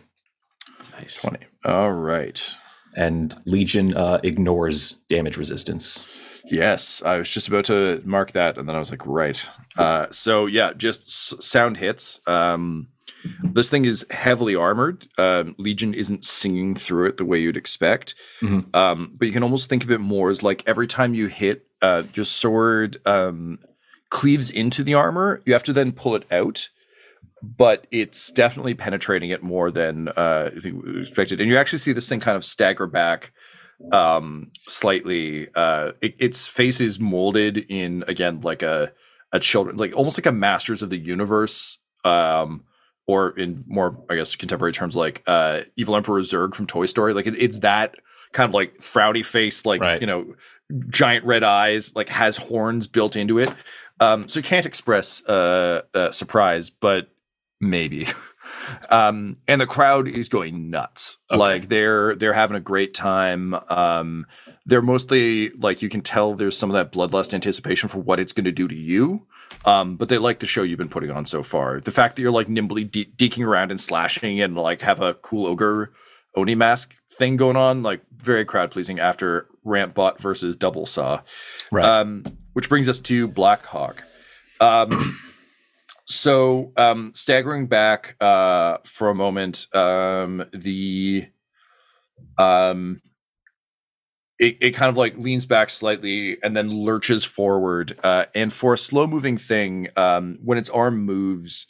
Nice. 0.99 1.21
20. 1.21 1.37
All 1.65 1.91
right. 1.91 2.55
And 2.95 3.35
Legion 3.45 3.95
uh, 3.95 4.19
ignores 4.23 4.93
damage 5.09 5.37
resistance. 5.37 6.05
Yes, 6.49 7.03
I 7.03 7.17
was 7.17 7.29
just 7.29 7.47
about 7.47 7.65
to 7.65 8.01
mark 8.05 8.31
that, 8.31 8.57
and 8.57 8.67
then 8.67 8.75
I 8.75 8.79
was 8.79 8.89
like, 8.89 9.05
right. 9.05 9.49
Uh, 9.77 10.07
so 10.11 10.45
yeah, 10.47 10.73
just 10.73 11.01
s- 11.01 11.45
sound 11.45 11.77
hits. 11.77 12.21
Um, 12.25 12.87
this 13.43 13.69
thing 13.69 13.85
is 13.85 14.05
heavily 14.09 14.55
armored. 14.55 15.07
Um, 15.17 15.55
Legion 15.57 15.93
isn't 15.93 16.23
singing 16.23 16.73
through 16.75 17.07
it 17.09 17.17
the 17.17 17.25
way 17.25 17.37
you'd 17.39 17.57
expect, 17.57 18.15
Mhm. 18.41 18.73
um, 18.75 19.13
but 19.19 19.25
you 19.27 19.33
can 19.33 19.43
almost 19.43 19.69
think 19.69 19.83
of 19.83 19.91
it 19.91 19.99
more 19.99 20.29
as 20.31 20.41
like 20.41 20.63
every 20.65 20.87
time 20.87 21.13
you 21.13 21.27
hit, 21.27 21.67
uh, 21.81 22.03
your 22.15 22.25
sword 22.25 22.97
um, 23.05 23.59
cleaves 24.09 24.49
into 24.49 24.83
the 24.83 24.93
armor. 24.93 25.41
You 25.45 25.53
have 25.53 25.63
to 25.63 25.73
then 25.73 25.91
pull 25.91 26.15
it 26.15 26.31
out, 26.31 26.69
but 27.41 27.87
it's 27.91 28.31
definitely 28.31 28.73
penetrating 28.73 29.29
it 29.29 29.43
more 29.43 29.69
than 29.71 30.09
uh, 30.09 30.51
I 30.55 30.59
think 30.59 30.83
we 30.83 31.01
expected. 31.01 31.39
And 31.41 31.49
you 31.49 31.57
actually 31.57 31.79
see 31.79 31.91
this 31.93 32.07
thing 32.09 32.19
kind 32.19 32.35
of 32.37 32.43
stagger 32.45 32.87
back 32.87 33.31
um 33.91 34.47
slightly 34.67 35.47
uh 35.55 35.91
it, 36.01 36.15
its 36.17 36.47
face 36.47 36.81
is 36.81 36.99
molded 36.99 37.59
in 37.69 38.03
again 38.07 38.39
like 38.41 38.63
a 38.63 38.91
a 39.33 39.39
children 39.39 39.75
like 39.77 39.95
almost 39.95 40.17
like 40.17 40.25
a 40.25 40.31
masters 40.31 40.81
of 40.81 40.89
the 40.89 40.97
universe 40.97 41.77
um 42.03 42.63
or 43.05 43.37
in 43.37 43.63
more 43.67 44.03
i 44.09 44.15
guess 44.15 44.35
contemporary 44.35 44.71
terms 44.73 44.95
like 44.95 45.21
uh 45.27 45.61
evil 45.75 45.95
emperor 45.95 46.21
zurg 46.21 46.55
from 46.55 46.65
toy 46.65 46.87
story 46.87 47.13
like 47.13 47.27
it, 47.27 47.35
it's 47.37 47.59
that 47.59 47.93
kind 48.31 48.49
of 48.49 48.53
like 48.55 48.75
frowny 48.79 49.23
face 49.23 49.63
like 49.63 49.79
Right. 49.79 50.01
you 50.01 50.07
know 50.07 50.33
giant 50.89 51.23
red 51.23 51.43
eyes 51.43 51.95
like 51.95 52.09
has 52.09 52.35
horns 52.35 52.87
built 52.87 53.15
into 53.15 53.37
it 53.37 53.53
um 53.99 54.27
so 54.27 54.39
you 54.39 54.43
can't 54.43 54.65
express 54.65 55.23
uh, 55.25 55.81
uh 55.93 56.11
surprise 56.11 56.69
but 56.69 57.09
maybe. 57.59 58.07
Um 58.89 59.37
and 59.47 59.59
the 59.61 59.67
crowd 59.67 60.07
is 60.07 60.29
going 60.29 60.69
nuts. 60.69 61.17
Okay. 61.31 61.37
like 61.37 61.67
they're 61.67 62.15
they're 62.15 62.33
having 62.33 62.55
a 62.57 62.61
great 62.61 62.93
time. 62.93 63.53
Um 63.69 64.25
they're 64.65 64.81
mostly 64.81 65.49
like 65.51 65.81
you 65.81 65.89
can 65.89 66.01
tell 66.01 66.33
there's 66.33 66.57
some 66.57 66.69
of 66.69 66.73
that 66.73 66.91
bloodlust 66.91 67.33
anticipation 67.33 67.87
for 67.89 67.99
what 67.99 68.19
it's 68.19 68.33
going 68.33 68.45
to 68.45 68.51
do 68.51 68.67
to 68.67 68.75
you. 68.75 69.27
Um 69.65 69.95
but 69.97 70.09
they 70.09 70.17
like 70.17 70.39
the 70.39 70.47
show 70.47 70.63
you've 70.63 70.77
been 70.77 70.89
putting 70.89 71.11
on 71.11 71.25
so 71.25 71.43
far. 71.43 71.79
The 71.79 71.91
fact 71.91 72.15
that 72.15 72.21
you're 72.21 72.31
like 72.31 72.47
nimbly 72.49 72.83
de- 72.85 73.05
deking 73.05 73.45
around 73.45 73.71
and 73.71 73.79
slashing 73.81 74.41
and 74.41 74.55
like 74.55 74.81
have 74.81 75.01
a 75.01 75.13
cool 75.15 75.45
ogre 75.45 75.93
oni 76.35 76.55
mask 76.55 76.95
thing 77.11 77.35
going 77.35 77.57
on 77.57 77.83
like 77.83 78.01
very 78.15 78.45
crowd 78.45 78.71
pleasing 78.71 78.99
after 78.99 79.47
rampbot 79.65 80.19
versus 80.19 80.55
double 80.55 80.85
saw. 80.85 81.21
Right. 81.71 81.85
um, 81.85 82.23
which 82.57 82.69
brings 82.69 82.89
us 82.89 82.97
to 82.97 83.27
Black 83.27 83.67
Hawk. 83.67 84.03
Um, 84.59 85.19
so, 86.05 86.71
um, 86.75 87.11
staggering 87.13 87.67
back 87.67 88.15
uh, 88.19 88.79
for 88.83 89.11
a 89.11 89.13
moment, 89.13 89.67
um, 89.75 90.43
the 90.51 91.27
um, 92.39 92.99
it, 94.39 94.57
it 94.59 94.71
kind 94.71 94.89
of 94.89 94.97
like 94.97 95.19
leans 95.19 95.45
back 95.45 95.69
slightly 95.69 96.39
and 96.41 96.57
then 96.57 96.71
lurches 96.71 97.23
forward. 97.23 97.95
Uh, 98.03 98.25
and 98.33 98.51
for 98.51 98.73
a 98.73 98.77
slow 98.77 99.05
moving 99.05 99.37
thing, 99.37 99.89
um, 99.95 100.39
when 100.43 100.57
its 100.57 100.71
arm 100.71 101.05
moves, 101.05 101.67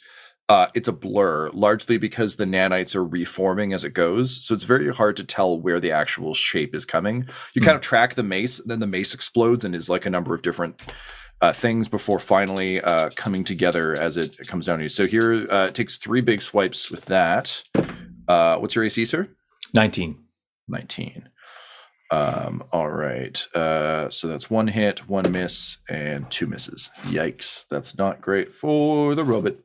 uh, 0.48 0.68
it's 0.74 0.88
a 0.88 0.92
blur, 0.92 1.50
largely 1.50 1.98
because 1.98 2.36
the 2.36 2.44
nanites 2.44 2.96
are 2.96 3.04
reforming 3.04 3.74
as 3.74 3.84
it 3.84 3.92
goes. 3.92 4.44
So 4.44 4.54
it's 4.54 4.64
very 4.64 4.92
hard 4.92 5.16
to 5.18 5.24
tell 5.24 5.60
where 5.60 5.78
the 5.78 5.90
actual 5.90 6.32
shape 6.32 6.74
is 6.74 6.86
coming. 6.86 7.28
You 7.54 7.60
kind 7.60 7.76
of 7.76 7.82
track 7.82 8.14
the 8.14 8.22
mace, 8.22 8.58
then 8.64 8.80
the 8.80 8.86
mace 8.86 9.12
explodes 9.12 9.64
and 9.64 9.74
is 9.74 9.90
like 9.90 10.06
a 10.06 10.10
number 10.10 10.34
of 10.34 10.40
different 10.40 10.82
uh, 11.40 11.52
things 11.52 11.88
before 11.88 12.18
finally 12.18 12.80
uh, 12.80 13.10
coming 13.14 13.44
together 13.44 13.92
as 13.92 14.16
it 14.16 14.38
comes 14.48 14.66
down 14.66 14.78
to 14.78 14.84
you. 14.84 14.88
So 14.88 15.06
here 15.06 15.46
uh, 15.50 15.66
it 15.66 15.74
takes 15.74 15.98
three 15.98 16.22
big 16.22 16.40
swipes 16.40 16.90
with 16.90 17.04
that. 17.06 17.62
Uh, 18.26 18.56
what's 18.56 18.74
your 18.74 18.84
AC, 18.84 19.04
sir? 19.04 19.28
19. 19.74 20.18
19. 20.68 21.28
Um, 22.10 22.64
all 22.72 22.90
right. 22.90 23.46
Uh, 23.54 24.08
so 24.08 24.28
that's 24.28 24.48
one 24.48 24.68
hit, 24.68 25.08
one 25.08 25.30
miss, 25.30 25.78
and 25.90 26.30
two 26.30 26.46
misses. 26.46 26.90
Yikes. 27.04 27.68
That's 27.68 27.98
not 27.98 28.22
great 28.22 28.54
for 28.54 29.14
the 29.14 29.24
robot. 29.24 29.56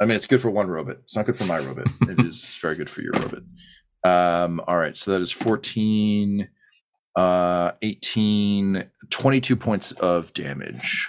I 0.00 0.06
mean, 0.06 0.16
it's 0.16 0.26
good 0.26 0.40
for 0.40 0.50
one 0.50 0.66
robot. 0.68 0.98
It's 1.04 1.16
not 1.16 1.26
good 1.26 1.36
for 1.36 1.44
my 1.44 1.58
robot. 1.58 1.86
it 2.08 2.20
is 2.24 2.56
very 2.60 2.76
good 2.76 2.90
for 2.90 3.02
your 3.02 3.12
robot. 3.12 3.42
Um, 4.04 4.60
all 4.66 4.76
right. 4.76 4.96
So 4.96 5.12
that 5.12 5.20
is 5.20 5.30
14, 5.32 6.48
uh, 7.16 7.72
18, 7.80 8.90
22 9.10 9.56
points 9.56 9.92
of 9.92 10.32
damage 10.34 11.08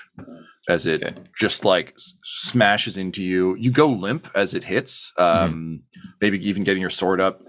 as 0.69 0.85
it 0.85 1.03
Okay. 1.03 1.15
just 1.37 1.65
like 1.65 1.93
smashes 2.23 2.95
into 2.97 3.23
you. 3.23 3.55
You 3.57 3.71
go 3.71 3.87
limp 3.87 4.29
as 4.35 4.53
it 4.53 4.63
hits, 4.65 5.11
um, 5.17 5.81
maybe 6.21 6.37
even 6.47 6.63
getting 6.63 6.81
your 6.81 6.89
sword 6.89 7.19
up. 7.19 7.41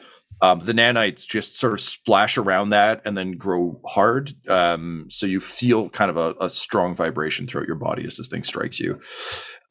Um, 0.42 0.60
the 0.60 0.72
nanites 0.74 1.26
just 1.26 1.58
sort 1.58 1.72
of 1.72 1.80
splash 1.80 2.36
around 2.36 2.70
that 2.70 3.00
and 3.06 3.16
then 3.16 3.32
grow 3.38 3.80
hard. 3.86 4.34
Um, 4.48 5.06
so 5.08 5.24
you 5.26 5.40
feel 5.40 5.88
kind 5.88 6.10
of 6.10 6.16
a, 6.18 6.34
a 6.44 6.50
strong 6.50 6.94
vibration 6.94 7.46
throughout 7.46 7.66
your 7.66 7.76
body 7.76 8.04
as 8.06 8.16
this 8.18 8.28
thing 8.28 8.42
strikes 8.42 8.78
you. 8.80 9.00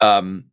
Um, 0.01 0.45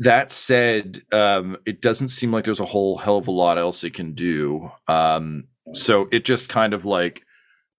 that 0.00 0.30
said, 0.30 1.02
um, 1.12 1.56
it 1.66 1.80
doesn't 1.82 2.08
seem 2.08 2.32
like 2.32 2.44
there's 2.44 2.60
a 2.60 2.64
whole 2.66 2.98
hell 2.98 3.16
of 3.18 3.28
a 3.28 3.32
lot 3.32 3.58
else 3.58 3.84
it 3.84 3.94
can 3.94 4.12
do. 4.12 4.68
Um, 4.88 5.44
so 5.72 6.08
it 6.12 6.24
just 6.24 6.48
kind 6.48 6.74
of 6.74 6.84
like 6.84 7.22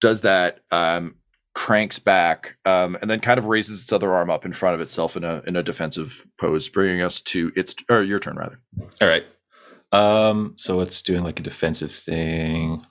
does 0.02 0.22
that, 0.22 0.60
um, 0.72 1.16
cranks 1.56 1.98
back, 1.98 2.58
um, 2.66 2.96
and 3.02 3.10
then 3.10 3.20
kind 3.20 3.40
of 3.40 3.46
raises 3.46 3.82
its 3.82 3.92
other 3.92 4.14
arm 4.14 4.30
up 4.30 4.46
in 4.46 4.54
front 4.54 4.76
of 4.76 4.82
itself 4.82 5.18
in 5.18 5.24
a 5.24 5.42
in 5.48 5.56
a 5.56 5.64
defensive 5.64 6.28
pose, 6.40 6.70
bringing 6.70 7.02
us 7.02 7.20
to 7.22 7.52
its 7.56 7.74
or 7.90 8.04
your 8.04 8.20
turn 8.20 8.36
rather. 8.36 8.60
All 9.02 9.08
right. 9.08 9.26
Um, 9.92 10.54
so 10.58 10.82
it's 10.82 11.02
doing 11.02 11.24
like 11.24 11.40
a 11.40 11.44
defensive 11.44 11.92
thing. 11.92 12.86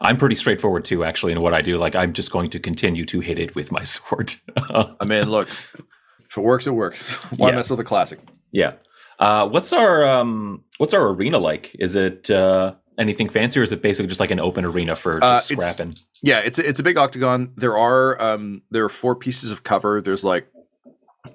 I'm 0.00 0.16
pretty 0.18 0.34
straightforward 0.36 0.84
too, 0.84 1.02
actually, 1.04 1.32
in 1.32 1.40
what 1.40 1.52
I 1.54 1.62
do. 1.62 1.78
Like 1.78 1.96
I'm 1.96 2.12
just 2.12 2.30
going 2.30 2.50
to 2.50 2.60
continue 2.60 3.04
to 3.06 3.20
hit 3.20 3.38
it 3.38 3.54
with 3.54 3.72
my 3.72 3.82
sword. 3.84 4.34
I 4.56 5.04
mean, 5.04 5.28
look, 5.28 5.48
if 5.48 6.36
it 6.36 6.40
works, 6.42 6.66
it 6.66 6.74
works. 6.74 7.12
Why 7.38 7.48
Yeah. 7.50 7.56
mess 7.56 7.70
with 7.70 7.80
a 7.80 7.84
classic? 7.84 8.20
Yeah. 8.52 8.72
Uh, 9.18 9.46
what's 9.48 9.72
our 9.72 10.04
um, 10.06 10.64
what's 10.78 10.94
our 10.94 11.08
arena 11.10 11.38
like? 11.38 11.74
Is 11.78 11.94
it 11.94 12.30
uh, 12.30 12.74
anything 12.98 13.28
fancy, 13.28 13.60
or 13.60 13.62
is 13.62 13.70
it 13.72 13.82
basically 13.82 14.08
just 14.08 14.20
like 14.20 14.30
an 14.30 14.40
open 14.40 14.64
arena 14.64 14.96
for 14.96 15.16
Uh, 15.22 15.34
just 15.36 15.50
it's- 15.50 15.74
scrapping? 15.74 15.94
Yeah, 16.22 16.38
it's 16.40 16.58
a, 16.58 16.68
it's 16.68 16.80
a 16.80 16.82
big 16.82 16.98
octagon. 16.98 17.52
There 17.56 17.76
are 17.78 18.20
um 18.20 18.62
there 18.70 18.84
are 18.84 18.88
four 18.90 19.14
pieces 19.16 19.50
of 19.50 19.62
cover. 19.62 20.00
There's 20.00 20.24
like 20.24 20.46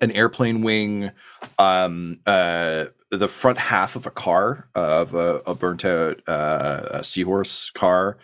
an 0.02 0.12
airplane 0.12 0.62
wing, 0.62 1.12
um 1.60 2.20
uh 2.26 2.86
the 3.12 3.28
front 3.28 3.58
half 3.60 3.96
of 3.96 4.06
a 4.06 4.12
car 4.12 4.68
of 4.76 5.14
a, 5.14 5.38
a 5.48 5.54
burnt 5.56 5.86
out 5.86 6.22
uh 6.28 6.82
a 6.92 7.04
seahorse 7.04 7.70
car. 7.72 8.18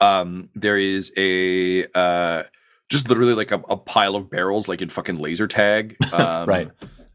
Um 0.00 0.48
there 0.54 0.76
is 0.78 1.12
a 1.16 1.84
uh 1.94 2.42
just 2.88 3.08
literally 3.08 3.34
like 3.34 3.52
a, 3.52 3.62
a 3.70 3.76
pile 3.76 4.16
of 4.16 4.28
barrels 4.28 4.68
like 4.68 4.82
in 4.82 4.88
fucking 4.90 5.18
laser 5.18 5.46
tag. 5.46 5.96
Um, 6.12 6.46
Right. 6.48 6.70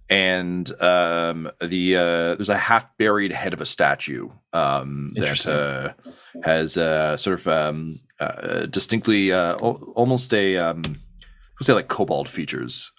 And 0.10 0.70
um 0.82 1.52
the 1.62 1.96
uh 1.98 2.36
there's 2.36 2.50
a 2.50 2.58
half 2.58 2.98
buried 2.98 3.32
head 3.34 3.54
of 3.54 3.62
a 3.62 3.66
statue 3.66 4.30
um 4.54 5.10
that 5.16 5.46
uh 5.48 5.94
has 6.44 6.78
uh, 6.78 7.18
sort 7.18 7.40
of 7.40 7.48
um, 7.48 8.00
uh, 8.20 8.68
distinctly 8.68 9.32
uh, 9.34 9.54
al- 9.62 9.82
almost 9.96 10.32
a 10.36 10.56
um, 10.58 10.84
we'll 10.86 11.64
say 11.66 11.74
like 11.74 11.88
kobold 11.88 12.30
features. 12.30 12.92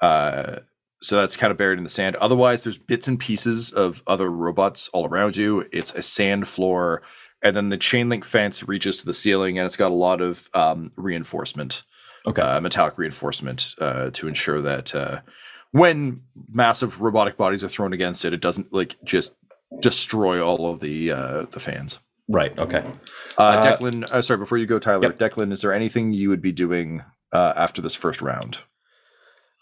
Uh, 0.00 0.56
so 1.00 1.16
that's 1.16 1.36
kind 1.36 1.50
of 1.50 1.56
buried 1.56 1.78
in 1.78 1.84
the 1.84 1.90
sand. 1.90 2.16
Otherwise, 2.16 2.62
there's 2.64 2.78
bits 2.78 3.08
and 3.08 3.18
pieces 3.18 3.72
of 3.72 4.02
other 4.06 4.30
robots 4.30 4.88
all 4.90 5.06
around 5.06 5.36
you. 5.36 5.66
It's 5.72 5.94
a 5.94 6.02
sand 6.02 6.48
floor, 6.48 7.02
and 7.42 7.56
then 7.56 7.68
the 7.68 7.76
chain 7.76 8.08
link 8.08 8.24
fence 8.24 8.66
reaches 8.66 8.98
to 8.98 9.06
the 9.06 9.14
ceiling, 9.14 9.58
and 9.58 9.66
it's 9.66 9.76
got 9.76 9.90
a 9.92 9.94
lot 9.94 10.20
of 10.20 10.48
um, 10.54 10.92
reinforcement 10.96 11.84
Okay. 12.26 12.40
uh, 12.42 12.60
metallic 12.60 12.96
reinforcement 12.98 13.74
uh, 13.80 14.10
to 14.10 14.28
ensure 14.28 14.60
that 14.62 14.94
uh, 14.94 15.20
when 15.74 16.22
massive 16.52 17.00
robotic 17.00 17.36
bodies 17.36 17.64
are 17.64 17.68
thrown 17.68 17.92
against 17.92 18.24
it, 18.24 18.32
it 18.32 18.40
doesn't 18.40 18.72
like 18.72 18.94
just 19.02 19.34
destroy 19.80 20.40
all 20.40 20.70
of 20.70 20.78
the 20.78 21.10
uh, 21.10 21.42
the 21.50 21.58
fans. 21.58 21.98
right. 22.28 22.56
Okay. 22.56 22.84
Uh, 23.36 23.42
Uh, 23.42 23.62
Declan, 23.64 24.04
uh, 24.12 24.22
sorry, 24.22 24.38
before 24.38 24.56
you 24.58 24.66
go, 24.66 24.78
Tyler, 24.78 25.02
Yep. 25.02 25.18
Declan, 25.18 25.52
is 25.52 25.62
there 25.62 25.72
anything 25.74 26.12
you 26.12 26.28
would 26.28 26.40
be 26.40 26.52
doing 26.52 27.02
uh, 27.32 27.54
after 27.56 27.82
this 27.82 27.96
first 27.96 28.22
round? 28.22 28.58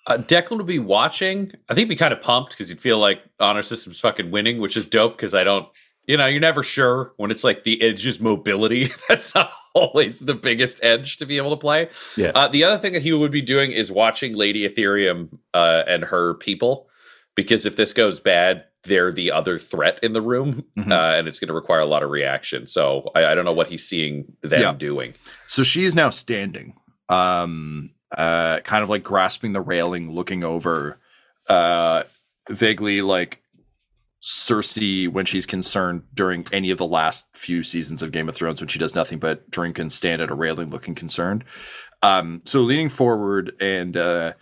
Uh, 0.07 0.19
Declan 0.19 0.59
would 0.59 0.67
be 0.67 0.79
watching. 0.79 1.51
I 1.71 1.75
think 1.75 1.79
he'd 1.89 1.95
be 1.95 1.97
kind 1.97 2.13
of 2.13 2.21
pumped 2.21 2.51
because 2.53 2.69
he'd 2.69 2.81
feel 2.81 2.99
like 2.99 3.21
honor 3.41 3.63
system's 3.63 4.01
fucking 4.01 4.31
winning, 4.31 4.61
which 4.61 4.77
is 4.77 4.87
dope 4.89 5.17
because 5.17 5.33
I 5.35 5.45
don't 5.45 5.67
you 6.07 6.17
know, 6.17 6.27
you're 6.27 6.41
never 6.41 6.63
sure 6.63 7.13
when 7.17 7.31
it's 7.31 7.45
like 7.45 7.65
the 7.65 7.81
edge 7.83 8.07
is 8.07 8.21
mobility. 8.21 8.89
That's 9.09 9.35
not 9.35 9.53
always 9.75 10.19
the 10.21 10.35
biggest 10.35 10.81
edge 10.83 11.17
to 11.19 11.27
be 11.27 11.37
able 11.39 11.51
to 11.51 11.57
play. 11.57 11.89
Yeah. 12.17 12.33
Uh, 12.35 12.49
the 12.49 12.65
other 12.65 12.77
thing 12.79 12.93
that 12.95 13.03
he 13.03 13.13
would 13.13 13.31
be 13.31 13.41
doing 13.43 13.73
is 13.73 13.91
watching 13.91 14.35
Lady 14.37 14.69
Ethereum 14.69 15.39
uh, 15.55 15.83
and 15.87 16.05
her 16.05 16.35
people, 16.35 16.89
because 17.35 17.65
if 17.67 17.77
this 17.77 17.93
goes 17.93 18.21
bad, 18.21 18.65
they're 18.85 19.13
the 19.13 19.31
other 19.31 19.59
threat 19.61 20.01
in 20.03 20.13
the 20.13 20.21
room, 20.21 20.65
Mhm. 20.77 20.91
uh, 20.91 21.17
and 21.17 21.29
it's 21.29 21.39
going 21.39 21.49
to 21.49 21.55
require 21.55 21.79
a 21.81 21.87
lot 21.87 22.03
of 22.03 22.11
reaction. 22.11 22.67
So 22.67 23.11
I, 23.15 23.27
I 23.27 23.35
don't 23.35 23.45
know 23.45 23.53
what 23.53 23.69
he's 23.69 23.87
seeing 23.87 24.33
them 24.43 24.61
Yeah. 24.61 24.73
doing. 24.73 25.15
So 25.47 25.63
she 25.63 25.85
is 25.85 25.95
now 25.95 26.11
standing, 26.11 26.75
um, 27.09 27.91
uh, 28.17 28.59
kind 28.61 28.83
of 28.83 28.91
like 28.91 29.05
grasping 29.05 29.53
the 29.53 29.61
railing, 29.61 30.13
looking 30.13 30.43
over, 30.45 30.99
uh, 31.49 32.03
vaguely 32.51 33.03
like 33.03 33.42
Cersei 34.23 35.09
when 35.09 35.27
she's 35.27 35.47
concerned 35.47 36.03
during 36.15 36.47
any 36.53 36.71
of 36.71 36.79
the 36.79 36.87
last 36.87 37.27
few 37.35 37.63
seasons 37.63 38.03
of 38.03 38.13
Game 38.13 38.29
of 38.29 38.37
Thrones 38.37 38.61
when 38.61 38.69
she 38.69 38.79
does 38.79 38.95
nothing 38.95 39.19
but 39.19 39.51
drink 39.51 39.79
and 39.79 39.93
stand 39.93 40.23
at 40.23 40.31
a 40.31 40.35
railing 40.35 40.71
looking 40.71 40.95
concerned. 40.95 41.45
Um, 42.03 42.41
so 42.45 42.61
leaning 42.61 42.89
forward 42.89 43.53
and 43.61 43.97
uh, 43.97 44.35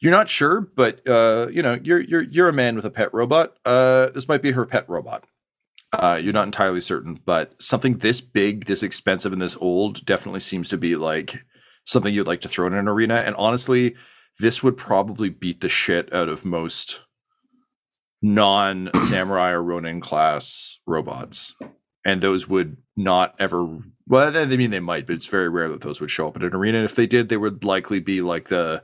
you're 0.00 0.12
not 0.12 0.28
sure, 0.28 0.60
but 0.60 1.06
uh, 1.08 1.48
you 1.50 1.62
know 1.62 1.78
you're 1.82 2.00
you're 2.00 2.22
you're 2.22 2.48
a 2.48 2.52
man 2.52 2.76
with 2.76 2.84
a 2.84 2.90
pet 2.90 3.12
robot. 3.12 3.56
Uh, 3.64 4.10
this 4.10 4.28
might 4.28 4.42
be 4.42 4.52
her 4.52 4.66
pet 4.66 4.88
robot. 4.88 5.24
Uh, 5.92 6.20
you're 6.22 6.32
not 6.32 6.46
entirely 6.46 6.80
certain, 6.80 7.18
but 7.24 7.60
something 7.60 7.98
this 7.98 8.20
big, 8.20 8.66
this 8.66 8.82
expensive, 8.82 9.32
and 9.32 9.40
this 9.40 9.56
old 9.60 10.04
definitely 10.04 10.40
seems 10.40 10.68
to 10.68 10.76
be 10.76 10.96
like 10.96 11.44
something 11.84 12.12
you'd 12.12 12.26
like 12.26 12.40
to 12.42 12.48
throw 12.48 12.66
in 12.66 12.74
an 12.74 12.88
arena. 12.88 13.16
And 13.16 13.34
honestly, 13.36 13.94
this 14.38 14.62
would 14.62 14.76
probably 14.76 15.30
beat 15.30 15.60
the 15.60 15.68
shit 15.68 16.12
out 16.12 16.28
of 16.28 16.44
most 16.44 17.00
non 18.22 18.90
samurai 19.08 19.50
or 19.50 19.62
Ronin 19.62 20.00
class 20.00 20.78
robots. 20.86 21.54
And 22.04 22.22
those 22.22 22.48
would 22.48 22.76
not 22.96 23.34
ever, 23.38 23.66
well, 24.06 24.36
I 24.36 24.46
mean, 24.46 24.70
they 24.70 24.80
might, 24.80 25.06
but 25.06 25.16
it's 25.16 25.26
very 25.26 25.48
rare 25.48 25.68
that 25.68 25.80
those 25.80 26.00
would 26.00 26.10
show 26.10 26.28
up 26.28 26.36
in 26.36 26.44
an 26.44 26.54
arena. 26.54 26.78
And 26.78 26.84
if 26.84 26.94
they 26.94 27.06
did, 27.06 27.28
they 27.28 27.36
would 27.36 27.64
likely 27.64 27.98
be 27.98 28.20
like 28.20 28.48
the 28.48 28.82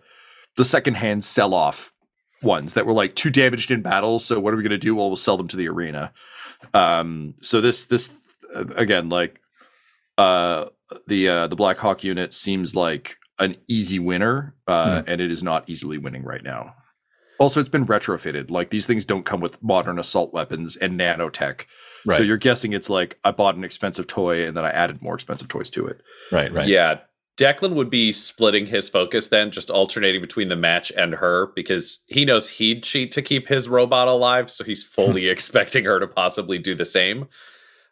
the 0.57 0.65
secondhand 0.65 1.25
sell 1.25 1.55
off 1.55 1.95
ones 2.43 2.75
that 2.75 2.85
were 2.85 2.93
like 2.93 3.15
too 3.15 3.31
damaged 3.31 3.71
in 3.71 3.81
battle. 3.81 4.19
So 4.19 4.39
what 4.39 4.53
are 4.53 4.57
we 4.57 4.63
going 4.63 4.71
to 4.71 4.79
do? 4.79 4.95
Well, 4.95 5.09
we'll 5.09 5.17
sell 5.17 5.37
them 5.37 5.49
to 5.49 5.57
the 5.57 5.69
arena. 5.69 6.13
Um, 6.75 7.35
so 7.41 7.61
this 7.61 7.87
this 7.87 8.19
again, 8.77 9.09
like 9.09 9.41
uh, 10.19 10.67
the 11.07 11.29
uh, 11.29 11.47
the 11.47 11.57
Black 11.57 11.79
Hawk 11.79 12.05
unit 12.05 12.35
seems 12.35 12.75
like 12.75 13.17
an 13.39 13.57
easy 13.69 13.99
winner, 13.99 14.55
uh, 14.67 15.03
and 15.07 15.21
it 15.21 15.31
is 15.31 15.43
not 15.43 15.69
easily 15.69 15.99
winning 15.99 16.25
right 16.25 16.43
now. 16.43 16.75
Also, 17.43 17.59
it's 17.59 17.69
been 17.69 17.87
retrofitted. 17.87 18.53
Like 18.53 18.71
these 18.71 18.87
things 18.87 19.05
don't 19.05 19.25
come 19.25 19.41
with 19.41 19.61
modern 19.63 19.99
assault 19.99 20.33
weapons 20.33 20.77
and 20.77 20.99
nanotech. 20.99 21.65
So 22.09 22.23
you're 22.23 22.37
guessing 22.37 22.73
it's 22.73 22.89
like 22.89 23.19
I 23.25 23.33
bought 23.33 23.57
an 23.57 23.65
expensive 23.65 24.07
toy 24.07 24.47
and 24.47 24.57
then 24.57 24.65
I 24.65 24.71
added 24.71 25.03
more 25.03 25.15
expensive 25.15 25.49
toys 25.49 25.69
to 25.71 25.87
it. 25.87 26.03
Right, 26.31 26.53
right. 26.53 26.69
Yeah. 26.69 27.01
Declan 27.37 27.75
would 27.75 27.91
be 27.91 28.13
splitting 28.13 28.67
his 28.67 28.89
focus 28.89 29.29
then, 29.29 29.51
just 29.51 29.71
alternating 29.71 30.21
between 30.21 30.51
the 30.51 30.57
match 30.57 30.93
and 30.97 31.15
her 31.15 31.49
because 31.57 32.05
he 32.07 32.25
knows 32.25 32.49
he'd 32.49 32.85
cheat 32.85 33.11
to 33.13 33.23
keep 33.23 33.49
his 33.49 33.69
robot 33.69 34.07
alive. 34.07 34.49
So 34.49 34.63
he's 34.63 34.85
fully 34.85 35.29
expecting 35.29 35.85
her 35.85 35.99
to 35.99 36.07
possibly 36.07 36.59
do 36.59 36.77
the 36.77 36.85
same. 36.85 37.27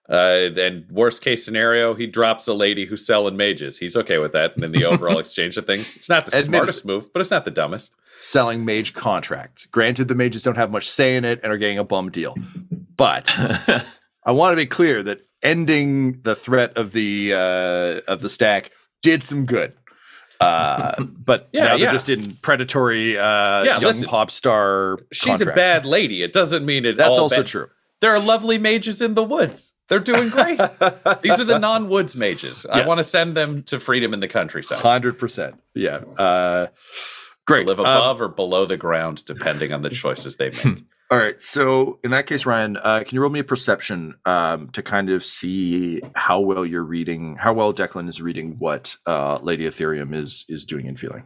Uh, 0.09 0.51
and 0.61 0.91
worst 0.91 1.23
case 1.23 1.45
scenario, 1.45 1.95
he 1.95 2.07
drops 2.07 2.49
a 2.49 2.55
lady 2.55 2.85
who's 2.85 3.07
selling 3.07 3.37
mages. 3.37 3.79
He's 3.79 3.97
okay 3.97 4.19
with 4.19 4.33
that. 4.33 4.55
And 4.57 4.65
in 4.65 4.73
the 4.73 4.85
overall 4.85 5.19
exchange 5.25 5.57
of 5.57 5.67
things, 5.67 5.95
it's 5.97 6.09
not 6.09 6.27
the 6.27 6.31
Admittedly. 6.37 6.57
smartest 6.59 6.85
move, 6.85 7.13
but 7.13 7.21
it's 7.21 7.31
not 7.31 7.45
the 7.45 7.51
dumbest. 7.53 7.95
selling 8.21 8.65
mage 8.65 8.93
contracts. 8.93 9.67
Granted, 9.67 10.09
the 10.09 10.15
mages 10.17 10.43
don't 10.43 10.57
have 10.57 10.71
much 10.73 10.89
say 10.91 11.17
in 11.17 11.25
it 11.25 11.39
and 11.43 11.53
are 11.53 11.57
getting 11.59 11.79
a 11.79 11.85
bum 11.85 12.11
deal. 12.11 12.35
But 12.97 13.33
I 14.25 14.33
want 14.33 14.53
to 14.53 14.57
be 14.57 14.67
clear 14.67 15.03
that 15.05 15.21
ending 15.43 16.21
the 16.23 16.35
threat 16.35 16.77
of 16.77 16.91
the 16.93 17.33
uh, 17.35 18.01
of 18.13 18.21
the 18.21 18.29
stack 18.29 18.73
did 19.03 19.23
some 19.23 19.47
good. 19.47 19.75
Uh, 20.41 21.01
but 21.05 21.49
Yeah, 21.53 21.65
now 21.67 21.75
yeah. 21.75 21.85
they're 21.85 21.93
just 21.93 22.09
in 22.09 22.35
predatory 22.43 23.17
uh, 23.17 23.23
Yeah, 23.63 23.65
young 23.75 23.83
listen, 23.83 24.09
pop 24.09 24.31
star. 24.33 24.99
She's 25.13 25.41
a 25.41 25.47
bad 25.47 25.85
lady. 25.85 26.23
It 26.25 26.33
doesn't 26.33 26.65
mean 26.67 26.85
it. 26.85 26.97
That's 26.97 27.17
all 27.17 27.25
also 27.25 27.37
bad. 27.37 27.47
true. 27.47 27.69
There 28.01 28.11
are 28.15 28.19
lovely 28.19 28.57
mages 28.59 29.01
in 29.03 29.15
the 29.15 29.23
woods. 29.23 29.75
They're 29.91 29.99
doing 29.99 30.29
great. 30.29 30.59
These 31.23 31.41
are 31.41 31.45
the 31.45 31.59
non-woods 31.59 32.15
mages. 32.15 32.65
I 32.65 32.87
want 32.87 32.99
to 32.99 33.05
send 33.05 33.37
them 33.37 33.65
to 33.65 33.81
freedom 33.81 34.15
in 34.15 34.21
the 34.21 34.29
countryside. 34.29 34.79
Hundred 34.79 35.19
percent. 35.19 35.61
Yeah. 35.75 35.97
Uh, 36.17 36.69
great. 37.45 37.67
live 37.67 37.81
Um, 37.81 37.87
above 37.87 38.21
or 38.21 38.29
below 38.29 38.65
the 38.65 38.77
ground, 38.77 39.25
depending 39.25 39.73
on 39.73 39.83
the 39.83 39.91
choices 39.91 40.37
they 40.37 40.51
make. 40.51 40.85
All 41.11 41.19
right. 41.19 41.43
So 41.43 41.99
in 42.05 42.13
that 42.13 42.29
case, 42.29 42.47
Ryan, 42.47 42.77
uh, 42.77 43.03
can 43.05 43.17
you 43.17 43.21
roll 43.21 43.31
me 43.31 43.41
a 43.41 43.45
perception 43.45 44.15
um, 44.27 44.71
to 44.71 44.83
kind 44.83 45.11
of 45.11 45.25
see 45.25 46.01
how 46.15 46.39
well 46.39 46.65
you're 46.65 46.85
reading, 46.85 47.35
how 47.35 47.53
well 47.53 47.75
Declan 47.75 48.09
is 48.09 48.23
reading 48.23 48.57
what 48.61 48.97
uh, 49.07 49.41
Lady 49.43 49.65
Ethereum 49.65 50.15
is 50.15 50.47
is 50.49 50.65
doing 50.65 50.87
and 50.87 50.99
feeling? 50.99 51.25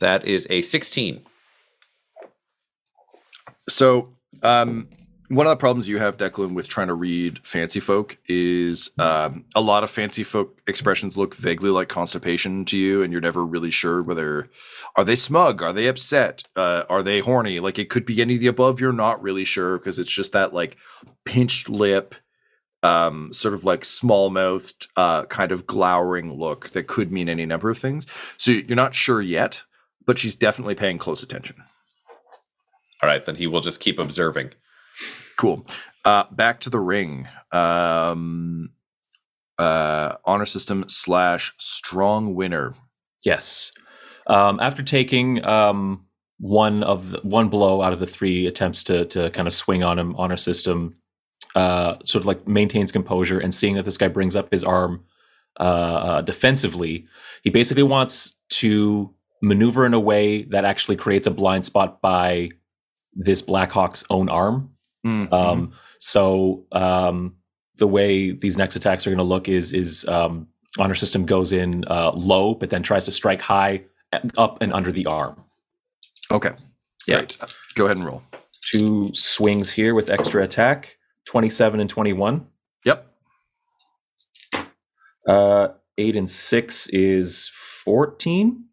that 0.00 0.24
is 0.24 0.46
a 0.50 0.62
16. 0.62 1.22
So 3.68 4.14
um, 4.42 4.88
one 5.30 5.46
of 5.46 5.50
the 5.50 5.56
problems 5.56 5.88
you 5.88 5.98
have, 5.98 6.16
Declan, 6.16 6.54
with 6.54 6.66
trying 6.66 6.88
to 6.88 6.94
read 6.94 7.38
fancy 7.46 7.78
folk 7.78 8.18
is 8.26 8.90
um, 8.98 9.44
a 9.54 9.60
lot 9.60 9.84
of 9.84 9.90
fancy 9.90 10.24
folk 10.24 10.60
expressions 10.66 11.16
look 11.16 11.36
vaguely 11.36 11.70
like 11.70 11.88
constipation 11.88 12.64
to 12.64 12.76
you, 12.76 13.00
and 13.00 13.12
you're 13.12 13.20
never 13.22 13.46
really 13.46 13.70
sure 13.70 14.02
whether 14.02 14.50
are 14.96 15.04
they 15.04 15.14
smug, 15.14 15.62
are 15.62 15.72
they 15.72 15.86
upset, 15.86 16.42
uh, 16.56 16.82
are 16.90 17.04
they 17.04 17.20
horny. 17.20 17.60
Like 17.60 17.78
it 17.78 17.88
could 17.88 18.04
be 18.04 18.20
any 18.20 18.34
of 18.34 18.40
the 18.40 18.48
above. 18.48 18.80
You're 18.80 18.92
not 18.92 19.22
really 19.22 19.44
sure 19.44 19.78
because 19.78 20.00
it's 20.00 20.10
just 20.10 20.32
that 20.32 20.52
like 20.52 20.76
pinched 21.24 21.68
lip. 21.68 22.16
Um, 22.82 23.30
sort 23.34 23.52
of 23.52 23.62
like 23.62 23.84
small 23.84 24.30
mouthed, 24.30 24.88
uh, 24.96 25.26
kind 25.26 25.52
of 25.52 25.66
glowering 25.66 26.38
look 26.38 26.70
that 26.70 26.86
could 26.86 27.12
mean 27.12 27.28
any 27.28 27.44
number 27.44 27.68
of 27.68 27.76
things. 27.76 28.06
So 28.38 28.52
you're 28.52 28.74
not 28.74 28.94
sure 28.94 29.20
yet, 29.20 29.64
but 30.06 30.18
she's 30.18 30.34
definitely 30.34 30.76
paying 30.76 30.96
close 30.96 31.22
attention. 31.22 31.62
All 33.02 33.08
right, 33.08 33.22
then 33.22 33.36
he 33.36 33.46
will 33.46 33.60
just 33.60 33.80
keep 33.80 33.98
observing. 33.98 34.54
Cool. 35.40 35.64
Uh, 36.04 36.24
back 36.30 36.60
to 36.60 36.68
the 36.68 36.78
ring. 36.78 37.26
Um, 37.50 38.72
uh, 39.58 40.16
honor 40.26 40.44
system 40.44 40.84
slash 40.86 41.54
strong 41.56 42.34
winner. 42.34 42.74
Yes. 43.24 43.72
Um, 44.26 44.60
after 44.60 44.82
taking 44.82 45.42
um, 45.46 46.04
one 46.36 46.82
of 46.82 47.12
the, 47.12 47.20
one 47.22 47.48
blow 47.48 47.80
out 47.80 47.94
of 47.94 48.00
the 48.00 48.06
three 48.06 48.46
attempts 48.46 48.84
to 48.84 49.06
to 49.06 49.30
kind 49.30 49.48
of 49.48 49.54
swing 49.54 49.82
on 49.82 49.98
him 49.98 50.14
honor 50.16 50.36
system, 50.36 50.96
uh, 51.54 51.96
sort 52.04 52.20
of 52.20 52.26
like 52.26 52.46
maintains 52.46 52.92
composure 52.92 53.38
and 53.38 53.54
seeing 53.54 53.76
that 53.76 53.86
this 53.86 53.96
guy 53.96 54.08
brings 54.08 54.36
up 54.36 54.52
his 54.52 54.62
arm 54.62 55.04
uh, 55.58 55.62
uh, 55.62 56.20
defensively, 56.20 57.06
he 57.42 57.48
basically 57.48 57.82
wants 57.82 58.34
to 58.50 59.14
maneuver 59.40 59.86
in 59.86 59.94
a 59.94 60.00
way 60.00 60.42
that 60.42 60.66
actually 60.66 60.96
creates 60.96 61.26
a 61.26 61.30
blind 61.30 61.64
spot 61.64 62.02
by 62.02 62.50
this 63.14 63.40
Blackhawk's 63.40 64.04
own 64.10 64.28
arm. 64.28 64.69
Mm, 65.06 65.32
Um, 65.32 65.72
so 65.98 66.66
um, 66.72 67.36
the 67.78 67.86
way 67.86 68.32
these 68.32 68.56
next 68.58 68.76
attacks 68.76 69.06
are 69.06 69.10
going 69.10 69.18
to 69.18 69.24
look 69.24 69.48
is 69.48 69.72
is 69.72 70.06
um, 70.08 70.48
honor 70.78 70.94
system 70.94 71.24
goes 71.26 71.52
in 71.52 71.84
uh, 71.88 72.12
low, 72.12 72.54
but 72.54 72.70
then 72.70 72.82
tries 72.82 73.04
to 73.06 73.10
strike 73.10 73.40
high, 73.40 73.84
up 74.36 74.60
and 74.60 74.72
under 74.72 74.92
the 74.92 75.06
arm. 75.06 75.42
okay. 76.30 76.52
Yeah. 77.06 77.18
Great. 77.18 77.38
Go 77.74 77.84
ahead 77.86 77.96
and 77.96 78.04
roll. 78.06 78.22
Two 78.66 79.10
swings 79.14 79.70
here 79.72 79.94
with 79.94 80.10
extra 80.10 80.42
attack, 80.44 80.96
twenty-seven 81.24 81.80
and 81.80 81.88
twenty-one. 81.88 82.46
Yep. 82.84 83.06
Uh, 85.26 85.68
eight 85.98 86.16
and 86.16 86.28
six 86.30 86.88
is 86.88 87.50
fourteen, 87.54 88.64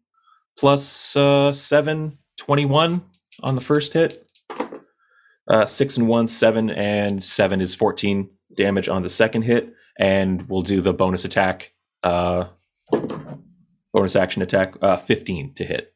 plus 0.58 1.16
uh, 1.16 1.52
seven, 1.52 2.18
21 2.36 3.02
on 3.42 3.54
the 3.54 3.60
first 3.60 3.92
hit. 3.94 4.27
Uh, 5.48 5.64
six 5.66 5.96
and 5.96 6.06
one, 6.08 6.28
seven 6.28 6.70
and 6.70 7.22
seven 7.24 7.60
is 7.60 7.74
14 7.74 8.28
damage 8.56 8.88
on 8.88 9.02
the 9.02 9.08
second 9.08 9.42
hit. 9.42 9.72
And 9.98 10.48
we'll 10.48 10.62
do 10.62 10.80
the 10.80 10.92
bonus 10.92 11.24
attack, 11.24 11.72
uh, 12.04 12.44
bonus 13.92 14.14
action 14.14 14.42
attack, 14.42 14.74
uh, 14.82 14.96
15 14.96 15.54
to 15.54 15.64
hit. 15.64 15.92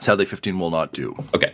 Sadly, 0.00 0.24
15 0.24 0.58
will 0.58 0.70
not 0.70 0.92
do. 0.92 1.14
Okay. 1.34 1.52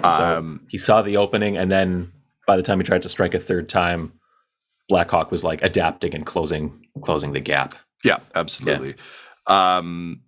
So 0.00 0.08
Um, 0.38 0.66
he 0.70 0.78
saw 0.78 1.02
the 1.02 1.16
opening, 1.18 1.56
and 1.56 1.70
then 1.70 2.12
by 2.46 2.56
the 2.56 2.62
time 2.62 2.78
he 2.80 2.84
tried 2.84 3.02
to 3.02 3.08
strike 3.08 3.34
a 3.34 3.38
third 3.38 3.68
time, 3.68 4.12
Blackhawk 4.88 5.30
was 5.30 5.44
like 5.44 5.62
adapting 5.62 6.14
and 6.14 6.24
closing 6.26 6.86
closing 7.02 7.32
the 7.32 7.40
gap. 7.40 7.74
yeah, 8.02 8.18
absolutely. 8.34 8.94
Um, 9.46 10.22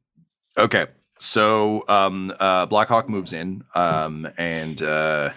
okay. 0.58 0.86
So 1.18 1.82
um, 1.88 2.32
uh, 2.38 2.66
Blackhawk 2.66 3.08
moves 3.08 3.32
in, 3.32 3.64
um, 3.74 4.28
and 4.36 4.80
uh, 4.82 5.30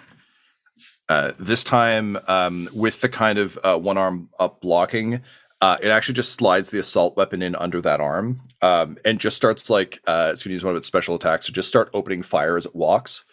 uh, 1.08 1.32
this 1.38 1.64
time 1.64 2.18
um, 2.28 2.68
with 2.74 3.00
the 3.00 3.08
kind 3.08 3.38
of 3.38 3.58
uh, 3.64 3.76
one 3.78 3.96
arm 3.98 4.28
up 4.38 4.60
blocking, 4.60 5.22
uh, 5.62 5.76
it 5.82 5.88
actually 5.88 6.14
just 6.14 6.32
slides 6.34 6.70
the 6.70 6.78
assault 6.78 7.16
weapon 7.16 7.42
in 7.42 7.54
under 7.56 7.80
that 7.80 8.00
arm, 8.00 8.40
um, 8.62 8.96
and 9.04 9.18
just 9.20 9.36
starts 9.36 9.70
like 9.70 10.00
uh, 10.06 10.30
it's 10.32 10.42
going 10.44 10.50
to 10.50 10.54
use 10.54 10.64
one 10.64 10.72
of 10.74 10.78
its 10.78 10.86
special 10.86 11.14
attacks 11.14 11.46
to 11.46 11.52
just 11.52 11.68
start 11.68 11.90
opening 11.94 12.22
fire 12.22 12.56
as 12.56 12.66
it 12.66 12.74
walks. 12.76 13.24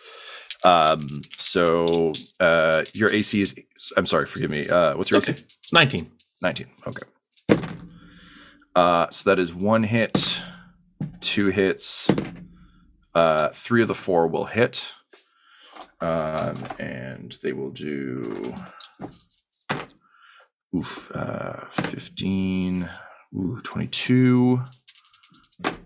Um, 0.64 1.02
so 1.38 2.14
uh, 2.40 2.84
your 2.94 3.12
AC 3.14 3.42
is. 3.42 3.66
I'm 3.96 4.06
sorry, 4.06 4.26
forgive 4.26 4.50
me. 4.50 4.68
Uh, 4.68 4.98
what's 4.98 5.12
your 5.12 5.20
Okay. 5.20 5.34
AC? 5.34 5.46
19. 5.72 6.12
19. 6.42 6.68
Okay. 6.88 7.04
Uh, 8.76 9.10
so 9.10 9.30
that 9.30 9.40
is 9.40 9.54
one 9.54 9.84
hit, 9.84 10.44
two 11.22 11.48
hits, 11.48 12.10
uh, 13.16 13.50
three 13.50 13.82
of 13.82 13.88
the 13.88 13.96
four 13.96 14.28
will 14.28 14.46
hit. 14.46 14.88
Um, 16.00 16.58
and 16.78 17.36
they 17.42 17.54
will 17.54 17.72
do 17.72 18.54
oof, 20.76 21.12
uh, 21.14 21.66
15, 21.72 22.90
ooh, 23.36 23.62
22. 23.64 24.62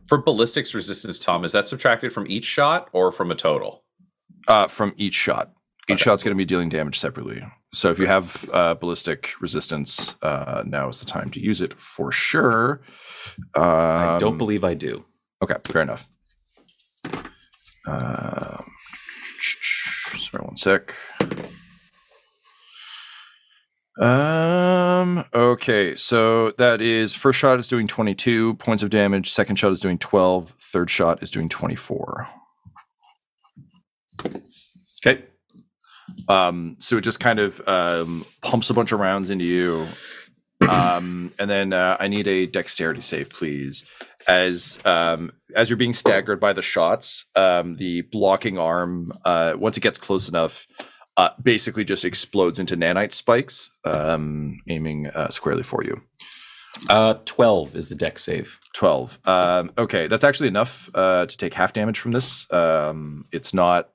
For 0.07 0.17
ballistics 0.21 0.75
resistance, 0.75 1.19
Tom, 1.19 1.45
is 1.45 1.53
that 1.53 1.67
subtracted 1.67 2.11
from 2.11 2.27
each 2.27 2.45
shot 2.45 2.89
or 2.91 3.11
from 3.11 3.31
a 3.31 3.35
total? 3.35 3.85
Uh, 4.47 4.67
from 4.67 4.93
each 4.97 5.13
shot. 5.13 5.53
Each 5.89 5.95
Okay. 5.95 6.03
shot's 6.03 6.23
going 6.23 6.35
to 6.35 6.37
be 6.37 6.45
dealing 6.45 6.69
damage 6.69 6.99
separately. 6.99 7.43
So 7.73 7.89
if 7.89 7.99
you 7.99 8.05
have 8.07 8.49
uh, 8.53 8.75
ballistic 8.75 9.31
resistance, 9.41 10.15
uh, 10.21 10.63
now 10.65 10.89
is 10.89 10.99
the 10.99 11.05
time 11.05 11.29
to 11.31 11.39
use 11.39 11.61
it 11.61 11.73
for 11.73 12.11
sure. 12.11 12.81
Um, 13.55 13.63
I 13.63 14.17
don't 14.19 14.37
believe 14.37 14.63
I 14.63 14.73
do. 14.73 15.05
Okay, 15.43 15.55
fair 15.65 15.81
enough. 15.81 16.07
Um, 17.87 18.71
sorry, 20.17 20.43
one 20.43 20.55
sec. 20.55 20.95
Um. 23.99 25.23
Okay, 25.33 25.95
so 25.95 26.51
that 26.51 26.79
is 26.81 27.13
first 27.13 27.39
shot 27.39 27.59
is 27.59 27.67
doing 27.67 27.87
twenty-two 27.87 28.53
points 28.55 28.83
of 28.83 28.89
damage. 28.89 29.31
Second 29.31 29.57
shot 29.57 29.71
is 29.71 29.79
doing 29.79 29.97
twelve. 29.97 30.53
Third 30.59 30.89
shot 30.89 31.21
is 31.21 31.31
doing 31.31 31.49
twenty-four. 31.49 32.27
Okay. 35.05 35.23
Um, 36.27 36.75
so 36.79 36.97
it 36.97 37.01
just 37.01 37.19
kind 37.19 37.39
of 37.39 37.65
um, 37.67 38.25
pumps 38.41 38.69
a 38.69 38.73
bunch 38.73 38.91
of 38.91 38.99
rounds 38.99 39.29
into 39.29 39.45
you. 39.45 39.87
Um, 40.69 41.33
and 41.39 41.49
then 41.49 41.73
uh, 41.73 41.97
I 41.99 42.07
need 42.07 42.27
a 42.27 42.45
dexterity 42.45 43.01
save, 43.01 43.29
please. 43.29 43.85
As 44.27 44.79
um, 44.85 45.31
as 45.55 45.69
you're 45.69 45.77
being 45.77 45.93
staggered 45.93 46.39
by 46.39 46.53
the 46.53 46.61
shots, 46.61 47.25
um, 47.35 47.77
the 47.77 48.01
blocking 48.01 48.59
arm, 48.59 49.11
uh, 49.25 49.53
once 49.57 49.77
it 49.77 49.81
gets 49.81 49.97
close 49.97 50.29
enough, 50.29 50.67
uh, 51.17 51.29
basically 51.41 51.83
just 51.83 52.05
explodes 52.05 52.59
into 52.59 52.77
nanite 52.77 53.13
spikes, 53.13 53.71
um, 53.83 54.61
aiming 54.69 55.07
uh, 55.07 55.29
squarely 55.29 55.63
for 55.63 55.83
you. 55.83 56.01
Uh, 56.89 57.15
12 57.25 57.75
is 57.75 57.89
the 57.89 57.95
dex 57.95 58.23
save. 58.23 58.59
12. 58.73 59.19
Um, 59.25 59.71
okay, 59.77 60.07
that's 60.07 60.23
actually 60.23 60.47
enough 60.47 60.89
uh, 60.95 61.25
to 61.25 61.37
take 61.37 61.53
half 61.53 61.73
damage 61.73 61.99
from 61.99 62.11
this. 62.11 62.51
Um, 62.51 63.25
it's 63.31 63.53
not, 63.53 63.89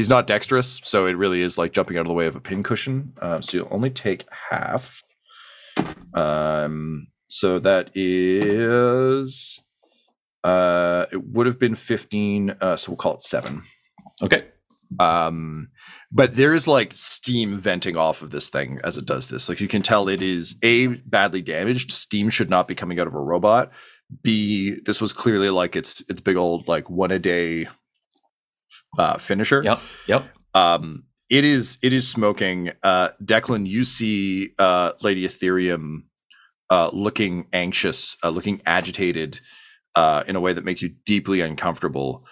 he's 0.00 0.08
not 0.08 0.26
dexterous, 0.26 0.80
so 0.82 1.04
it 1.04 1.12
really 1.12 1.42
is 1.42 1.58
like 1.58 1.72
jumping 1.72 1.98
out 1.98 2.00
of 2.00 2.06
the 2.06 2.14
way 2.14 2.26
of 2.26 2.34
a 2.34 2.40
pincushion. 2.40 3.12
Uh, 3.20 3.38
so 3.42 3.58
you'll 3.58 3.68
only 3.70 3.90
take 3.90 4.24
half. 4.48 5.02
Um, 6.14 7.08
so 7.28 7.58
that 7.58 7.90
is, 7.94 9.62
uh, 10.42 11.04
it 11.12 11.22
would 11.22 11.46
have 11.46 11.58
been 11.58 11.74
15, 11.74 12.56
uh, 12.62 12.76
so 12.76 12.92
we'll 12.92 12.96
call 12.96 13.12
it 13.12 13.22
seven. 13.22 13.60
Okay. 14.22 14.46
Um, 14.98 15.68
but 16.10 16.34
there 16.34 16.54
is 16.54 16.66
like 16.66 16.94
steam 16.94 17.58
venting 17.58 17.98
off 17.98 18.22
of 18.22 18.30
this 18.30 18.48
thing 18.48 18.80
as 18.82 18.96
it 18.96 19.04
does 19.04 19.28
this. 19.28 19.50
Like 19.50 19.60
you 19.60 19.68
can 19.68 19.82
tell 19.82 20.08
it 20.08 20.22
is 20.22 20.56
a 20.62 20.86
badly 20.86 21.42
damaged. 21.42 21.92
Steam 21.92 22.30
should 22.30 22.48
not 22.48 22.66
be 22.66 22.74
coming 22.74 22.98
out 22.98 23.06
of 23.06 23.14
a 23.14 23.20
robot. 23.20 23.70
B, 24.22 24.78
this 24.86 25.02
was 25.02 25.12
clearly 25.12 25.50
like 25.50 25.76
its 25.76 26.02
its 26.08 26.22
big 26.22 26.36
old 26.36 26.66
like 26.66 26.88
one 26.88 27.12
a 27.12 27.18
day 27.18 27.68
uh 28.98 29.18
finisher. 29.18 29.62
Yep. 29.64 29.80
Yep. 30.06 30.24
Um 30.54 31.04
it 31.28 31.44
is 31.44 31.78
it 31.82 31.92
is 31.92 32.08
smoking. 32.08 32.72
Uh 32.82 33.10
Declan, 33.24 33.66
you 33.66 33.84
see 33.84 34.50
uh 34.58 34.92
Lady 35.02 35.26
Ethereum 35.26 36.04
uh 36.70 36.90
looking 36.92 37.46
anxious, 37.52 38.16
uh 38.22 38.30
looking 38.30 38.60
agitated 38.66 39.40
uh 39.94 40.24
in 40.26 40.36
a 40.36 40.40
way 40.40 40.52
that 40.52 40.64
makes 40.64 40.82
you 40.82 40.90
deeply 41.06 41.40
uncomfortable. 41.40 42.26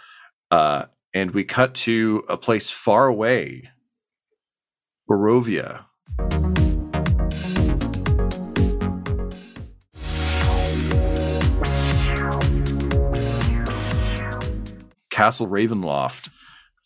Uh 0.50 0.84
and 1.14 1.30
we 1.30 1.44
cut 1.44 1.74
to 1.74 2.22
a 2.28 2.36
place 2.36 2.70
far 2.70 3.06
away. 3.06 3.64
Barovia. 5.10 5.84
Castle 15.10 15.48
Ravenloft, 15.48 16.30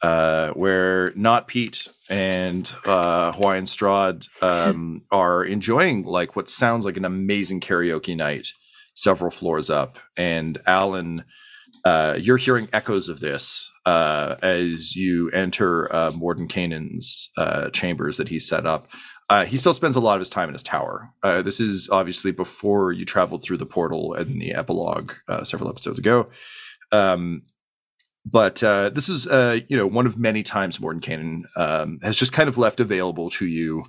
uh, 0.03 0.51
where 0.51 1.13
Not 1.15 1.49
Pete 1.49 1.89
and 2.11 2.71
uh, 2.85 3.33
Hawaiian 3.33 3.65
Strahd 3.65 4.27
um, 4.43 5.03
are 5.11 5.45
enjoying 5.45 6.05
like 6.05 6.37
what 6.37 6.49
sounds 6.49 6.85
like 6.85 6.97
an 6.97 7.05
amazing 7.05 7.61
karaoke 7.61 8.17
night, 8.17 8.49
several 8.95 9.31
floors 9.31 9.71
up. 9.71 9.99
And 10.17 10.59
Alan, 10.67 11.25
uh, 11.85 12.19
you're 12.21 12.37
hearing 12.37 12.69
echoes 12.73 13.09
of 13.09 13.21
this 13.21 13.71
uh, 13.87 14.37
as 14.43 14.97
you 14.97 15.31
enter 15.31 15.93
uh, 15.95 16.11
Mordenkainen's 16.13 17.31
uh, 17.37 17.71
chambers 17.71 18.17
that 18.17 18.29
he 18.29 18.39
set 18.39 18.67
up. 18.67 18.89
Uh, 19.29 19.45
he 19.45 19.57
still 19.57 19.73
spends 19.73 19.97
a 19.97 20.01
lot 20.01 20.17
of 20.17 20.21
his 20.21 20.29
time 20.29 20.49
in 20.49 20.53
his 20.53 20.63
tower. 20.63 21.11
Uh, 21.23 21.41
this 21.43 21.59
is 21.59 21.89
obviously 21.91 22.33
before 22.33 22.93
you 22.93 23.05
traveled 23.05 23.43
through 23.43 23.57
the 23.57 23.67
portal 23.67 24.15
in 24.15 24.39
the 24.39 24.53
epilogue 24.53 25.13
uh, 25.29 25.43
several 25.43 25.71
episodes 25.71 25.99
ago. 25.99 26.29
Um, 26.91 27.43
but 28.25 28.63
uh, 28.63 28.91
this 28.91 29.09
is 29.09 29.27
uh, 29.27 29.59
you 29.69 29.77
know 29.77 29.87
one 29.87 30.07
of 30.07 30.19
many 30.19 30.43
times 30.43 30.79
Mordenkainen 30.79 31.43
um, 31.57 31.99
has 32.03 32.17
just 32.17 32.33
kind 32.33 32.49
of 32.49 32.59
left 32.59 32.81
available 32.81 33.31
to 33.31 33.47
you, 33.47 33.85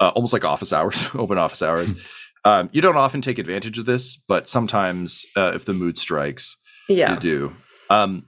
uh, 0.00 0.08
almost 0.14 0.32
like 0.32 0.44
office 0.44 0.72
hours, 0.72 1.08
open 1.14 1.38
office 1.38 1.62
hours. 1.62 1.92
um, 2.44 2.68
you 2.72 2.80
don't 2.82 2.96
often 2.96 3.20
take 3.20 3.38
advantage 3.38 3.78
of 3.78 3.86
this, 3.86 4.16
but 4.28 4.48
sometimes 4.48 5.24
uh, 5.36 5.52
if 5.54 5.64
the 5.64 5.72
mood 5.72 5.98
strikes, 5.98 6.56
Yeah. 6.88 7.14
you 7.14 7.20
do. 7.20 7.56
Um, 7.90 8.26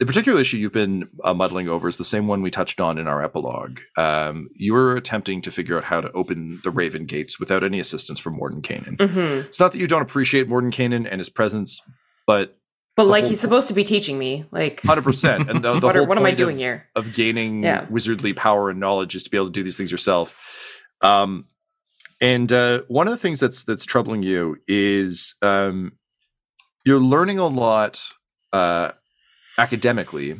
the 0.00 0.06
particular 0.06 0.40
issue 0.40 0.56
you've 0.56 0.72
been 0.72 1.08
uh, 1.22 1.32
muddling 1.34 1.68
over 1.68 1.86
is 1.88 1.96
the 1.98 2.04
same 2.04 2.26
one 2.26 2.42
we 2.42 2.50
touched 2.50 2.80
on 2.80 2.98
in 2.98 3.06
our 3.06 3.22
epilogue. 3.22 3.78
Um, 3.96 4.48
you 4.56 4.72
were 4.74 4.96
attempting 4.96 5.40
to 5.42 5.52
figure 5.52 5.78
out 5.78 5.84
how 5.84 6.00
to 6.00 6.10
open 6.12 6.60
the 6.64 6.72
Raven 6.72 7.06
Gates 7.06 7.38
without 7.38 7.62
any 7.62 7.78
assistance 7.78 8.18
from 8.18 8.36
Mordenkainen. 8.38 9.00
hmm 9.00 9.46
It's 9.46 9.60
not 9.60 9.70
that 9.70 9.78
you 9.78 9.86
don't 9.86 10.02
appreciate 10.02 10.48
Mordenkainen 10.48 11.06
and 11.08 11.20
his 11.20 11.28
presence, 11.30 11.80
but 12.26 12.58
But 12.96 13.06
like 13.08 13.24
he's 13.24 13.40
supposed 13.40 13.66
to 13.68 13.74
be 13.74 13.82
teaching 13.84 14.18
me. 14.18 14.44
Like 14.52 14.80
hundred 14.82 15.02
percent. 15.02 15.50
And 15.50 15.64
the, 15.64 15.74
the 15.80 15.86
What 15.86 15.96
are- 15.96 16.04
what 16.04 16.16
am 16.18 16.24
I 16.26 16.30
doing 16.32 16.54
of, 16.56 16.60
here? 16.60 16.88
of 16.94 17.12
gaining 17.12 17.62
Yeah. 17.64 17.86
wizardly 17.86 18.34
power 18.36 18.70
and 18.70 18.78
knowledge 18.78 19.14
is 19.14 19.24
to 19.24 19.30
be 19.30 19.36
able 19.36 19.46
to 19.46 19.52
do 19.52 19.62
these 19.64 19.76
things 19.76 19.90
yourself. 19.90 20.80
Um, 21.00 21.46
and 22.20 22.52
uh, 22.52 22.82
one 22.88 23.08
of 23.08 23.10
the 23.12 23.18
things 23.18 23.40
that's 23.40 23.64
that's 23.64 23.84
troubling 23.84 24.22
you 24.22 24.56
is 24.68 25.34
um, 25.42 25.92
you're 26.86 27.00
learning 27.00 27.38
a 27.40 27.46
lot 27.48 28.00
uh, 28.52 28.92
academically, 29.58 30.36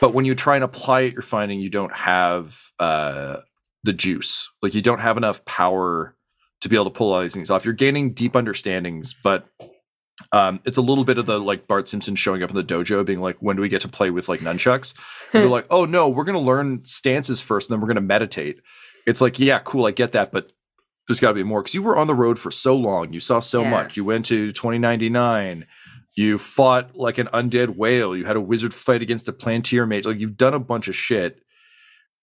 but 0.00 0.14
when 0.14 0.24
you 0.24 0.34
try 0.34 0.54
and 0.54 0.64
apply 0.64 1.00
it, 1.02 1.12
you're 1.14 1.22
finding 1.22 1.60
you 1.60 1.70
don't 1.70 1.92
have 1.94 2.56
uh, 2.78 3.38
the 3.82 3.92
juice. 3.92 4.48
Like 4.62 4.74
you 4.74 4.82
don't 4.82 5.00
have 5.00 5.16
enough 5.16 5.44
power 5.44 6.16
to 6.60 6.68
be 6.68 6.76
able 6.76 6.86
to 6.86 6.90
pull 6.90 7.12
all 7.12 7.20
these 7.20 7.34
things 7.34 7.50
off. 7.50 7.64
You're 7.64 7.74
gaining 7.74 8.12
deep 8.14 8.36
understandings, 8.36 9.14
but 9.22 9.48
um, 10.34 10.60
it's 10.64 10.78
a 10.78 10.82
little 10.82 11.04
bit 11.04 11.18
of 11.18 11.26
the 11.26 11.38
like 11.38 11.66
Bart 11.66 11.88
Simpson 11.88 12.16
showing 12.16 12.42
up 12.42 12.50
in 12.50 12.56
the 12.56 12.64
dojo, 12.64 13.04
being 13.06 13.20
like, 13.20 13.36
"When 13.40 13.56
do 13.56 13.62
we 13.62 13.68
get 13.68 13.82
to 13.82 13.88
play 13.88 14.10
with 14.10 14.28
like 14.28 14.40
nunchucks?" 14.40 14.94
And 15.32 15.42
they're 15.42 15.50
like, 15.58 15.66
"Oh 15.70 15.84
no, 15.84 16.08
we're 16.08 16.24
gonna 16.24 16.40
learn 16.40 16.84
stances 16.84 17.40
first, 17.40 17.68
and 17.68 17.74
then 17.74 17.80
we're 17.80 17.88
gonna 17.88 18.00
meditate." 18.00 18.60
It's 19.06 19.20
like, 19.20 19.38
yeah, 19.38 19.58
cool, 19.60 19.84
I 19.86 19.90
get 19.90 20.12
that, 20.12 20.32
but 20.32 20.50
there's 21.06 21.20
got 21.20 21.28
to 21.28 21.34
be 21.34 21.42
more 21.42 21.60
because 21.60 21.74
you 21.74 21.82
were 21.82 21.96
on 21.96 22.06
the 22.06 22.14
road 22.14 22.38
for 22.38 22.50
so 22.50 22.74
long. 22.74 23.12
You 23.12 23.20
saw 23.20 23.38
so 23.40 23.60
Yeah. 23.62 23.70
much. 23.70 23.96
You 23.98 24.04
went 24.06 24.24
to 24.26 24.50
2099. 24.52 25.66
You 26.16 26.38
fought 26.38 26.96
like 26.96 27.18
an 27.18 27.26
undead 27.28 27.76
whale. 27.76 28.16
You 28.16 28.24
had 28.24 28.36
a 28.36 28.40
wizard 28.40 28.72
fight 28.72 29.02
against 29.02 29.28
a 29.28 29.32
plantier 29.32 29.86
mage. 29.86 30.06
Like 30.06 30.18
you've 30.20 30.36
done 30.38 30.54
a 30.54 30.58
bunch 30.58 30.88
of 30.88 30.94
shit, 30.96 31.42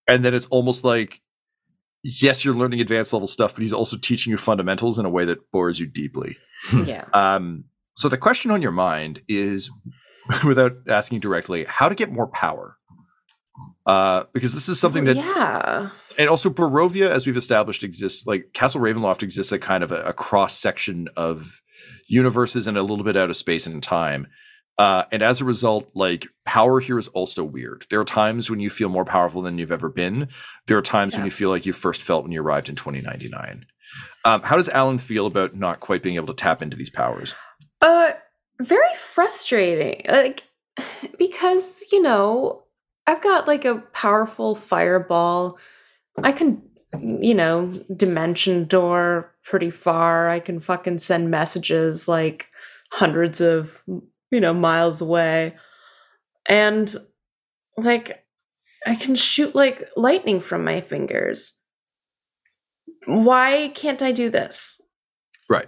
and 0.07 0.26
then 0.26 0.34
it's 0.34 0.47
almost 0.47 0.84
like, 0.84 1.22
yes, 2.03 2.43
you're 2.43 2.55
learning 2.55 2.82
advanced 2.82 3.14
level 3.14 3.28
stuff, 3.28 3.53
but 3.53 3.62
he's 3.62 3.74
also 3.74 3.97
teaching 3.97 4.32
you 4.32 4.38
fundamentals 4.38 4.97
in 4.97 5.05
a 5.05 5.09
way 5.09 5.24
that 5.26 5.51
bores 5.51 5.80
you 5.80 5.86
deeply. 5.86 6.36
yeah. 6.86 7.05
Um, 7.14 7.66
so 8.02 8.10
the 8.10 8.18
question 8.18 8.49
on 8.49 8.64
your 8.64 8.72
mind 8.72 9.22
is, 9.28 9.70
without 10.45 10.74
asking 10.88 11.20
directly, 11.20 11.66
how 11.66 11.88
to 11.88 11.93
get 11.93 12.12
more 12.12 12.28
power. 12.28 12.78
Uh, 13.86 14.24
because 14.34 14.54
this 14.54 14.68
is 14.68 14.80
something 14.80 15.04
that, 15.04 15.16
yeah. 15.16 15.89
and 16.18 16.30
also 16.30 16.49
Barovia, 16.49 17.10
as 17.10 17.28
we've 17.28 17.38
established, 17.38 17.84
exists 17.84 18.26
like 18.26 18.54
Castle 18.54 18.82
Ravenloft 18.82 19.22
exists 19.22 19.52
a 19.52 19.60
kind 19.60 19.84
of 19.84 19.91
a, 19.91 20.02
a 20.04 20.14
cross 20.14 20.58
section 20.58 21.10
of 21.16 21.62
universes 22.08 22.66
and 22.68 22.78
a 22.78 22.82
little 22.82 23.06
bit 23.06 23.16
out 23.16 23.30
of 23.30 23.36
space 23.36 23.68
and 23.68 23.82
time. 23.84 24.28
Uh, 24.78 25.04
and 25.12 25.22
as 25.22 25.41
a 25.41 25.45
result, 25.45 25.91
like 25.93 26.28
power 26.43 26.80
here 26.80 26.97
is 26.97 27.08
also 27.10 27.43
weird. 27.43 27.86
There 27.91 27.99
are 27.99 28.06
times 28.06 28.49
when 28.49 28.60
you 28.60 28.72
feel 28.72 28.89
more 28.89 29.06
powerful 29.06 29.43
than 29.43 29.60
you've 29.60 29.72
ever 29.72 29.89
been. 29.89 30.30
There 30.66 30.78
are 30.78 30.82
times 30.82 31.16
when 31.16 31.26
you 31.26 31.32
feel 31.32 31.49
like 31.49 31.68
you 31.68 31.74
first 31.74 32.02
felt 32.02 32.24
when 32.24 32.32
you 32.32 32.41
arrived 32.41 32.68
in 32.68 32.76
2099. 32.76 33.66
Um, 34.26 34.41
how 34.41 34.56
does 34.56 34.70
Alan 34.70 34.97
feel 34.97 35.26
about 35.26 35.56
not 35.56 35.80
quite 35.80 36.02
being 36.02 36.16
able 36.16 36.28
to 36.28 36.34
tap 36.34 36.62
into 36.62 36.78
these 36.78 36.89
powers? 36.89 37.36
Uh 37.82 38.11
very 38.59 38.95
frustrating. 38.97 40.05
Like 40.07 40.43
because, 41.17 41.84
you 41.91 42.01
know, 42.01 42.63
I've 43.07 43.21
got 43.21 43.47
like 43.47 43.65
a 43.65 43.79
powerful 43.93 44.55
fireball. 44.55 45.57
I 46.23 46.32
can, 46.32 46.61
you 47.01 47.34
know, 47.34 47.67
dimension 47.95 48.65
door 48.65 49.34
pretty 49.43 49.69
far. 49.69 50.29
I 50.29 50.39
can 50.39 50.59
fucking 50.59 50.99
send 50.99 51.32
messages 51.32 52.07
like 52.07 52.47
hundreds 52.91 53.41
of, 53.41 53.82
you 54.29 54.39
know, 54.39 54.53
miles 54.53 55.01
away. 55.01 55.55
And 56.47 56.93
like 57.77 58.23
I 58.86 58.95
can 58.95 59.15
shoot 59.15 59.55
like 59.55 59.89
lightning 59.95 60.39
from 60.39 60.63
my 60.63 60.82
fingers. 60.82 61.57
Why 63.05 63.71
can't 63.73 64.01
I 64.01 64.11
do 64.11 64.29
this? 64.29 64.79
Right. 65.49 65.67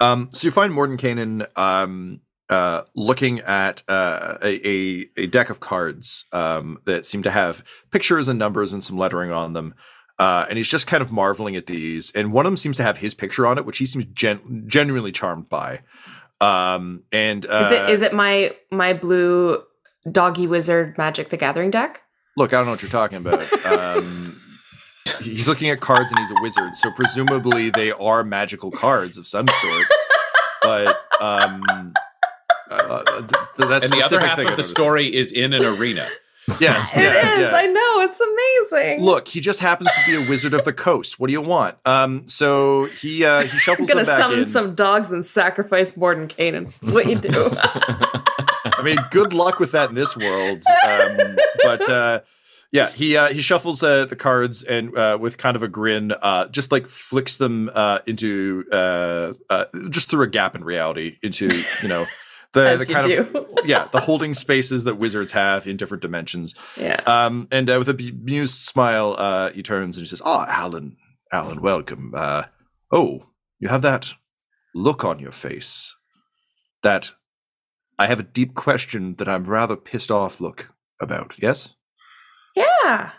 Um, 0.00 0.28
so 0.32 0.46
you 0.46 0.50
find 0.50 0.72
Mordenkainen 0.72 1.46
um, 1.56 2.20
uh, 2.48 2.82
looking 2.94 3.40
at 3.40 3.82
uh, 3.88 4.38
a, 4.42 4.68
a, 4.68 5.06
a 5.16 5.26
deck 5.26 5.50
of 5.50 5.60
cards 5.60 6.26
um, 6.32 6.78
that 6.84 7.06
seem 7.06 7.22
to 7.22 7.30
have 7.30 7.64
pictures 7.90 8.28
and 8.28 8.38
numbers 8.38 8.72
and 8.72 8.82
some 8.82 8.98
lettering 8.98 9.30
on 9.30 9.52
them. 9.52 9.74
Uh, 10.18 10.46
and 10.48 10.56
he's 10.56 10.68
just 10.68 10.86
kind 10.86 11.02
of 11.02 11.10
marveling 11.10 11.56
at 11.56 11.66
these. 11.66 12.12
And 12.12 12.32
one 12.32 12.46
of 12.46 12.50
them 12.52 12.56
seems 12.56 12.76
to 12.76 12.82
have 12.84 12.98
his 12.98 13.14
picture 13.14 13.46
on 13.46 13.58
it, 13.58 13.64
which 13.64 13.78
he 13.78 13.86
seems 13.86 14.04
gen- 14.06 14.64
genuinely 14.66 15.10
charmed 15.10 15.48
by. 15.48 15.80
Um, 16.40 17.02
and 17.10 17.44
uh, 17.46 17.64
Is 17.66 17.72
it 17.72 17.90
is 17.90 18.02
it 18.02 18.12
my 18.12 18.54
my 18.70 18.92
blue 18.92 19.62
doggy 20.10 20.46
wizard 20.46 20.96
magic 20.98 21.30
the 21.30 21.36
gathering 21.36 21.70
deck? 21.70 22.02
look, 22.36 22.52
I 22.52 22.56
don't 22.58 22.66
know 22.66 22.72
what 22.72 22.82
you're 22.82 22.90
talking 22.90 23.18
about. 23.18 23.46
Um, 23.64 24.40
he's 25.20 25.46
looking 25.48 25.70
at 25.70 25.80
cards 25.80 26.10
and 26.12 26.18
he's 26.18 26.30
a 26.30 26.36
wizard, 26.42 26.76
so 26.76 26.90
presumably 26.92 27.70
they 27.70 27.92
are 27.92 28.24
magical 28.24 28.70
cards 28.70 29.18
of 29.18 29.26
some 29.26 29.46
sort. 29.60 29.86
But 30.62 30.98
um, 31.20 31.92
uh, 32.70 33.02
th- 33.04 33.28
th- 33.28 33.68
that's 33.68 33.84
and 33.90 33.92
the 33.92 34.04
other 34.04 34.20
specific 34.20 34.20
half 34.28 34.36
thing 34.38 34.46
of 34.46 34.52
the 34.52 34.62
noticed. 34.62 34.70
story 34.70 35.14
is 35.14 35.32
in 35.32 35.52
an 35.52 35.64
arena. 35.64 36.08
Yes, 36.60 36.94
It 36.94 37.00
is. 37.00 37.04
yeah, 37.06 37.40
yeah. 37.40 37.52
I 37.54 37.64
know. 37.64 38.00
It's 38.02 38.20
amazing. 38.20 39.00
Look, 39.02 39.28
he 39.28 39.40
just 39.40 39.60
happens 39.60 39.88
to 39.90 40.00
be 40.06 40.22
a 40.26 40.28
wizard 40.28 40.52
of 40.52 40.62
the 40.64 40.74
coast. 40.74 41.18
What 41.18 41.28
do 41.28 41.32
you 41.32 41.40
want? 41.40 41.78
Um, 41.86 42.28
so 42.28 42.84
he 42.84 43.24
uh, 43.24 43.44
he 43.44 43.58
I'm 43.72 43.82
gonna 43.86 44.04
back 44.04 44.18
summon 44.20 44.40
in. 44.40 44.44
some 44.44 44.74
dogs 44.74 45.10
and 45.10 45.24
sacrifice 45.24 45.92
Mordenkainen. 45.92 46.70
That's 46.80 46.90
what 46.92 47.06
you 47.08 47.14
do. 47.14 47.30
I 47.56 48.82
mean, 48.84 48.98
good 49.10 49.32
luck 49.32 49.58
with 49.58 49.72
that 49.72 49.88
in 49.88 49.94
this 49.94 50.18
world. 50.18 50.62
Um, 50.86 51.36
but 51.62 51.88
uh, 51.88 52.20
yeah, 52.74 52.90
he 52.90 53.16
uh, 53.16 53.28
he 53.28 53.40
shuffles 53.40 53.84
uh, 53.84 54.04
the 54.04 54.16
cards 54.16 54.64
and 54.64 54.98
uh, 54.98 55.16
with 55.20 55.38
kind 55.38 55.54
of 55.54 55.62
a 55.62 55.68
grin, 55.68 56.10
uh, 56.10 56.48
just 56.48 56.72
like 56.72 56.88
flicks 56.88 57.36
them 57.36 57.70
uh, 57.72 58.00
into 58.04 58.64
uh, 58.72 59.34
uh, 59.48 59.66
just 59.90 60.10
through 60.10 60.24
a 60.24 60.26
gap 60.26 60.56
in 60.56 60.64
reality 60.64 61.16
into 61.22 61.46
you 61.82 61.88
know 61.88 62.04
the, 62.52 62.76
the 62.84 62.92
kind 62.92 63.08
of 63.12 63.46
yeah 63.64 63.86
the 63.92 64.00
holding 64.00 64.34
spaces 64.34 64.82
that 64.82 64.96
wizards 64.96 65.30
have 65.30 65.68
in 65.68 65.76
different 65.76 66.02
dimensions. 66.02 66.56
yeah. 66.76 67.00
Um, 67.06 67.46
and 67.52 67.70
uh, 67.70 67.76
with 67.78 67.88
a 67.88 67.94
bemused 67.94 68.62
smile, 68.62 69.14
uh, 69.16 69.52
he 69.52 69.62
turns 69.62 69.96
and 69.96 70.02
he 70.04 70.08
says, 70.08 70.20
"Oh, 70.24 70.44
Alan, 70.48 70.96
Alan, 71.30 71.62
welcome. 71.62 72.12
Uh, 72.12 72.46
oh, 72.90 73.26
you 73.60 73.68
have 73.68 73.82
that 73.82 74.14
look 74.74 75.04
on 75.04 75.20
your 75.20 75.30
face. 75.30 75.94
That 76.82 77.12
I 78.00 78.08
have 78.08 78.18
a 78.18 78.24
deep 78.24 78.54
question 78.54 79.14
that 79.18 79.28
I'm 79.28 79.44
rather 79.44 79.76
pissed 79.76 80.10
off 80.10 80.40
look 80.40 80.74
about. 81.00 81.36
Yes. 81.38 81.73
Yeah. 82.54 83.10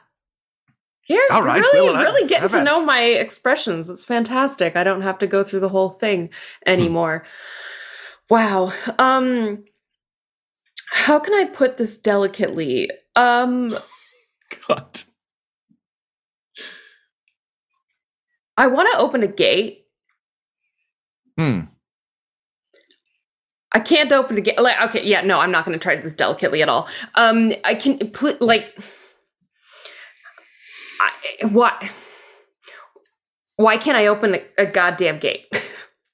You're 1.08 1.22
All 1.32 1.44
right, 1.44 1.62
really, 1.62 1.94
well, 1.94 2.02
really 2.02 2.28
getting 2.28 2.50
to 2.50 2.64
know 2.64 2.84
my 2.84 3.02
expressions. 3.02 3.90
It's 3.92 4.04
fantastic. 4.04 4.76
I 4.76 4.84
don't 4.84 5.04
have 5.04 5.20
to 5.20 5.28
go 5.28 5.44
through 5.44 5.60
the 5.60 5.70
whole 5.70 5.90
thing 5.90 6.30
anymore. 6.66 7.26
wow. 8.30 8.74
Um 8.98 9.66
how 10.92 11.20
can 11.20 11.34
I 11.34 11.46
put 11.46 11.78
this 11.78 11.98
delicately? 11.98 12.90
Um 13.16 13.70
God. 14.68 15.02
I 18.58 18.68
want 18.68 18.90
to 18.94 19.00
open 19.00 19.22
a 19.22 19.28
gate. 19.28 19.86
Hmm. 21.38 21.62
I 23.74 23.80
can't 23.80 24.12
open 24.14 24.38
a 24.38 24.42
gate. 24.42 24.60
Like, 24.60 24.82
okay, 24.84 25.06
yeah, 25.06 25.22
no, 25.22 25.40
I'm 25.40 25.52
not 25.52 25.66
going 25.66 25.78
to 25.78 25.84
try 25.84 25.98
this 25.98 26.14
delicately 26.14 26.62
at 26.62 26.70
all. 26.70 26.88
Um, 27.16 27.52
I 27.66 27.76
can 27.76 27.98
pl- 28.12 28.38
like, 28.40 28.78
I, 31.02 31.46
what? 31.46 31.84
Why 33.58 33.78
can't 33.78 33.98
I 33.98 34.08
open 34.08 34.36
a, 34.36 34.42
a 34.58 34.66
goddamn 34.66 35.20
gate? 35.20 35.46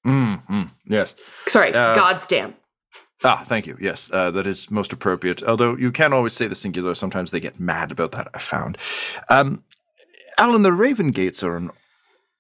Mm, 0.04 0.44
mm, 0.48 0.70
yes. 0.88 1.14
Sorry, 1.46 1.72
Uh, 1.72 1.94
God's 1.94 2.26
damn. 2.26 2.56
Ah, 3.24 3.44
thank 3.46 3.68
you. 3.68 3.78
Yes, 3.80 4.10
uh, 4.12 4.32
that 4.32 4.48
is 4.48 4.72
most 4.72 4.92
appropriate. 4.92 5.44
Although 5.44 5.78
you 5.78 5.92
can't 5.92 6.12
always 6.12 6.34
say 6.34 6.48
the 6.48 6.56
singular. 6.56 6.96
Sometimes 6.96 7.30
they 7.30 7.40
get 7.40 7.60
mad 7.60 7.92
about 7.92 8.12
that. 8.14 8.28
I 8.34 8.40
found. 8.40 8.80
Um, 9.30 9.64
Alan, 10.40 10.64
the 10.64 10.74
Raven 10.74 11.12
Gates 11.12 11.44
are 11.44 11.56
an 11.56 11.70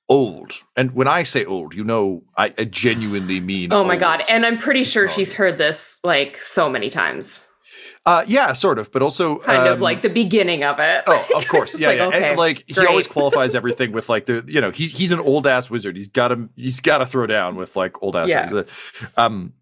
old, 0.09 0.53
and 0.75 0.93
when 0.93 1.07
I 1.07 1.21
say 1.21 1.45
old, 1.45 1.75
you 1.75 1.83
know, 1.83 2.23
I, 2.35 2.51
I 2.57 2.63
genuinely 2.63 3.39
mean. 3.39 3.71
Oh 3.71 3.83
my 3.83 3.95
god! 3.95 4.23
And 4.27 4.43
I'm 4.43 4.57
pretty 4.57 4.83
sure 4.83 5.07
she's 5.07 5.33
heard 5.33 5.59
this 5.59 5.99
like 6.03 6.37
so 6.37 6.67
many 6.67 6.89
times. 6.89 7.45
Uh, 8.05 8.23
yeah, 8.27 8.53
sort 8.53 8.79
of, 8.79 8.91
but 8.91 9.01
also 9.01 9.37
Kind 9.39 9.67
of 9.67 9.77
um, 9.77 9.81
like 9.81 10.01
the 10.01 10.09
beginning 10.09 10.63
of 10.63 10.79
it. 10.79 11.03
Oh, 11.07 11.25
of 11.35 11.47
course, 11.53 11.79
yeah, 11.79 11.87
like, 11.87 11.97
yeah. 11.97 12.05
okay, 12.07 12.29
and, 12.29 12.37
like 12.37 12.63
he 12.67 12.85
always 12.85 13.07
qualifies 13.07 13.55
everything 13.59 13.91
with 13.91 14.09
like 14.09 14.25
the 14.25 14.43
you 14.47 14.61
know 14.61 14.71
he's 14.71 14.97
he's 14.97 15.11
an 15.11 15.19
old 15.19 15.47
ass 15.47 15.69
wizard. 15.69 15.95
He's 15.97 16.07
got 16.07 16.29
to 16.29 16.49
he's 16.55 16.79
got 16.79 16.99
to 16.99 17.05
throw 17.05 17.27
down 17.27 17.55
with 17.55 17.75
like 17.75 18.01
old 18.01 18.15
ass. 18.15 18.29
Yeah. 18.29 18.45
wizards. 18.45 18.71
Um, 19.17 19.53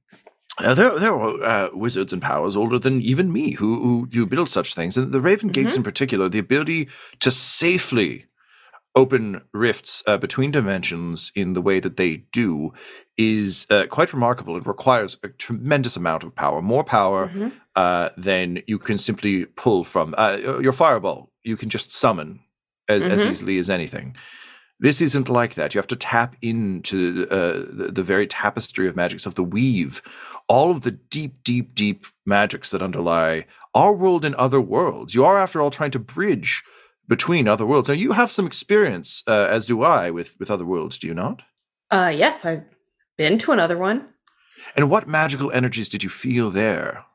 uh, 0.60 0.74
there 0.74 1.00
there 1.00 1.14
are 1.14 1.44
uh, 1.44 1.70
wizards 1.74 2.12
and 2.12 2.22
powers 2.22 2.58
older 2.58 2.80
than 2.80 3.02
even 3.02 3.32
me 3.32 3.54
who 3.54 3.82
who, 3.82 4.10
who 4.12 4.26
build 4.26 4.50
such 4.50 4.74
things, 4.76 4.98
and 4.98 5.12
the 5.12 5.22
Raven 5.22 5.50
Gates 5.50 5.70
Mm-hmm. 5.74 5.80
in 5.80 5.84
particular, 5.84 6.30
the 6.30 6.40
ability 6.40 6.90
to 7.20 7.32
safely 7.32 8.26
open 8.96 9.42
rifts 9.54 10.04
uh, 10.08 10.18
between 10.18 10.52
dimensions 10.52 11.32
in 11.36 11.54
the 11.54 11.62
way 11.62 11.80
that 11.80 11.96
they 11.96 12.18
do 12.32 12.74
is 13.20 13.68
uh, 13.70 13.86
quite 13.90 14.14
remarkable. 14.14 14.56
It 14.58 14.66
requires 14.66 15.18
a 15.24 15.28
tremendous 15.28 15.98
amount 15.98 16.24
of 16.24 16.34
power, 16.34 16.62
more 16.62 16.86
power 16.86 17.28
Mhm. 17.28 17.52
uh, 17.76 18.10
than 18.18 18.62
you 18.66 18.80
can 18.80 18.98
simply 18.98 19.46
pull 19.46 19.84
from. 19.84 20.16
Uh, 20.18 20.38
your 20.62 20.72
fireball, 20.74 21.32
you 21.44 21.58
can 21.58 21.70
just 21.70 21.92
summon 21.92 22.40
as, 22.88 23.04
as 23.04 23.26
Mhm. 23.26 23.30
easily 23.32 23.58
as 23.60 23.70
anything. 23.70 24.16
This 24.80 25.02
isn't 25.02 25.28
like 25.28 25.56
that. 25.56 25.74
You 25.74 25.80
have 25.80 25.88
to 25.96 25.98
tap 25.98 26.36
into 26.42 27.28
uh, 27.30 27.66
the, 27.80 27.92
the 27.94 28.04
very 28.04 28.26
tapestry 28.28 28.88
of 28.88 28.96
magics 28.96 29.26
of 29.26 29.36
the 29.36 29.44
weave, 29.44 30.02
all 30.48 30.72
of 30.72 30.82
the 30.82 30.92
deep, 30.92 31.44
deep, 31.44 31.76
deep 31.76 32.06
magics 32.26 32.72
that 32.72 32.82
underlie 32.82 33.46
our 33.74 33.92
world 33.94 34.24
and 34.24 34.36
other 34.36 34.62
worlds. 34.62 35.14
You 35.14 35.26
are, 35.26 35.38
after 35.38 35.60
all, 35.62 35.70
trying 35.72 35.92
to 35.92 36.00
bridge 36.00 36.64
between 37.10 37.48
other 37.50 37.66
worlds. 37.66 37.90
Now, 37.90 37.96
you 37.96 38.14
have 38.14 38.32
some 38.32 38.48
experience, 38.48 39.24
uh, 39.28 39.48
as 39.52 39.66
do 39.66 39.84
I, 39.84 40.10
with 40.12 40.36
with 40.40 40.50
other 40.50 40.66
worlds. 40.66 40.98
Do 40.98 41.08
you 41.08 41.14
not? 41.14 41.42
Uh, 41.92 42.12
yes, 42.24 42.46
I've 42.46 42.64
been 43.20 43.38
to 43.38 43.52
another 43.52 43.78
one. 43.78 44.08
And 44.78 44.90
what 44.90 45.08
magical 45.08 45.52
energies 45.52 45.90
did 45.90 46.04
you 46.04 46.10
feel 46.10 46.50
there? 46.50 47.06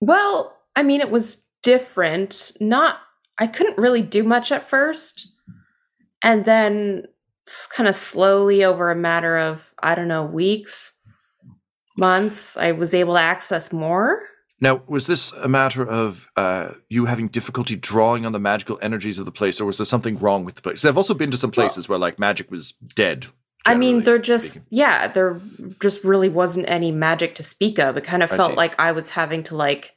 Well, 0.00 0.56
I 0.76 0.84
mean, 0.84 1.00
it 1.00 1.10
was 1.10 1.44
different. 1.64 2.52
Not, 2.60 2.98
I 3.36 3.48
couldn't 3.48 3.78
really 3.78 4.02
do 4.02 4.22
much 4.22 4.52
at 4.52 4.62
first. 4.62 5.26
And 6.22 6.44
then 6.44 7.06
kind 7.74 7.88
of 7.88 7.96
slowly 7.96 8.64
over 8.64 8.92
a 8.92 8.96
matter 8.96 9.36
of, 9.38 9.74
I 9.82 9.96
don't 9.96 10.06
know, 10.06 10.24
weeks, 10.24 10.96
months, 11.98 12.56
I 12.56 12.70
was 12.70 12.94
able 12.94 13.14
to 13.14 13.20
access 13.20 13.72
more. 13.72 14.22
Now, 14.60 14.84
was 14.86 15.08
this 15.08 15.32
a 15.32 15.48
matter 15.48 15.84
of 15.84 16.30
uh, 16.36 16.68
you 16.88 17.06
having 17.06 17.26
difficulty 17.26 17.74
drawing 17.74 18.24
on 18.24 18.30
the 18.30 18.38
magical 18.38 18.78
energies 18.80 19.18
of 19.18 19.24
the 19.24 19.32
place, 19.32 19.60
or 19.60 19.64
was 19.64 19.78
there 19.78 19.84
something 19.84 20.16
wrong 20.18 20.44
with 20.44 20.54
the 20.54 20.62
place? 20.62 20.84
I've 20.84 20.96
also 20.96 21.14
been 21.14 21.32
to 21.32 21.36
some 21.36 21.50
places 21.50 21.88
where 21.88 21.98
like 21.98 22.20
magic 22.20 22.48
was 22.52 22.70
dead. 22.70 23.26
I 23.64 23.74
mean, 23.74 24.02
there 24.02 24.18
just, 24.18 24.50
speaking. 24.50 24.68
yeah, 24.70 25.08
there 25.08 25.40
just 25.80 26.04
really 26.04 26.28
wasn't 26.28 26.68
any 26.68 26.90
magic 26.90 27.34
to 27.36 27.42
speak 27.42 27.78
of. 27.78 27.96
It 27.96 28.04
kind 28.04 28.22
of 28.22 28.32
I 28.32 28.36
felt 28.36 28.50
see. 28.50 28.56
like 28.56 28.80
I 28.80 28.92
was 28.92 29.10
having 29.10 29.42
to, 29.44 29.56
like, 29.56 29.92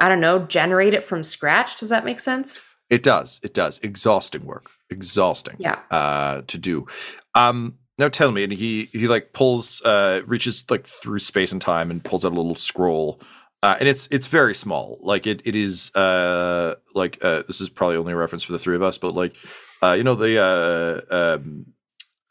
I 0.00 0.08
don't 0.08 0.20
know, 0.20 0.40
generate 0.40 0.94
it 0.94 1.04
from 1.04 1.24
scratch. 1.24 1.76
Does 1.76 1.88
that 1.88 2.04
make 2.04 2.20
sense? 2.20 2.60
It 2.90 3.02
does. 3.02 3.40
It 3.42 3.52
does. 3.52 3.78
Exhausting 3.80 4.46
work. 4.46 4.70
Exhausting. 4.90 5.56
Yeah. 5.58 5.80
Uh, 5.90 6.42
to 6.46 6.58
do. 6.58 6.86
Um, 7.34 7.78
now 7.98 8.08
tell 8.08 8.30
me, 8.30 8.44
and 8.44 8.52
he 8.52 8.84
he 8.92 9.08
like 9.08 9.32
pulls, 9.32 9.82
uh, 9.82 10.22
reaches 10.26 10.64
like 10.70 10.86
through 10.86 11.18
space 11.18 11.52
and 11.52 11.60
time 11.60 11.90
and 11.90 12.02
pulls 12.02 12.24
out 12.24 12.32
a 12.32 12.36
little 12.36 12.54
scroll. 12.54 13.20
Uh, 13.60 13.76
and 13.80 13.88
it's 13.88 14.08
it's 14.12 14.28
very 14.28 14.54
small. 14.54 14.98
Like 15.02 15.26
it 15.26 15.42
it 15.44 15.56
is 15.56 15.94
uh 15.96 16.76
like 16.94 17.18
uh 17.24 17.42
this 17.48 17.60
is 17.60 17.68
probably 17.68 17.96
only 17.96 18.12
a 18.12 18.16
reference 18.16 18.44
for 18.44 18.52
the 18.52 18.58
three 18.58 18.76
of 18.76 18.82
us, 18.82 18.98
but 18.98 19.14
like 19.14 19.36
uh 19.82 19.92
you 19.92 20.04
know 20.04 20.14
the 20.14 20.38
uh 20.38 21.34
um 21.34 21.66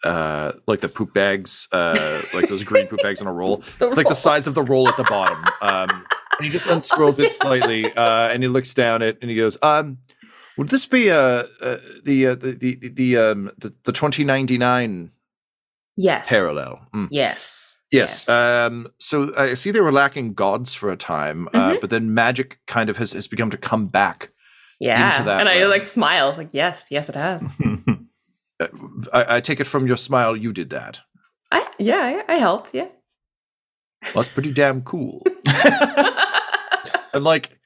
uh 0.04 0.52
like 0.68 0.80
the 0.82 0.90
poop 0.90 1.14
bags 1.14 1.68
uh 1.72 2.22
like 2.34 2.48
those 2.50 2.64
green 2.64 2.88
poop 2.88 3.02
bags 3.02 3.22
on 3.22 3.28
a 3.28 3.34
roll. 3.34 3.58
The 3.80 3.88
it's 3.88 3.98
like 3.98 4.08
the 4.08 4.14
size 4.16 4.46
of 4.48 4.54
the 4.56 4.64
roll 4.64 4.88
at 4.88 4.98
the 4.98 5.04
bottom. 5.04 5.44
Um 5.62 6.06
and 6.38 6.46
he 6.46 6.50
just 6.50 6.68
unscrolls 6.68 7.18
it 7.20 7.32
slightly 7.34 7.86
uh 7.96 8.30
and 8.30 8.44
he 8.44 8.48
looks 8.50 8.74
down 8.74 9.02
it 9.02 9.18
and 9.22 9.30
he 9.32 9.36
goes, 9.38 9.58
um 9.64 9.98
would 10.58 10.70
this 10.70 10.86
be 10.88 11.10
uh, 11.12 11.44
uh 11.62 11.78
the, 12.04 12.28
uh, 12.28 12.36
the 12.36 12.52
the 12.54 12.90
the 12.90 13.18
um 13.18 13.52
the, 13.60 13.74
the 13.84 13.92
2099 13.92 15.12
Yes. 15.96 16.30
parallel? 16.30 16.88
Mm. 16.94 17.08
Yes. 17.12 17.78
Yes. 17.92 18.28
Yes. 18.28 18.30
Um, 18.30 18.88
so 19.00 19.32
I 19.38 19.54
see 19.56 19.72
they 19.72 19.82
were 19.82 19.92
lacking 19.92 20.34
gods 20.34 20.74
for 20.76 20.92
a 20.92 20.98
time, 20.98 21.48
uh, 21.54 21.72
Mhm. 21.72 21.82
but 21.82 21.90
then 21.90 22.14
magic 22.14 22.60
kind 22.68 22.90
of 22.90 22.98
has, 22.98 23.14
has 23.14 23.28
begun 23.28 23.50
to 23.52 23.58
come 23.58 23.88
back. 23.88 24.30
Yeah. 24.80 25.12
Into 25.12 25.24
that 25.24 25.40
and 25.40 25.50
I 25.50 25.58
realm. 25.60 25.70
like 25.72 25.86
smile. 25.86 26.36
Like, 26.38 26.50
yes, 26.54 26.88
yes, 26.92 27.10
it 27.10 27.16
has. 27.16 27.42
Uh, 28.60 28.68
I, 29.14 29.38
I 29.38 29.42
take 29.42 29.60
it 29.60 29.68
from 29.68 29.88
your 29.88 29.98
smile, 29.98 30.36
you 30.36 30.54
did 30.54 30.70
that. 30.72 31.02
I, 31.52 31.70
yeah, 31.78 32.24
I, 32.28 32.34
I 32.34 32.38
helped. 32.38 32.74
Yeah. 32.74 32.88
Well, 34.14 34.24
that's 34.24 34.34
pretty 34.34 34.52
damn 34.52 34.82
cool. 34.82 35.26
and 37.14 37.24
like, 37.24 37.58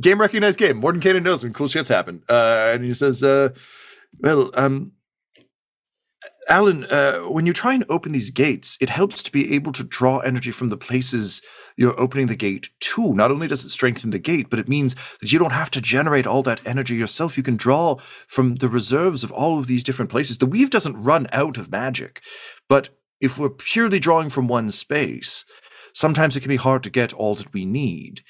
game 0.00 0.20
recognized 0.20 0.58
game. 0.58 0.82
Mordenkainen 0.82 1.22
knows 1.22 1.42
when 1.42 1.52
cool 1.52 1.68
shits 1.68 1.88
happen. 1.88 2.22
Uh, 2.28 2.70
and 2.72 2.84
he 2.84 2.94
says, 2.94 3.22
uh, 3.22 3.50
"Well, 4.18 4.50
um, 4.54 4.92
Alan, 6.48 6.84
uh, 6.84 7.20
when 7.20 7.46
you 7.46 7.52
try 7.52 7.72
and 7.72 7.84
open 7.88 8.12
these 8.12 8.30
gates, 8.30 8.76
it 8.80 8.90
helps 8.90 9.22
to 9.22 9.32
be 9.32 9.54
able 9.54 9.72
to 9.72 9.84
draw 9.84 10.18
energy 10.18 10.50
from 10.50 10.70
the 10.70 10.76
places 10.76 11.40
you're 11.76 11.98
opening 11.98 12.26
the 12.26 12.36
gate 12.36 12.70
to. 12.80 13.14
Not 13.14 13.30
only 13.30 13.46
does 13.46 13.64
it 13.64 13.70
strengthen 13.70 14.10
the 14.10 14.18
gate, 14.18 14.50
but 14.50 14.58
it 14.58 14.68
means 14.68 14.96
that 15.20 15.32
you 15.32 15.38
don't 15.38 15.52
have 15.52 15.70
to 15.70 15.80
generate 15.80 16.26
all 16.26 16.42
that 16.42 16.64
energy 16.66 16.96
yourself. 16.96 17.36
You 17.36 17.42
can 17.42 17.56
draw 17.56 17.96
from 18.26 18.56
the 18.56 18.68
reserves 18.68 19.22
of 19.22 19.30
all 19.30 19.58
of 19.58 19.66
these 19.66 19.84
different 19.84 20.10
places. 20.10 20.38
The 20.38 20.46
weave 20.46 20.70
doesn't 20.70 21.00
run 21.00 21.28
out 21.32 21.58
of 21.58 21.70
magic, 21.70 22.22
but 22.68 22.88
if 23.20 23.38
we're 23.38 23.50
purely 23.50 24.00
drawing 24.00 24.28
from 24.28 24.48
one 24.48 24.70
space, 24.70 25.44
sometimes 25.94 26.34
it 26.36 26.40
can 26.40 26.48
be 26.48 26.56
hard 26.56 26.82
to 26.82 26.90
get 26.90 27.12
all 27.12 27.36
that 27.36 27.52
we 27.52 27.64
need. 27.64 28.22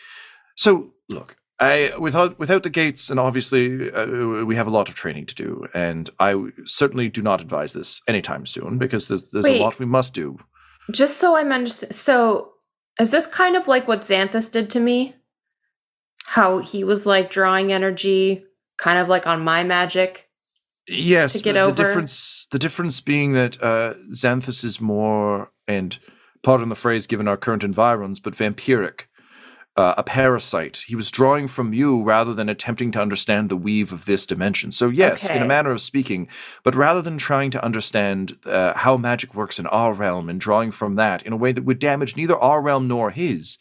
So, 0.55 0.93
look, 1.09 1.37
I 1.63 1.97
without 1.97 2.41
without 2.41 2.65
the 2.65 2.71
gates, 2.71 3.09
and 3.09 3.21
obviously 3.21 3.89
uh, 3.93 4.45
we 4.45 4.57
have 4.57 4.67
a 4.67 4.71
lot 4.71 4.89
of 4.89 4.97
training 4.97 5.27
to 5.27 5.35
do, 5.35 5.65
and 5.73 6.11
I 6.19 6.35
certainly 6.65 7.09
do 7.09 7.23
not 7.23 7.41
advise 7.41 7.73
this 7.73 8.03
anytime 8.09 8.47
soon 8.47 8.79
because 8.79 9.07
there's 9.07 9.31
there's 9.31 9.45
Wait. 9.45 9.61
a 9.61 9.63
lot 9.63 9.79
we 9.79 9.87
must 9.87 10.13
do. 10.13 10.39
Just 10.91 11.19
so 11.19 11.37
I'm 11.37 11.53
understand. 11.53 11.95
So, 11.95 12.55
is 12.99 13.13
this 13.13 13.29
kind 13.29 13.55
of 13.55 13.69
like 13.69 13.87
what 13.87 14.01
Xanthus 14.01 14.51
did 14.51 14.71
to 14.71 14.81
me? 14.81 15.15
How 16.25 16.59
he 16.59 16.83
was 16.83 17.07
like 17.07 17.31
drawing 17.31 17.73
energy, 17.73 18.45
kind 18.77 18.99
of 18.99 19.09
like 19.09 19.29
on 19.29 19.45
my 19.45 19.63
magic. 19.63 20.29
Yes, 20.89 21.35
to 21.35 21.43
get 21.45 21.57
over. 21.57 21.71
the 21.71 21.81
difference 21.85 22.49
the 22.51 22.59
difference 22.59 23.01
being 23.01 23.35
that 23.35 23.63
uh, 23.63 23.95
Xanthus 24.11 24.65
is 24.65 24.81
more, 24.81 25.53
and 25.69 25.97
pardon 26.43 26.71
the 26.71 26.75
phrase 26.75 27.07
given 27.07 27.29
our 27.29 27.37
current 27.37 27.63
environs, 27.63 28.19
but 28.19 28.35
vampiric, 28.35 29.03
uh, 29.77 29.95
a 29.97 30.03
parasite. 30.03 30.85
He 30.87 30.95
was 30.95 31.11
drawing 31.11 31.49
from 31.49 31.73
you 31.73 32.03
rather 32.03 32.35
than 32.35 32.49
attempting 32.49 32.93
to 32.93 33.01
understand 33.01 33.49
the 33.49 33.57
weave 33.57 33.93
of 33.93 34.05
this 34.05 34.27
dimension. 34.27 34.70
So 34.73 34.89
yes, 34.89 35.29
in 35.29 35.43
a 35.43 35.47
manner 35.47 35.70
of 35.70 35.81
speaking, 35.81 36.29
but 36.62 36.75
rather 36.75 37.01
than 37.01 37.16
trying 37.16 37.51
to 37.53 37.64
understand 37.64 38.37
uh, 38.45 38.75
how 38.77 38.97
magic 38.97 39.35
works 39.35 39.59
in 39.59 39.66
our 39.68 39.95
realm 39.95 40.29
and 40.29 40.41
drawing 40.41 40.73
from 40.73 40.97
that 40.97 41.23
in 41.23 41.33
a 41.33 41.37
way 41.37 41.53
that 41.53 41.64
would 41.64 41.79
damage 41.79 42.16
neither 42.16 42.37
our 42.37 42.61
realm 42.61 42.87
nor 42.87 43.11
his, 43.11 43.59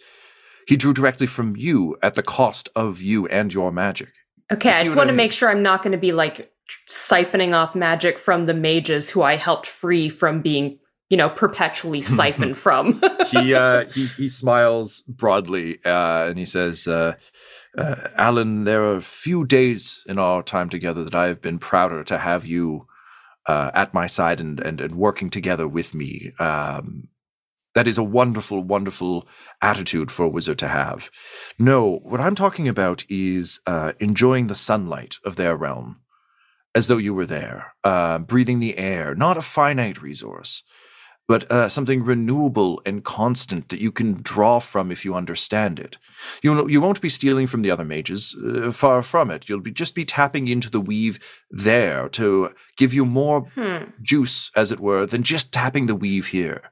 he 0.67 0.75
drew 0.75 0.93
directly 0.93 1.27
from 1.27 1.55
you 1.55 1.97
at 2.03 2.15
the 2.15 2.23
cost 2.23 2.69
of 2.75 3.01
you 3.01 3.25
and 3.27 3.53
your 3.53 3.71
magic. 3.71 4.09
Okay, 4.51 4.69
You 4.69 4.75
I 4.75 4.83
just 4.83 4.95
what 4.95 5.03
I 5.03 5.05
want 5.05 5.09
to 5.09 5.15
make 5.15 5.33
sure 5.33 5.49
I'm 5.49 5.63
not 5.63 5.81
going 5.81 5.93
to 5.93 5.97
be 5.97 6.11
like 6.11 6.51
siphoning 6.89 7.53
off 7.53 7.75
magic 7.75 8.17
from 8.17 8.45
the 8.45 8.53
mages 8.53 9.09
who 9.09 9.21
I 9.21 9.35
helped 9.35 9.65
free 9.65 10.09
from 10.09 10.41
being, 10.41 10.79
you 11.11 11.17
know, 11.17 11.29
perpetually 11.29 12.01
siphoned 12.17 12.57
from. 12.57 13.01
he 13.27 13.53
uh 13.53 13.85
he 13.85 14.05
he 14.05 14.27
smiles 14.27 15.03
broadly 15.07 15.77
uh 15.85 16.27
and 16.29 16.39
he 16.39 16.45
says 16.45 16.87
uh, 16.87 17.13
uh 17.77 17.95
alan 18.17 18.63
there 18.63 18.83
are 18.83 19.01
few 19.01 19.45
days 19.45 20.03
in 20.07 20.17
our 20.17 20.41
time 20.41 20.69
together 20.69 21.03
that 21.03 21.15
i 21.15 21.27
have 21.27 21.41
been 21.41 21.59
prouder 21.59 22.03
to 22.03 22.17
have 22.17 22.45
you 22.45 22.87
uh 23.45 23.71
at 23.73 23.93
my 23.93 24.07
side 24.07 24.39
and 24.39 24.59
and, 24.61 24.81
and 24.81 24.95
working 24.95 25.29
together 25.29 25.67
with 25.67 25.93
me. 25.93 26.31
Um 26.39 27.09
that 27.73 27.87
is 27.87 27.97
a 27.97 28.03
wonderful 28.03 28.63
wonderful 28.63 29.27
attitude 29.61 30.11
for 30.11 30.25
a 30.25 30.29
wizard 30.29 30.59
to 30.59 30.67
have. 30.67 31.11
No 31.59 31.99
what 32.03 32.21
i'm 32.21 32.35
talking 32.35 32.67
about 32.67 33.03
is 33.09 33.59
uh 33.67 33.91
enjoying 33.99 34.47
the 34.47 34.55
sunlight 34.55 35.15
of 35.25 35.35
their 35.35 35.55
realm 35.57 35.97
as 36.73 36.87
though 36.87 36.97
you 36.97 37.13
were 37.13 37.25
there 37.25 37.73
uh 37.83 38.17
breathing 38.19 38.59
the 38.59 38.77
air 38.77 39.13
not 39.13 39.37
a 39.37 39.41
finite 39.41 40.01
resource 40.01 40.63
but 41.31 41.49
uh, 41.49 41.69
something 41.69 42.03
renewable 42.03 42.81
and 42.85 43.05
constant 43.05 43.69
that 43.69 43.79
you 43.79 43.89
can 43.89 44.21
draw 44.21 44.59
from 44.59 44.91
if 44.91 45.05
you 45.05 45.15
understand 45.15 45.79
it. 45.79 45.97
You 46.43 46.67
you 46.67 46.81
won't 46.81 46.99
be 46.99 47.07
stealing 47.07 47.47
from 47.47 47.61
the 47.61 47.71
other 47.71 47.85
mages, 47.85 48.35
uh, 48.35 48.73
far 48.73 49.01
from 49.01 49.31
it. 49.31 49.47
You'll 49.47 49.61
be 49.61 49.71
just 49.71 49.95
be 49.95 50.03
tapping 50.03 50.49
into 50.49 50.69
the 50.69 50.81
weave 50.81 51.19
there 51.49 52.09
to 52.09 52.49
give 52.75 52.93
you 52.93 53.05
more 53.05 53.43
hmm. 53.55 53.91
juice, 54.01 54.51
as 54.57 54.73
it 54.73 54.81
were, 54.81 55.05
than 55.05 55.23
just 55.23 55.53
tapping 55.53 55.87
the 55.87 55.95
weave 55.95 56.27
here. 56.27 56.63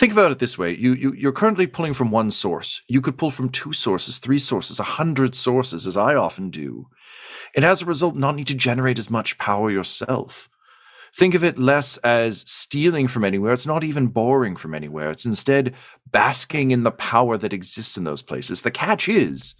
Think 0.00 0.12
about 0.12 0.32
it 0.32 0.40
this 0.40 0.58
way: 0.58 0.74
you, 0.74 0.92
you 0.94 1.12
you're 1.16 1.40
currently 1.40 1.68
pulling 1.68 1.94
from 1.94 2.10
one 2.10 2.32
source. 2.32 2.82
You 2.88 3.00
could 3.00 3.16
pull 3.16 3.30
from 3.30 3.48
two 3.48 3.72
sources, 3.72 4.18
three 4.18 4.40
sources, 4.40 4.80
a 4.80 4.94
hundred 4.98 5.36
sources, 5.36 5.86
as 5.86 5.96
I 5.96 6.16
often 6.16 6.50
do, 6.50 6.88
and 7.54 7.64
as 7.64 7.80
a 7.80 7.86
result, 7.86 8.16
not 8.16 8.34
need 8.34 8.48
to 8.48 8.56
generate 8.56 8.98
as 8.98 9.08
much 9.08 9.38
power 9.38 9.70
yourself. 9.70 10.48
Think 11.16 11.34
of 11.34 11.44
it 11.44 11.58
less 11.58 11.96
as 11.98 12.44
stealing 12.50 13.08
from 13.08 13.24
anywhere. 13.24 13.52
It's 13.52 13.66
not 13.66 13.84
even 13.84 14.08
borrowing 14.08 14.56
from 14.56 14.74
anywhere. 14.74 15.10
It's 15.10 15.26
instead 15.26 15.74
basking 16.10 16.70
in 16.70 16.82
the 16.82 16.92
power 16.92 17.36
that 17.36 17.52
exists 17.52 17.96
in 17.96 18.04
those 18.04 18.22
places. 18.22 18.62
The 18.62 18.70
catch 18.70 19.08
is, 19.08 19.54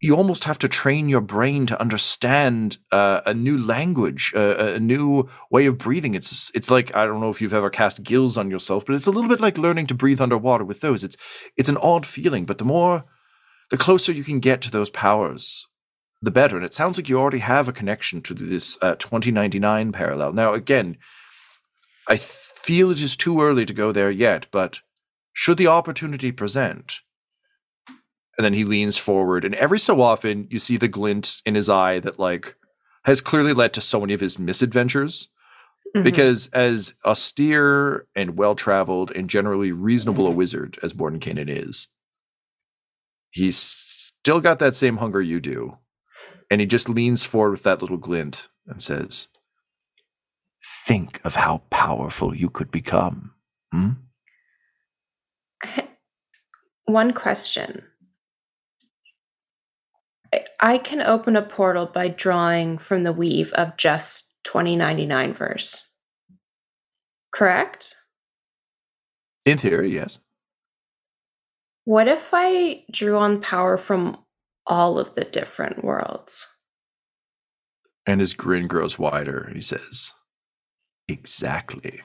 you 0.00 0.14
almost 0.14 0.44
have 0.44 0.58
to 0.58 0.68
train 0.68 1.08
your 1.08 1.20
brain 1.20 1.66
to 1.66 1.80
understand 1.80 2.78
uh, 2.92 3.20
a 3.26 3.34
new 3.34 3.58
language, 3.58 4.32
uh, 4.34 4.74
a 4.74 4.80
new 4.80 5.28
way 5.50 5.66
of 5.66 5.78
breathing. 5.78 6.14
It's 6.14 6.54
it's 6.54 6.70
like 6.70 6.94
I 6.94 7.04
don't 7.04 7.20
know 7.20 7.30
if 7.30 7.42
you've 7.42 7.54
ever 7.54 7.70
cast 7.70 8.04
gills 8.04 8.38
on 8.38 8.50
yourself, 8.50 8.86
but 8.86 8.94
it's 8.94 9.08
a 9.08 9.10
little 9.10 9.28
bit 9.28 9.40
like 9.40 9.58
learning 9.58 9.88
to 9.88 9.94
breathe 9.94 10.20
underwater 10.20 10.64
with 10.64 10.80
those. 10.80 11.02
It's 11.02 11.16
it's 11.56 11.68
an 11.68 11.78
odd 11.78 12.06
feeling, 12.06 12.44
but 12.44 12.58
the 12.58 12.64
more, 12.64 13.06
the 13.70 13.76
closer 13.76 14.12
you 14.12 14.22
can 14.22 14.38
get 14.38 14.60
to 14.62 14.70
those 14.70 14.90
powers, 14.90 15.66
the 16.20 16.30
better. 16.30 16.56
And 16.56 16.64
it 16.64 16.74
sounds 16.74 16.96
like 16.98 17.08
you 17.08 17.18
already 17.18 17.38
have 17.38 17.68
a 17.68 17.72
connection 17.72 18.20
to 18.22 18.34
this 18.34 18.76
uh, 18.82 18.96
2099 18.96 19.92
parallel. 19.92 20.32
Now, 20.32 20.52
again, 20.54 20.96
I 22.08 22.16
feel 22.16 22.90
it 22.90 23.00
is 23.00 23.16
too 23.16 23.40
early 23.40 23.64
to 23.66 23.74
go 23.74 23.92
there 23.92 24.10
yet, 24.10 24.46
but 24.50 24.80
should 25.32 25.58
the 25.58 25.68
opportunity 25.68 26.32
present, 26.32 27.00
and 27.86 28.44
then 28.44 28.54
he 28.54 28.64
leans 28.64 28.96
forward, 28.98 29.44
and 29.44 29.54
every 29.54 29.78
so 29.78 30.00
often 30.00 30.46
you 30.50 30.58
see 30.58 30.76
the 30.76 30.88
glint 30.88 31.40
in 31.44 31.54
his 31.54 31.68
eye 31.68 31.98
that, 32.00 32.18
like, 32.18 32.56
has 33.04 33.20
clearly 33.20 33.52
led 33.52 33.72
to 33.74 33.80
so 33.80 34.00
many 34.00 34.14
of 34.14 34.20
his 34.20 34.38
misadventures. 34.38 35.28
Mhm. 35.96 36.02
Because 36.02 36.48
as 36.48 36.94
austere 37.06 38.06
and 38.14 38.36
well 38.36 38.54
traveled 38.54 39.10
and 39.12 39.30
generally 39.30 39.72
reasonable 39.72 40.26
a 40.26 40.30
wizard 40.30 40.78
as 40.82 40.92
Mordenkainen 40.92 41.48
is, 41.48 41.88
he's 43.30 43.56
still 43.56 44.40
got 44.40 44.58
that 44.58 44.74
same 44.74 44.98
hunger 44.98 45.22
you 45.22 45.40
do. 45.40 45.78
And 46.50 46.60
he 46.60 46.66
just 46.66 46.88
leans 46.88 47.24
forward 47.24 47.50
with 47.52 47.62
that 47.64 47.80
little 47.82 47.96
glint 47.98 48.48
and 48.66 48.82
says, 48.82 49.28
Think 50.86 51.20
of 51.24 51.34
how 51.34 51.62
powerful 51.70 52.34
you 52.34 52.48
could 52.50 52.70
become. 52.70 53.32
Hmm? 53.72 53.90
One 56.86 57.12
question. 57.12 57.84
I- 60.32 60.46
I 60.60 60.78
can 60.78 61.00
open 61.02 61.36
a 61.36 61.42
portal 61.42 61.86
by 61.86 62.08
drawing 62.08 62.78
from 62.78 63.04
the 63.04 63.12
weave 63.12 63.52
of 63.52 63.76
just 63.76 64.32
2099 64.44 65.34
verse. 65.34 65.88
Correct? 67.32 67.96
In 69.44 69.58
theory, 69.58 69.94
yes. 69.94 70.18
What 71.84 72.08
if 72.08 72.30
I 72.32 72.84
drew 72.90 73.16
on 73.18 73.40
power 73.40 73.78
from 73.78 74.18
all 74.68 74.98
of 74.98 75.14
the 75.14 75.24
different 75.24 75.84
worlds? 75.84 76.48
And 78.06 78.20
his 78.20 78.34
grin 78.34 78.68
grows 78.68 78.98
wider 78.98 79.38
and 79.38 79.56
he 79.56 79.62
says, 79.62 80.12
Exactly. 81.08 82.02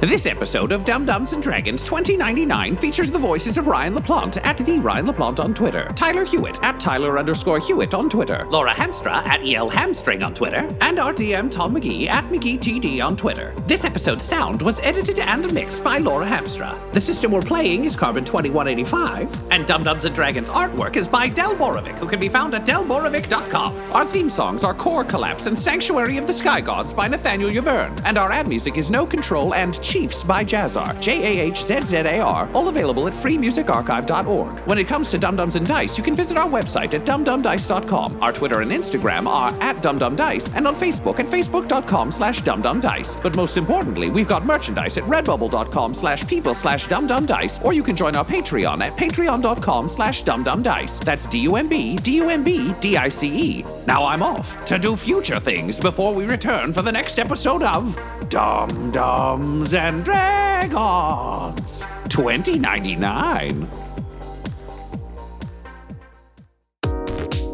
This 0.00 0.24
episode 0.24 0.72
of 0.72 0.86
Dumb 0.86 1.04
Dumbs 1.04 1.34
and 1.34 1.42
Dragons 1.42 1.84
2099 1.84 2.74
features 2.76 3.10
the 3.10 3.18
voices 3.18 3.58
of 3.58 3.66
Ryan 3.66 3.94
LaPlante 3.94 4.40
at 4.42 4.56
the 4.56 4.78
Ryan 4.78 5.04
LaPlante 5.04 5.40
on 5.40 5.52
Twitter, 5.52 5.90
Tyler 5.94 6.24
Hewitt 6.24 6.58
at 6.64 6.80
Tyler 6.80 7.18
underscore 7.18 7.58
Hewitt 7.58 7.92
on 7.92 8.08
Twitter, 8.08 8.46
Laura 8.48 8.72
Hamstra 8.72 9.16
at 9.26 9.46
EL 9.46 9.68
Hamstring 9.68 10.22
on 10.22 10.32
Twitter, 10.32 10.74
and 10.80 10.98
our 10.98 11.12
DM 11.12 11.50
Tom 11.50 11.74
McGee 11.74 12.06
at 12.08 12.24
McGeeTD 12.30 13.04
on 13.04 13.14
Twitter. 13.14 13.52
This 13.66 13.84
episode's 13.84 14.24
sound 14.24 14.62
was 14.62 14.80
edited 14.80 15.20
and 15.20 15.52
mixed 15.52 15.84
by 15.84 15.98
Laura 15.98 16.24
Hamstra. 16.24 16.74
The 16.94 17.00
system 17.00 17.30
we're 17.30 17.42
playing 17.42 17.84
is 17.84 17.94
Carbon 17.94 18.24
2185, 18.24 19.52
and 19.52 19.66
Dumb 19.66 19.84
Dumbs 19.84 20.06
and 20.06 20.14
Dragons 20.14 20.48
artwork 20.48 20.96
is 20.96 21.08
by 21.08 21.28
Del 21.28 21.54
Borovic, 21.56 21.98
who 21.98 22.08
can 22.08 22.18
be 22.20 22.30
found 22.30 22.54
at 22.54 22.64
delborovic.com. 22.64 23.92
Our 23.92 24.06
theme 24.06 24.30
songs 24.30 24.64
are 24.64 24.72
Core 24.72 25.04
Collapse 25.04 25.44
and 25.44 25.58
Sanctuary 25.58 26.16
of 26.16 26.26
the 26.26 26.32
Sky 26.32 26.62
Gods 26.62 26.94
by 26.94 27.06
Nathaniel 27.06 27.50
Wyvern, 27.50 28.00
and 28.06 28.16
our 28.16 28.32
ad 28.32 28.48
music 28.48 28.78
is 28.78 28.90
No 28.90 29.04
Control 29.04 29.52
and 29.52 29.74
Chiefs 29.90 30.22
by 30.22 30.44
Jahzzar, 30.44 31.00
J 31.00 31.40
A 31.40 31.46
H 31.46 31.64
Z 31.64 31.84
Z 31.84 31.96
A 31.96 32.20
R, 32.20 32.48
all 32.54 32.68
available 32.68 33.08
at 33.08 33.12
freemusicarchive.org. 33.12 34.60
When 34.60 34.78
it 34.78 34.86
comes 34.86 35.08
to 35.08 35.18
Dumb 35.18 35.34
Dumbs 35.34 35.56
and 35.56 35.66
Dice, 35.66 35.98
you 35.98 36.04
can 36.04 36.14
visit 36.14 36.36
our 36.36 36.46
website 36.46 36.94
at 36.94 37.04
dumbdumbdice.com. 37.04 38.22
Our 38.22 38.32
Twitter 38.32 38.60
and 38.60 38.70
Instagram 38.70 39.26
are 39.26 39.52
at 39.60 39.78
dumbdumbdice, 39.78 40.54
and 40.54 40.68
on 40.68 40.76
Facebook 40.76 41.18
at 41.18 41.26
facebook.com 41.26 42.12
slash 42.12 42.40
dumbdumbdice. 42.42 43.20
But 43.20 43.34
most 43.34 43.56
importantly, 43.56 44.10
we've 44.10 44.28
got 44.28 44.46
merchandise 44.46 44.96
at 44.96 45.02
redbubble.com 45.04 45.94
slash 45.94 46.24
people 46.28 46.54
slash 46.54 46.86
dumbdumbdice, 46.86 47.64
or 47.64 47.72
you 47.72 47.82
can 47.82 47.96
join 47.96 48.14
our 48.14 48.24
Patreon 48.24 48.80
at 48.82 48.96
patreon.com 48.96 49.88
slash 49.88 50.22
dumbdumbdice. 50.22 51.02
That's 51.04 51.26
D-U-M-B, 51.26 51.96
D-U-M-B, 51.96 52.74
D-I-C-E. 52.80 53.64
Now 53.88 54.04
I'm 54.04 54.22
off 54.22 54.64
to 54.66 54.78
do 54.78 54.94
future 54.94 55.40
things 55.40 55.80
before 55.80 56.14
we 56.14 56.26
return 56.26 56.72
for 56.72 56.82
the 56.82 56.92
next 56.92 57.18
episode 57.18 57.64
of 57.64 57.98
Dumb 58.28 58.92
Dumbs 58.92 59.74
and 59.80 60.04
Dragons 60.04 61.84
2099. 62.10 63.66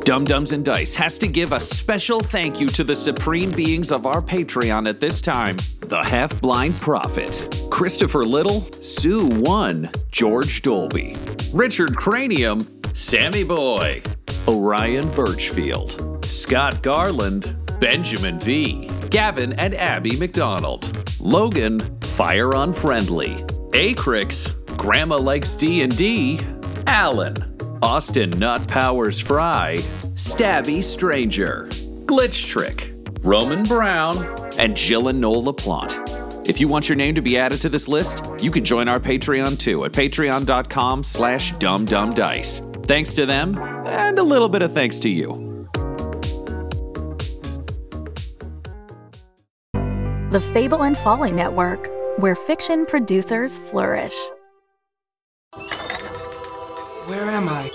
Dumb 0.00 0.24
Dumbs 0.24 0.50
and 0.50 0.64
Dice 0.64 0.94
has 0.94 1.18
to 1.18 1.28
give 1.28 1.52
a 1.52 1.60
special 1.60 2.18
thank 2.18 2.60
you 2.60 2.66
to 2.68 2.82
the 2.82 2.96
supreme 2.96 3.52
beings 3.52 3.92
of 3.92 4.06
our 4.06 4.20
Patreon 4.20 4.88
at 4.88 4.98
this 4.98 5.20
time 5.20 5.56
the 5.82 6.02
Half 6.02 6.40
Blind 6.40 6.80
Prophet, 6.80 7.64
Christopher 7.70 8.24
Little, 8.24 8.62
Sue 8.82 9.28
One, 9.28 9.88
George 10.10 10.62
Dolby, 10.62 11.14
Richard 11.52 11.96
Cranium, 11.96 12.60
Sammy 12.92 13.44
Boy, 13.44 14.02
Orion 14.48 15.08
Birchfield, 15.10 16.24
Scott 16.24 16.82
Garland, 16.82 17.54
Benjamin 17.80 18.38
V, 18.40 18.88
Gavin 19.10 19.52
and 19.54 19.74
Abby 19.74 20.16
McDonald, 20.16 21.20
Logan, 21.20 21.80
Fire 22.00 22.54
Unfriendly, 22.54 23.34
Acrix, 23.72 24.54
Grandma 24.76 25.16
Likes 25.16 25.56
D&D, 25.56 26.40
Alan, 26.86 27.36
Austin 27.82 28.30
Nut 28.30 28.66
Powers 28.68 29.20
Fry, 29.20 29.76
Stabby 30.14 30.82
Stranger, 30.82 31.66
Glitch 32.06 32.48
Trick, 32.48 32.94
Roman 33.22 33.64
Brown, 33.64 34.16
and 34.58 34.76
Jill 34.76 35.08
and 35.08 35.20
Noel 35.20 35.44
LaPlante. 35.44 36.48
If 36.48 36.60
you 36.60 36.68
want 36.68 36.88
your 36.88 36.96
name 36.96 37.14
to 37.16 37.22
be 37.22 37.36
added 37.36 37.60
to 37.62 37.68
this 37.68 37.88
list, 37.88 38.24
you 38.40 38.50
can 38.50 38.64
join 38.64 38.88
our 38.88 39.00
Patreon 39.00 39.58
too 39.58 39.84
at 39.84 39.92
patreon.com 39.92 41.02
slash 41.02 41.52
dumbdumbdice. 41.54 42.86
Thanks 42.86 43.12
to 43.14 43.26
them, 43.26 43.58
and 43.58 44.18
a 44.18 44.22
little 44.22 44.48
bit 44.48 44.62
of 44.62 44.72
thanks 44.72 45.00
to 45.00 45.08
you. 45.08 45.45
The 50.36 50.52
Fable 50.52 50.82
and 50.82 50.98
Folly 50.98 51.32
Network, 51.32 51.90
where 52.18 52.34
fiction 52.34 52.84
producers 52.84 53.56
flourish. 53.56 54.14
Where 57.06 57.30
am 57.30 57.48
I? 57.48 57.70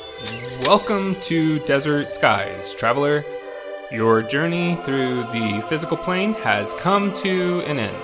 Welcome 0.62 1.16
to 1.22 1.58
Desert 1.62 2.08
Skies, 2.08 2.76
traveler. 2.76 3.26
Your 3.92 4.22
journey 4.22 4.76
through 4.86 5.24
the 5.32 5.66
physical 5.70 5.98
plane 5.98 6.34
has 6.34 6.76
come 6.76 7.12
to 7.24 7.62
an 7.62 7.80
end. 7.80 7.98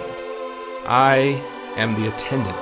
I 0.87 1.39
am 1.77 1.93
the 1.93 2.07
attendant. 2.07 2.57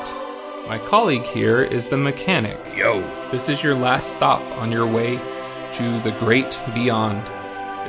My 0.67 0.77
colleague 0.77 1.23
here 1.23 1.63
is 1.63 1.87
the 1.87 1.95
mechanic. 1.95 2.59
Yo. 2.75 2.99
This 3.31 3.47
is 3.47 3.63
your 3.63 3.73
last 3.73 4.13
stop 4.13 4.41
on 4.57 4.69
your 4.69 4.85
way 4.85 5.15
to 5.75 6.01
the 6.01 6.13
great 6.19 6.59
beyond. 6.73 7.23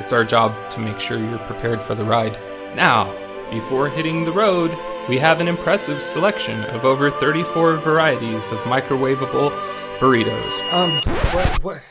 It's 0.01 0.13
our 0.13 0.23
job 0.23 0.55
to 0.69 0.79
make 0.79 1.01
sure 1.01 1.19
you're 1.19 1.39
prepared 1.39 1.81
for 1.81 1.93
the 1.93 2.05
ride. 2.05 2.39
Now, 2.73 3.13
before 3.49 3.89
hitting 3.89 4.25
the 4.25 4.31
road, 4.31 4.77
we 5.07 5.17
have 5.19 5.39
an 5.39 5.47
impressive 5.47 6.01
selection 6.01 6.63
of 6.65 6.85
over 6.85 7.09
34 7.09 7.77
varieties 7.77 8.51
of 8.51 8.59
microwavable 8.59 9.51
burritos. 9.99 10.73
Um, 10.73 10.91
what, 11.33 11.63
what, 11.63 11.81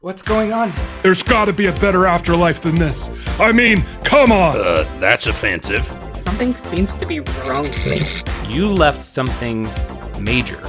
what's 0.00 0.22
going 0.22 0.52
on? 0.52 0.72
There's 1.02 1.22
gotta 1.22 1.52
be 1.52 1.66
a 1.66 1.72
better 1.72 2.06
afterlife 2.06 2.60
than 2.60 2.76
this. 2.76 3.10
I 3.40 3.52
mean, 3.52 3.84
come 4.04 4.32
on! 4.32 4.60
Uh, 4.60 4.86
that's 4.98 5.26
offensive. 5.26 5.84
Something 6.08 6.54
seems 6.54 6.96
to 6.96 7.06
be 7.06 7.20
wrong 7.20 7.62
with 7.62 8.26
me. 8.46 8.54
You 8.54 8.68
left 8.70 9.02
something 9.02 9.68
major 10.20 10.60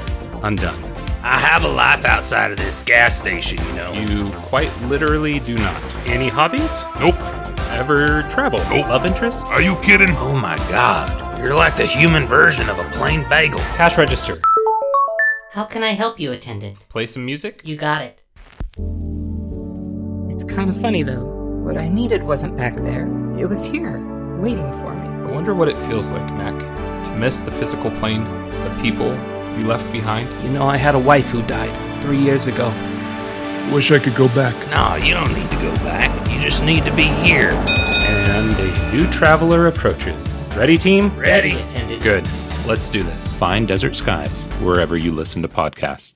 undone. 0.43 0.91
I 1.23 1.39
have 1.39 1.63
a 1.63 1.67
life 1.67 2.03
outside 2.03 2.51
of 2.51 2.57
this 2.57 2.81
gas 2.81 3.15
station, 3.15 3.59
you 3.63 3.73
know. 3.73 3.93
You 3.93 4.31
quite 4.31 4.71
literally 4.83 5.39
do 5.39 5.55
not. 5.55 5.83
Any 6.07 6.29
hobbies? 6.29 6.81
Nope. 6.99 7.15
Ever 7.71 8.23
travel? 8.29 8.59
Nope. 8.69 8.87
Love 8.87 9.05
interest? 9.05 9.45
Are 9.47 9.61
you 9.61 9.75
kidding? 9.77 10.09
Oh 10.17 10.35
my 10.35 10.55
god. 10.69 11.39
You're 11.39 11.55
like 11.55 11.75
the 11.75 11.85
human 11.85 12.27
version 12.27 12.69
of 12.69 12.77
a 12.77 12.83
plain 12.91 13.27
bagel. 13.29 13.59
Cash 13.75 13.97
register. 13.97 14.39
How 15.51 15.63
can 15.63 15.81
I 15.81 15.91
help 15.93 16.19
you, 16.19 16.31
attendant? 16.31 16.85
Play 16.89 17.07
some 17.07 17.25
music? 17.25 17.61
You 17.65 17.77
got 17.77 18.03
it. 18.03 18.21
It's 20.31 20.43
kind 20.43 20.69
of 20.69 20.79
funny 20.79 21.03
though. 21.03 21.23
What 21.65 21.77
I 21.77 21.89
needed 21.89 22.23
wasn't 22.23 22.55
back 22.55 22.75
there. 22.75 23.07
It 23.37 23.45
was 23.45 23.65
here, 23.65 23.99
waiting 24.39 24.71
for 24.73 24.93
me. 24.93 25.07
I 25.07 25.31
wonder 25.31 25.53
what 25.53 25.67
it 25.67 25.77
feels 25.77 26.11
like, 26.11 26.25
Mac, 26.33 26.57
to 27.05 27.11
miss 27.15 27.41
the 27.41 27.51
physical 27.51 27.89
plane, 27.91 28.23
the 28.49 28.79
people 28.81 29.07
you 29.57 29.65
left 29.65 29.91
behind. 29.91 30.29
You 30.43 30.51
know, 30.51 30.67
I 30.67 30.77
had 30.77 30.95
a 30.95 30.99
wife 30.99 31.31
who 31.31 31.41
died 31.43 31.71
three 32.03 32.17
years 32.19 32.47
ago. 32.47 32.71
Wish 33.73 33.91
I 33.91 33.99
could 33.99 34.15
go 34.15 34.27
back. 34.29 34.55
No, 34.71 35.03
you 35.05 35.13
don't 35.13 35.33
need 35.33 35.49
to 35.49 35.55
go 35.57 35.73
back. 35.83 36.09
You 36.29 36.39
just 36.41 36.63
need 36.63 36.83
to 36.85 36.95
be 36.95 37.03
here. 37.03 37.51
And 37.51 38.59
a 38.59 38.91
new 38.93 39.09
traveler 39.11 39.67
approaches. 39.67 40.35
Ready, 40.55 40.77
team? 40.77 41.09
Ready. 41.17 41.53
Attendant. 41.53 42.03
Good. 42.03 42.27
Let's 42.65 42.89
do 42.89 43.03
this. 43.03 43.33
Find 43.35 43.67
Desert 43.67 43.95
Skies 43.95 44.43
wherever 44.61 44.97
you 44.97 45.11
listen 45.11 45.41
to 45.41 45.47
podcasts. 45.47 46.09